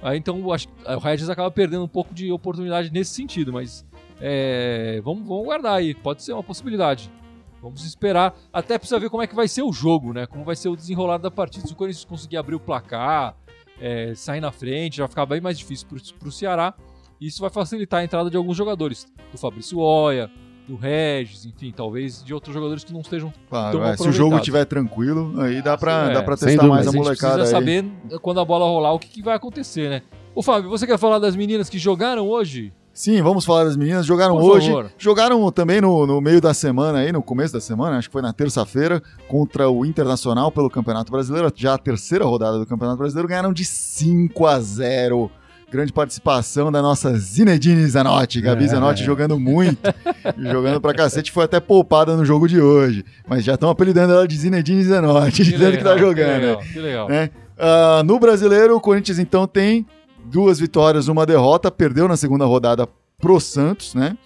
Aí, 0.02 0.18
então 0.18 0.52
acho 0.52 0.68
que 0.68 0.74
o 0.90 0.98
Regis 0.98 1.28
acaba 1.30 1.50
perdendo 1.50 1.84
um 1.84 1.88
pouco 1.88 2.12
de 2.14 2.30
oportunidade 2.30 2.90
nesse 2.92 3.12
sentido, 3.14 3.52
mas 3.52 3.84
é, 4.20 5.00
vamos, 5.04 5.26
vamos 5.26 5.44
guardar 5.44 5.74
aí, 5.74 5.94
pode 5.94 6.22
ser 6.22 6.32
uma 6.32 6.42
possibilidade. 6.42 7.10
Vamos 7.62 7.84
esperar, 7.84 8.34
até 8.52 8.78
precisa 8.78 9.00
ver 9.00 9.08
como 9.10 9.22
é 9.22 9.26
que 9.26 9.34
vai 9.34 9.48
ser 9.48 9.62
o 9.62 9.72
jogo, 9.72 10.12
né? 10.12 10.26
Como 10.26 10.44
vai 10.44 10.54
ser 10.54 10.68
o 10.68 10.76
desenrolar 10.76 11.16
da 11.18 11.30
partida. 11.30 11.66
Se 11.66 11.72
o 11.72 11.76
Corinthians 11.76 12.04
conseguir 12.04 12.36
abrir 12.36 12.54
o 12.54 12.60
placar, 12.60 13.34
é, 13.80 14.14
sair 14.14 14.40
na 14.40 14.50
frente, 14.52 14.98
já 14.98 15.08
ficar 15.08 15.26
bem 15.26 15.40
mais 15.40 15.58
difícil 15.58 15.86
pro, 15.88 16.00
pro 16.18 16.32
Ceará. 16.32 16.74
E 17.20 17.26
isso 17.26 17.40
vai 17.40 17.50
facilitar 17.50 18.00
a 18.00 18.04
entrada 18.04 18.28
de 18.30 18.36
alguns 18.36 18.56
jogadores. 18.56 19.06
Do 19.32 19.38
Fabrício 19.38 19.78
Oia, 19.78 20.30
do 20.68 20.76
Regis, 20.76 21.46
enfim, 21.46 21.72
talvez 21.74 22.22
de 22.22 22.34
outros 22.34 22.52
jogadores 22.52 22.84
que 22.84 22.92
não 22.92 23.00
estejam 23.00 23.32
Claro, 23.48 23.78
Tão 23.78 23.86
é, 23.86 23.96
se 23.96 24.08
o 24.08 24.12
jogo 24.12 24.36
estiver 24.36 24.64
tranquilo, 24.64 25.40
aí 25.40 25.62
dá 25.62 25.78
pra, 25.78 26.10
É, 26.10 26.14
dá 26.14 26.22
pra 26.22 26.36
testar 26.36 26.66
mais 26.66 26.86
a 26.86 26.90
a 26.90 26.92
gente 26.92 27.02
molecada 27.02 27.34
precisa 27.36 27.56
aí. 27.58 27.64
saber 27.64 28.18
quando 28.20 28.40
a 28.40 28.44
bola 28.44 28.64
rolar 28.66 28.92
o 28.92 28.98
que, 28.98 29.08
que 29.08 29.22
vai 29.22 29.34
acontecer, 29.36 29.88
né? 29.88 30.02
Ô 30.34 30.42
Fábio, 30.42 30.68
você 30.68 30.86
quer 30.86 30.98
falar 30.98 31.18
das 31.18 31.34
meninas 31.34 31.70
que 31.70 31.78
jogaram 31.78 32.28
hoje? 32.28 32.72
Sim, 32.96 33.20
vamos 33.20 33.44
falar 33.44 33.64
das 33.64 33.76
meninas. 33.76 34.06
Jogaram 34.06 34.38
Por 34.38 34.52
hoje. 34.56 34.68
favor. 34.68 34.90
Jogaram 34.96 35.52
também 35.52 35.82
no, 35.82 36.06
no 36.06 36.18
meio 36.18 36.40
da 36.40 36.54
semana 36.54 37.00
aí, 37.00 37.12
no 37.12 37.22
começo 37.22 37.52
da 37.52 37.60
semana, 37.60 37.98
acho 37.98 38.08
que 38.08 38.12
foi 38.14 38.22
na 38.22 38.32
terça-feira, 38.32 39.02
contra 39.28 39.68
o 39.68 39.84
Internacional 39.84 40.50
pelo 40.50 40.70
Campeonato 40.70 41.12
Brasileiro, 41.12 41.52
já 41.54 41.74
a 41.74 41.78
terceira 41.78 42.24
rodada 42.24 42.58
do 42.58 42.64
Campeonato 42.64 42.96
Brasileiro, 42.96 43.28
ganharam 43.28 43.52
de 43.52 43.66
5 43.66 44.46
a 44.46 44.58
0. 44.58 45.30
Grande 45.70 45.92
participação 45.92 46.72
da 46.72 46.80
nossa 46.80 47.12
Zinedine 47.18 47.84
Zanotti, 47.86 48.40
Gabi 48.40 48.64
É. 48.64 48.68
Zanotti 48.68 49.04
jogando 49.04 49.38
muito, 49.38 49.76
jogando 50.38 50.80
pra 50.80 50.94
cacete, 50.94 51.30
foi 51.30 51.44
até 51.44 51.60
poupada 51.60 52.16
no 52.16 52.24
jogo 52.24 52.48
de 52.48 52.58
hoje, 52.60 53.04
mas 53.28 53.44
já 53.44 53.54
estão 53.54 53.68
apelidando 53.68 54.14
ela 54.14 54.26
de 54.28 54.36
Zinedine 54.38 54.82
Zanotti, 54.84 55.44
que 55.44 55.52
tá 55.58 55.68
legal, 55.68 55.98
jogando. 55.98 56.14
Que 56.14 56.40
legal, 56.46 56.58
que 56.72 56.78
legal. 56.78 57.08
né? 57.10 57.30
Ah, 57.58 58.02
no 58.06 58.18
brasileiro, 58.18 58.76
o 58.76 58.80
Corinthians 58.80 59.18
então 59.18 59.46
tem 59.46 59.84
duas 60.30 60.58
vitórias, 60.58 61.08
uma 61.08 61.24
derrota, 61.26 61.70
perdeu 61.70 62.06
na 62.08 62.16
segunda 62.16 62.44
rodada 62.44 62.88
pro 63.18 63.40
Santos, 63.40 63.94
né? 63.94 64.16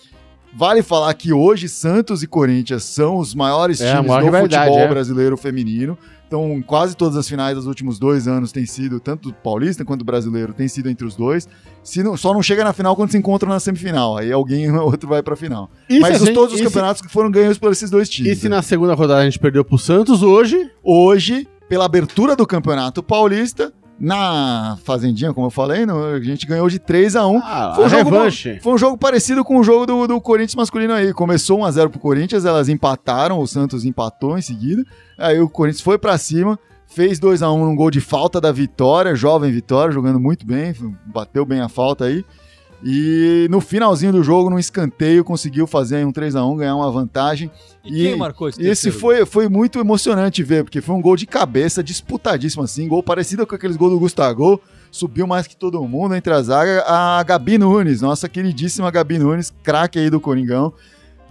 Vale 0.53 0.83
falar 0.83 1.15
que 1.15 1.33
hoje 1.33 1.69
Santos 1.69 2.25
e 2.25 2.27
Corinthians 2.27 2.83
são 2.83 3.19
os 3.19 3.35
maiores 3.37 3.81
É, 3.81 3.93
times 3.93 4.09
maior 4.09 4.21
do 4.21 4.25
rivalidade, 4.27 4.65
futebol 4.67 4.85
é. 4.85 4.89
brasileiro 4.89 5.37
feminino. 5.37 5.97
Então, 6.27 6.63
quase 6.65 6.97
todas 6.97 7.17
as 7.17 7.29
finais 7.29 7.57
dos 7.57 7.67
últimos 7.67 7.99
dois 7.99 8.27
anos 8.29 8.51
têm 8.53 8.65
sido, 8.67 8.99
tanto 9.01 9.29
do 9.31 9.35
Paulista 9.35 9.85
quanto 9.85 10.01
do 10.01 10.05
brasileiro, 10.05 10.53
tem 10.53 10.67
sido 10.69 10.89
entre 10.89 11.05
os 11.07 11.15
dois. 11.17 11.49
Se 11.85 12.03
não- 12.03 12.17
só 12.17 12.33
não 12.33 12.43
chega 12.43 12.63
na 12.65 12.73
final 12.73 12.95
quando 12.97 13.11
se 13.13 13.19
encontram 13.19 13.49
na 13.49 13.59
semifinal. 13.61 14.17
Aí 14.17 14.31
alguém 14.33 14.71
ou 14.73 14.87
outro 14.91 15.09
vai 15.09 15.23
pra 15.23 15.35
final. 15.37 15.71
E 15.89 16.01
Mas 16.01 16.17
os- 16.21 16.27
gente- 16.27 16.35
todos 16.35 16.53
os 16.55 16.59
se- 16.59 16.65
campeonatos 16.65 17.03
que 17.03 17.09
foram 17.09 17.31
ganhos 17.31 17.57
por 17.59 17.71
esses 17.71 17.91
dois 17.91 18.09
times. 18.09 18.33
E 18.33 18.35
se 18.41 18.49
né? 18.49 18.57
na 18.57 18.63
segunda 18.63 18.95
rodada 18.95 19.21
a 19.21 19.25
gente 19.25 19.39
perdeu 19.39 19.65
pro 19.65 19.79
Santos, 19.79 20.23
hoje. 20.23 20.69
hoje, 20.85 21.47
pela 21.69 21.85
abertura 21.85 22.35
do 22.37 22.47
Campeonato 22.47 23.03
Paulista, 23.03 23.73
na 24.01 24.79
Fazendinha, 24.83 25.35
como 25.35 25.47
eu 25.47 25.51
falei, 25.51 25.85
no- 25.85 26.03
a 26.15 26.21
gente 26.21 26.47
ganhou 26.47 26.69
de 26.69 26.79
3 26.79 27.15
a 27.17 27.27
1 27.27 27.39
Ah, 27.45 27.73
Foi 27.75 27.85
um 27.85 27.87
a 27.87 27.91
jogo. 27.91 28.11
Foi 28.63 28.73
um 28.73 28.79
jogo 28.79 28.97
parecido 28.97 29.45
com 29.45 29.59
o 29.59 29.63
jogo 29.63 29.85
do, 29.87 30.07
do 30.07 30.21
Corinthians 30.21 30.55
masculino 30.55 30.95
aí. 30.95 31.13
Começou 31.13 31.59
1x0 31.61 31.91
pro 31.91 32.01
Corinthians, 32.01 32.45
elas 32.45 32.69
empataram, 32.69 33.39
o 33.39 33.47
Santos 33.47 33.85
empatou 33.85 34.39
em 34.39 34.43
seguida. 34.43 34.83
Aí 35.19 35.39
o 35.39 35.49
Corinthians 35.49 35.83
foi 35.83 35.99
pra 35.99 36.17
cima, 36.17 36.59
fez 36.87 37.21
2x1 37.21 37.59
num 37.59 37.77
gol 37.77 37.91
de 37.91 38.01
falta 38.01 38.41
da 38.41 38.51
Vitória, 38.51 39.15
jovem 39.15 39.53
Vitória, 39.53 39.93
jogando 39.93 40.19
muito 40.19 40.47
bem, 40.47 40.75
bateu 41.07 41.45
bem 41.45 41.61
a 41.61 41.69
falta 41.69 42.07
aí. 42.07 42.25
E 42.83 43.47
no 43.51 43.61
finalzinho 43.61 44.13
do 44.13 44.23
jogo, 44.23 44.49
num 44.49 44.59
escanteio, 44.59 45.23
conseguiu 45.23 45.67
fazer 45.67 45.97
aí 45.97 46.05
um 46.05 46.13
3x1, 46.13 46.57
ganhar 46.57 46.75
uma 46.77 46.91
vantagem. 46.91 47.51
E, 47.85 47.89
E- 48.03 48.07
quem 48.09 48.17
marcou 48.17 48.49
esse 48.49 48.63
esse 48.67 48.91
foi, 48.91 49.27
foi 49.27 49.49
muito 49.49 49.79
emocionante 49.79 50.43
ver, 50.43 50.65
porque 50.65 50.81
foi 50.81 50.95
um 50.95 51.03
gol 51.03 51.17
de 51.17 51.27
cabeça, 51.27 51.83
disputadíssimo 51.83 52.63
assim, 52.63 52.89
gol 52.89 53.03
parecido 53.03 53.47
com 53.47 53.55
aqueles 53.55 53.77
gols 53.77 53.93
do 53.93 53.99
Gustavo, 53.99 54.61
subiu 54.91 55.27
mais 55.27 55.47
que 55.47 55.55
todo 55.57 55.83
mundo 55.87 56.15
entre 56.15 56.33
a 56.33 56.41
zaga, 56.43 56.83
a 56.87 57.23
Gabi 57.23 57.59
Nunes, 57.59 58.01
nossa 58.01 58.29
queridíssima 58.29 58.91
Gabi 58.91 59.19
Nunes, 59.19 59.53
craque 59.63 59.99
aí 59.99 60.09
do 60.09 60.19
Coringão, 60.19 60.73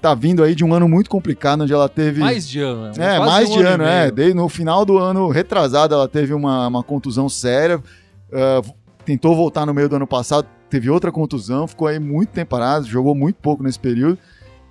tá 0.02 0.14
vindo 0.14 0.44
aí 0.44 0.54
de 0.54 0.64
um 0.64 0.74
ano 0.74 0.88
muito 0.88 1.10
complicado, 1.10 1.64
onde 1.64 1.74
ela 1.74 1.90
teve... 1.90 2.20
Mais 2.22 2.48
de 2.48 2.62
ano, 2.62 2.84
né? 2.84 3.16
É, 3.16 3.20
mais 3.20 3.50
um 3.50 3.58
de 3.58 3.64
ano, 3.64 3.84
é. 3.84 4.10
Desde, 4.12 4.34
no 4.36 4.48
final 4.48 4.86
do 4.86 4.98
ano 4.98 5.28
retrasado, 5.30 5.94
ela 5.96 6.08
teve 6.08 6.34
uma, 6.34 6.68
uma 6.68 6.84
contusão 6.84 7.28
séria. 7.28 7.84
ah, 8.32 8.62
tentou 9.04 9.36
voltar 9.36 9.66
no 9.66 9.74
meio 9.74 9.90
do 9.90 9.96
ano 9.96 10.06
passado, 10.08 10.48
teve 10.70 10.90
outra 10.90 11.12
contusão, 11.12 11.68
ficou 11.68 11.88
aí 11.88 12.00
muito 12.00 12.30
tempo 12.30 12.52
parado, 12.52 12.86
jogou 12.86 13.16
muito 13.16 13.38
pouco 13.38 13.64
nesse 13.64 13.80
período. 13.80 14.18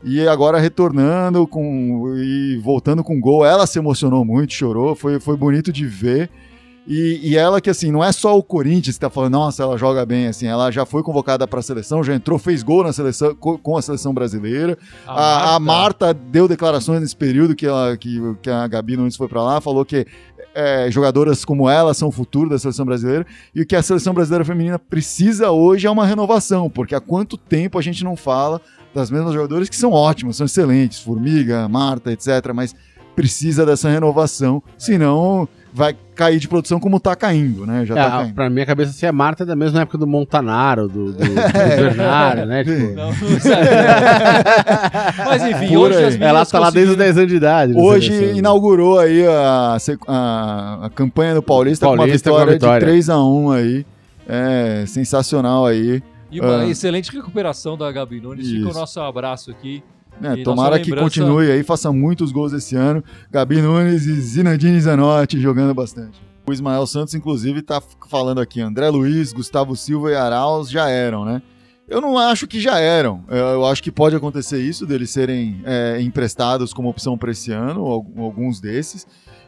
E 0.04 0.26
agora 0.28 0.58
retornando 0.58 1.46
com, 1.46 2.14
e 2.16 2.56
voltando 2.58 3.02
com 3.02 3.20
gol, 3.20 3.44
ela 3.44 3.66
se 3.66 3.78
emocionou 3.78 4.24
muito, 4.24 4.52
chorou, 4.52 4.94
foi, 4.94 5.18
foi 5.18 5.36
bonito 5.36 5.72
de 5.72 5.84
ver. 5.86 6.30
E, 6.90 7.20
e 7.22 7.36
ela 7.36 7.60
que 7.60 7.68
assim, 7.68 7.90
não 7.92 8.02
é 8.02 8.10
só 8.10 8.34
o 8.38 8.42
Corinthians 8.42 8.96
que 8.96 9.00
tá 9.00 9.10
falando, 9.10 9.34
nossa, 9.34 9.62
ela 9.62 9.76
joga 9.76 10.06
bem, 10.06 10.26
assim, 10.26 10.46
ela 10.46 10.70
já 10.70 10.86
foi 10.86 11.02
convocada 11.02 11.46
para 11.46 11.60
a 11.60 11.62
seleção, 11.62 12.02
já 12.02 12.14
entrou, 12.14 12.38
fez 12.38 12.62
gol 12.62 12.82
na 12.82 12.94
seleção 12.94 13.34
co- 13.34 13.58
com 13.58 13.76
a 13.76 13.82
seleção 13.82 14.14
brasileira. 14.14 14.78
A, 15.06 15.54
a 15.54 15.60
Marta 15.60 16.14
deu 16.14 16.48
declarações 16.48 17.02
nesse 17.02 17.14
período 17.14 17.54
que, 17.54 17.66
ela, 17.66 17.94
que, 17.94 18.18
que 18.40 18.48
a 18.48 18.66
Gabi 18.66 18.96
Nunes 18.96 19.16
foi 19.16 19.28
pra 19.28 19.42
lá, 19.42 19.60
falou 19.60 19.84
que 19.84 20.06
é, 20.54 20.90
jogadoras 20.90 21.44
como 21.44 21.68
ela 21.68 21.92
são 21.92 22.08
o 22.08 22.12
futuro 22.12 22.48
da 22.48 22.58
seleção 22.58 22.86
brasileira 22.86 23.26
e 23.54 23.60
o 23.60 23.66
que 23.66 23.76
a 23.76 23.82
seleção 23.82 24.14
brasileira 24.14 24.42
feminina 24.44 24.78
precisa 24.78 25.50
hoje 25.50 25.86
é 25.86 25.90
uma 25.90 26.06
renovação, 26.06 26.70
porque 26.70 26.94
há 26.94 27.00
quanto 27.00 27.36
tempo 27.36 27.78
a 27.78 27.82
gente 27.82 28.02
não 28.02 28.16
fala 28.16 28.60
das 28.94 29.10
mesmas 29.10 29.34
jogadoras 29.34 29.68
que 29.68 29.76
são 29.76 29.92
ótimas, 29.92 30.36
são 30.36 30.46
excelentes, 30.46 31.00
Formiga, 31.00 31.68
Marta, 31.68 32.10
etc., 32.10 32.50
mas 32.54 32.74
precisa 33.14 33.66
dessa 33.66 33.90
renovação, 33.90 34.62
senão 34.78 35.46
vai 35.72 35.94
cair 36.18 36.40
de 36.40 36.48
produção 36.48 36.80
como 36.80 36.98
tá 36.98 37.14
caindo, 37.14 37.64
né? 37.64 37.86
Já 37.86 37.94
tá 37.94 38.00
É, 38.00 38.10
caindo. 38.10 38.34
pra 38.34 38.50
minha 38.50 38.66
cabeça, 38.66 38.90
assim, 38.90 39.06
a 39.06 39.12
Marta 39.12 39.44
é 39.44 39.46
da 39.46 39.54
mesma 39.54 39.82
época 39.82 39.96
do 39.96 40.06
Montanaro, 40.06 40.88
do, 40.88 41.12
do, 41.12 41.18
do 41.24 41.24
Bernardo, 41.54 42.44
né? 42.44 42.64
Tipo, 42.64 42.94
Não, 42.96 43.06
não 43.06 43.14
sabe. 43.40 43.66
Mas 45.24 45.42
enfim, 45.44 45.68
Por 45.68 45.92
hoje 45.92 46.04
as 46.04 46.20
ela 46.20 46.44
tá 46.44 46.58
lá 46.58 46.70
desde 46.70 46.92
os 46.92 46.96
conseguiram- 46.96 46.96
10 46.96 47.18
anos 47.18 47.28
de 47.30 47.36
idade. 47.36 47.72
Hoje 47.76 48.12
seleção. 48.12 48.36
inaugurou 48.38 48.98
aí 48.98 49.24
a, 49.26 49.76
a- 50.08 50.78
a 50.86 50.90
campanha 50.90 51.34
do 51.34 51.42
Paulista, 51.42 51.86
Paulista 51.86 51.86
com 51.86 51.96
com 51.96 52.02
uma 52.02 52.04
uma 52.06 52.12
vitória, 52.12 52.52
vitória. 52.54 52.86
de 52.86 52.92
3x1 52.92 53.56
aí. 53.56 53.86
É 54.28 54.84
sensacional 54.86 55.64
aí. 55.66 56.02
E 56.30 56.40
uma 56.40 56.58
Ah. 56.62 56.66
excelente 56.66 57.10
recuperação 57.10 57.78
da 57.78 57.90
Gabi 57.90 58.20
Nunes. 58.20 58.46
Fica 58.48 58.66
o 58.66 58.70
Isso. 58.70 58.78
nosso 58.78 59.00
abraço 59.00 59.50
aqui. 59.50 59.82
Né? 60.20 60.36
Tomara 60.44 60.76
que 60.84 60.90
continue 61.04 61.50
aí, 61.50 61.62
faça 61.62 61.92
muitos 61.92 62.32
gols 62.32 62.52
esse 62.52 62.74
ano. 62.76 63.02
Gabi 63.30 63.60
Nunes 63.62 64.06
e 64.06 64.20
Zinedine 64.20 64.80
Zanotti 64.80 65.40
jogando 65.40 65.74
bastante. 65.74 66.20
O 66.46 66.52
Ismael 66.52 66.86
Santos, 66.86 67.14
inclusive, 67.14 67.60
tá 67.62 67.76
f- 67.76 67.96
falando 68.08 68.40
aqui. 68.40 68.60
André 68.60 68.88
Luiz, 68.88 69.32
Gustavo 69.32 69.76
Silva 69.76 70.10
e 70.10 70.14
Arauz 70.14 70.70
já 70.70 70.88
eram, 70.88 71.24
né? 71.24 71.42
Eu 71.86 72.00
não 72.00 72.18
acho 72.18 72.46
que 72.46 72.60
já 72.60 72.78
eram. 72.78 73.22
Eu 73.28 73.64
acho 73.66 73.82
que 73.82 73.90
pode 73.90 74.14
acontecer 74.16 74.58
isso, 74.60 74.86
deles 74.86 75.10
serem 75.10 75.60
é, 75.64 76.00
emprestados 76.00 76.72
como 76.72 76.88
opção 76.88 77.16
para 77.16 77.30
esse 77.30 77.50
ano, 77.52 77.84
al- 77.86 78.06
alguns 78.18 78.60
desses. 78.60 79.06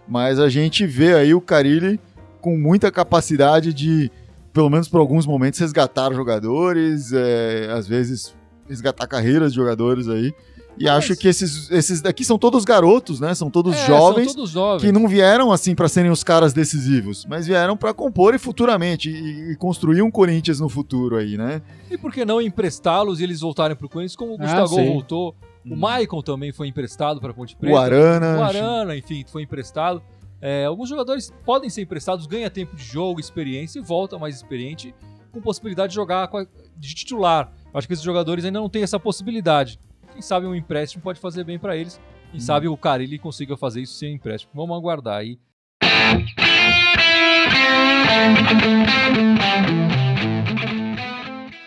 Mas 0.08 0.38
a 0.38 0.48
gente 0.48 0.86
vê 0.86 1.14
aí 1.14 1.34
o 1.34 1.40
Carilli 1.40 2.00
com 2.40 2.56
muita 2.56 2.90
capacidade 2.90 3.72
de, 3.74 4.10
pelo 4.52 4.70
menos 4.70 4.88
por 4.88 5.00
alguns 5.00 5.26
momentos, 5.26 5.58
resgatar 5.60 6.12
jogadores, 6.14 7.12
é, 7.12 7.70
às 7.72 7.86
vezes 7.86 8.34
resgatar 8.68 9.06
carreiras 9.06 9.52
de 9.52 9.56
jogadores 9.56 10.08
aí. 10.08 10.32
E 10.78 10.84
Mas- 10.84 10.92
acho 10.94 11.16
que 11.16 11.28
esses, 11.28 11.70
esses 11.70 12.00
daqui 12.00 12.24
são 12.24 12.38
todos 12.38 12.64
garotos, 12.64 13.20
né? 13.20 13.34
São 13.34 13.50
todos 13.50 13.74
É, 13.76 13.86
jovens 13.86 14.26
São 14.26 14.34
todos 14.36 14.50
jovens. 14.50 14.82
que 14.82 14.92
não 14.92 15.06
vieram 15.06 15.52
assim 15.52 15.74
para 15.74 15.88
serem 15.88 16.10
os 16.10 16.24
caras 16.24 16.52
decisivos, 16.52 17.26
mas 17.28 17.46
vieram 17.46 17.76
para 17.76 17.92
compor 17.92 18.34
e 18.34 18.38
futuramente 18.38 19.10
e, 19.10 19.52
e 19.52 19.56
construir 19.56 20.00
um 20.02 20.10
Corinthians 20.10 20.58
no 20.60 20.68
futuro 20.68 21.16
aí, 21.16 21.36
né? 21.36 21.60
E 21.90 21.98
por 21.98 22.12
que 22.12 22.24
não 22.24 22.40
emprestá-los 22.40 23.20
e 23.20 23.24
eles 23.24 23.40
voltarem 23.40 23.76
pro 23.76 23.88
Corinthians, 23.88 24.16
como 24.16 24.32
o 24.32 24.34
Ah, 24.36 24.42
Gustavo 24.44 24.74
sim. 24.76 24.86
voltou. 24.86 25.34
O 25.66 25.76
Maicon 25.76 26.22
também 26.22 26.52
foi 26.52 26.68
emprestado 26.68 27.20
para 27.20 27.34
Ponte 27.34 27.54
Preta. 27.54 27.74
O 27.74 27.78
Arana, 27.78 28.38
O 28.38 28.42
Arana, 28.42 28.96
enfim, 28.96 29.24
foi 29.30 29.42
emprestado. 29.42 30.00
É, 30.40 30.64
alguns 30.64 30.88
jogadores 30.88 31.30
podem 31.44 31.68
ser 31.68 31.82
emprestados, 31.82 32.26
ganha 32.26 32.48
tempo 32.48 32.74
de 32.74 32.82
jogo, 32.82 33.20
experiência 33.20 33.78
e 33.78 33.82
volta 33.82 34.18
mais 34.18 34.36
experiente, 34.36 34.94
com 35.30 35.38
possibilidade 35.42 35.90
de 35.90 35.96
jogar 35.96 36.28
com 36.28 36.38
a- 36.38 36.46
de 36.78 36.94
titular. 36.94 37.52
Acho 37.74 37.86
que 37.86 37.92
esses 37.92 38.04
jogadores 38.04 38.42
ainda 38.46 38.58
não 38.58 38.70
têm 38.70 38.82
essa 38.82 38.98
possibilidade. 38.98 39.78
Quem 40.12 40.22
sabe 40.22 40.46
um 40.46 40.54
empréstimo 40.54 41.02
pode 41.02 41.20
fazer 41.20 41.44
bem 41.44 41.58
para 41.58 41.76
eles. 41.76 42.00
Quem 42.30 42.40
sabe 42.40 42.68
o 42.68 42.76
Carilli 42.76 43.18
consiga 43.18 43.56
fazer 43.56 43.82
isso 43.82 43.94
sem 43.94 44.14
empréstimo. 44.14 44.52
Vamos 44.54 44.76
aguardar 44.76 45.18
aí. 45.18 45.38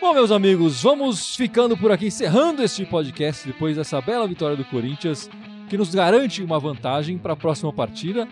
Bom, 0.00 0.14
meus 0.14 0.30
amigos, 0.30 0.82
vamos 0.82 1.34
ficando 1.34 1.76
por 1.76 1.90
aqui, 1.90 2.06
encerrando 2.06 2.62
este 2.62 2.84
podcast 2.84 3.46
depois 3.46 3.76
dessa 3.76 4.00
bela 4.00 4.28
vitória 4.28 4.56
do 4.56 4.64
Corinthians, 4.64 5.28
que 5.68 5.76
nos 5.76 5.94
garante 5.94 6.42
uma 6.42 6.58
vantagem 6.58 7.18
para 7.18 7.32
a 7.32 7.36
próxima 7.36 7.72
partida 7.72 8.28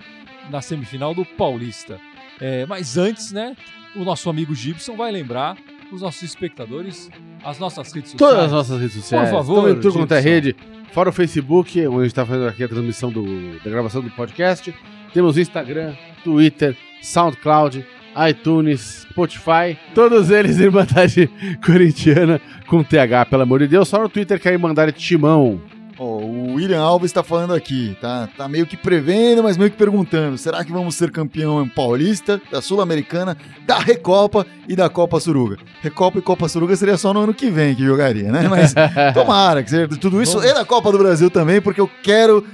na 0.51 0.61
semifinal 0.61 1.14
do 1.14 1.25
Paulista. 1.25 1.98
É, 2.40 2.66
mas 2.66 2.96
antes, 2.96 3.33
né, 3.33 3.57
o 3.96 4.05
nosso 4.05 4.29
amigo 4.29 4.55
Gibson 4.55 4.96
vai 4.96 5.11
lembrar 5.11 5.57
os 5.90 6.03
nossos 6.03 6.22
espectadores, 6.22 7.11
as 7.45 7.59
nossas 7.59 7.93
redes 7.93 8.11
sociais. 8.13 8.31
Todas 8.33 8.45
as 8.47 8.53
nossas 8.53 8.81
redes 8.81 8.95
sociais. 8.97 9.29
Por 9.31 9.37
favor, 9.37 9.71
em 9.71 9.81
tudo 9.81 9.95
quanto 9.95 10.15
é 10.15 10.21
rede. 10.21 10.57
Fora 10.93 11.09
o 11.09 11.13
Facebook, 11.13 11.79
onde 11.87 11.97
a 11.97 12.01
gente 12.03 12.07
está 12.09 12.27
fazendo 12.27 12.49
aqui 12.49 12.63
a 12.65 12.69
transmissão 12.69 13.11
do- 13.11 13.59
da 13.65 13.71
gravação 13.71 14.03
do 14.03 14.11
podcast. 14.11 14.75
Temos 15.15 15.39
Instagram, 15.39 15.95
Twitter, 16.23 16.77
SoundCloud, 17.03 17.85
iTunes, 18.29 19.07
Spotify. 19.11 19.79
Todos 19.95 20.31
eles 20.31 20.61
em 20.61 20.69
vantagem 20.69 21.29
corintiana 21.65 22.41
com 22.67 22.83
TH, 22.83 23.25
pelo 23.27 23.43
amor 23.43 23.61
de 23.61 23.69
Deus. 23.69 23.89
Só 23.89 24.03
no 24.03 24.09
Twitter 24.09 24.39
que 24.41 24.49
aí 24.49 24.59
mandaram 24.59 24.93
timão. 24.93 25.61
Ó, 25.99 26.05
o 26.05 26.55
William 26.55 26.81
Alves 26.81 27.11
está 27.11 27.23
falando 27.23 27.55
aqui, 27.55 27.97
tá? 28.01 28.29
Tá 28.37 28.49
meio 28.49 28.67
que 28.67 28.77
prevendo, 28.77 29.43
mas 29.43 29.57
meio 29.57 29.71
que 29.71 29.77
perguntando: 29.77 30.39
será 30.39 30.65
que 30.65 30.73
vamos 30.73 30.95
ser 30.95 31.11
campeão 31.11 31.69
paulista, 31.69 32.41
da 32.51 32.61
Sul-Americana, 32.61 33.37
da 33.67 33.79
Recopa 33.79 34.47
e 34.69 34.75
da 34.75 34.89
Copa 34.89 35.21
Suruga? 35.21 35.59
Recopa 35.81 36.19
e 36.19 36.23
Copa 36.23 36.49
Suruga 36.49 36.77
seria 36.77 36.97
só 36.97 37.13
no 37.13 37.21
ano 37.21 37.35
que 37.35 37.51
vem 37.51 37.75
que 37.75 37.85
jogaria, 37.85 38.31
né? 38.31 38.49
Mas 38.49 38.75
tomara 39.15 39.63
que 39.63 39.71
seja 39.71 39.89
tudo 39.89 40.23
isso 40.23 40.43
e 40.45 40.55
da 40.55 40.65
Copa 40.65 40.91
do 40.91 40.99
Brasil 40.99 41.31
também, 41.31 41.61
porque 41.61 41.81
eu 41.81 41.91
quero 42.03 42.45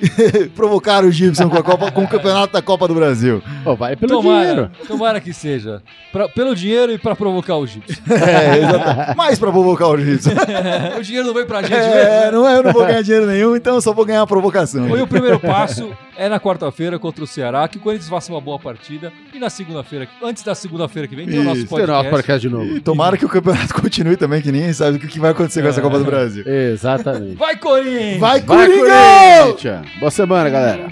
provocar 0.54 1.04
o 1.04 1.10
Gibson 1.10 1.48
com, 1.48 1.56
a 1.56 1.62
Copa, 1.62 1.90
com 1.90 2.04
o 2.04 2.08
campeonato 2.08 2.52
da 2.52 2.62
Copa 2.62 2.86
do 2.88 2.94
Brasil. 2.94 3.42
Pô, 3.64 3.74
vai 3.76 3.96
pelo 3.96 4.12
Tomara, 4.22 4.40
dinheiro. 4.46 4.70
tomara 4.86 5.20
que 5.20 5.32
seja. 5.32 5.82
Pra- 6.12 6.28
pelo 6.28 6.54
dinheiro 6.54 6.92
e 6.92 6.98
para 6.98 7.14
provocar 7.16 7.56
o 7.56 7.66
Gibson. 7.66 7.94
É, 8.26 8.58
exatamente. 8.58 9.16
Mais 9.16 9.38
pra 9.38 9.50
provocar 9.50 9.88
o 9.88 9.98
Gibson. 9.98 10.30
o 10.98 11.02
dinheiro 11.02 11.26
não 11.26 11.34
vem 11.34 11.46
pra 11.46 11.62
gente 11.62 11.74
É, 11.74 11.78
mesmo. 11.80 12.10
né? 12.10 12.30
não 12.30 12.48
é, 12.48 12.56
eu 12.58 12.62
não 12.62 12.72
vou 12.72 12.86
ganhar 12.86 13.02
dinheiro 13.02 13.26
nenhum, 13.26 13.56
então 13.56 13.74
eu 13.76 13.80
só 13.80 13.92
vou 13.92 14.04
ganhar 14.04 14.22
a 14.22 14.26
provocação. 14.26 14.88
Foi 14.88 15.00
o 15.02 15.06
primeiro 15.06 15.38
passo 15.40 15.92
é 16.18 16.28
na 16.30 16.40
quarta-feira 16.40 16.98
contra 16.98 17.22
o 17.22 17.26
Ceará, 17.26 17.68
que 17.68 17.76
o 17.76 17.80
Corinthians 17.80 18.08
faça 18.08 18.32
uma 18.32 18.40
boa 18.40 18.58
partida. 18.58 19.12
E 19.34 19.38
na 19.38 19.50
segunda-feira, 19.50 20.08
antes 20.22 20.42
da 20.42 20.54
segunda-feira 20.54 21.06
que 21.06 21.14
vem, 21.14 21.26
tem 21.26 21.38
o 21.40 21.42
nosso 21.44 21.58
Isso, 21.60 21.74
Tem 21.74 21.84
o 21.84 21.86
nosso 21.86 22.08
podcast. 22.08 22.10
podcast 22.10 22.48
de 22.48 22.54
novo. 22.54 22.76
E 22.76 22.80
tomara 22.80 23.16
que 23.18 23.24
o 23.24 23.28
campeonato 23.28 23.74
continue 23.74 24.16
também, 24.16 24.40
que 24.40 24.50
ninguém 24.50 24.72
sabe 24.72 24.96
o 24.96 25.00
que 25.00 25.20
vai 25.20 25.32
acontecer 25.32 25.60
com 25.62 25.68
essa 25.68 25.80
Copa 25.82 25.98
do 25.98 26.04
Brasil. 26.06 26.42
Exatamente. 26.46 27.34
Vai, 27.36 27.56
Corinthians! 27.56 28.18
Vai, 28.18 28.40
Vai, 28.40 28.66
Coringão! 28.66 29.42
Corinthians! 29.46 29.85
Boa 29.98 30.10
semana, 30.10 30.50
galera. 30.50 30.88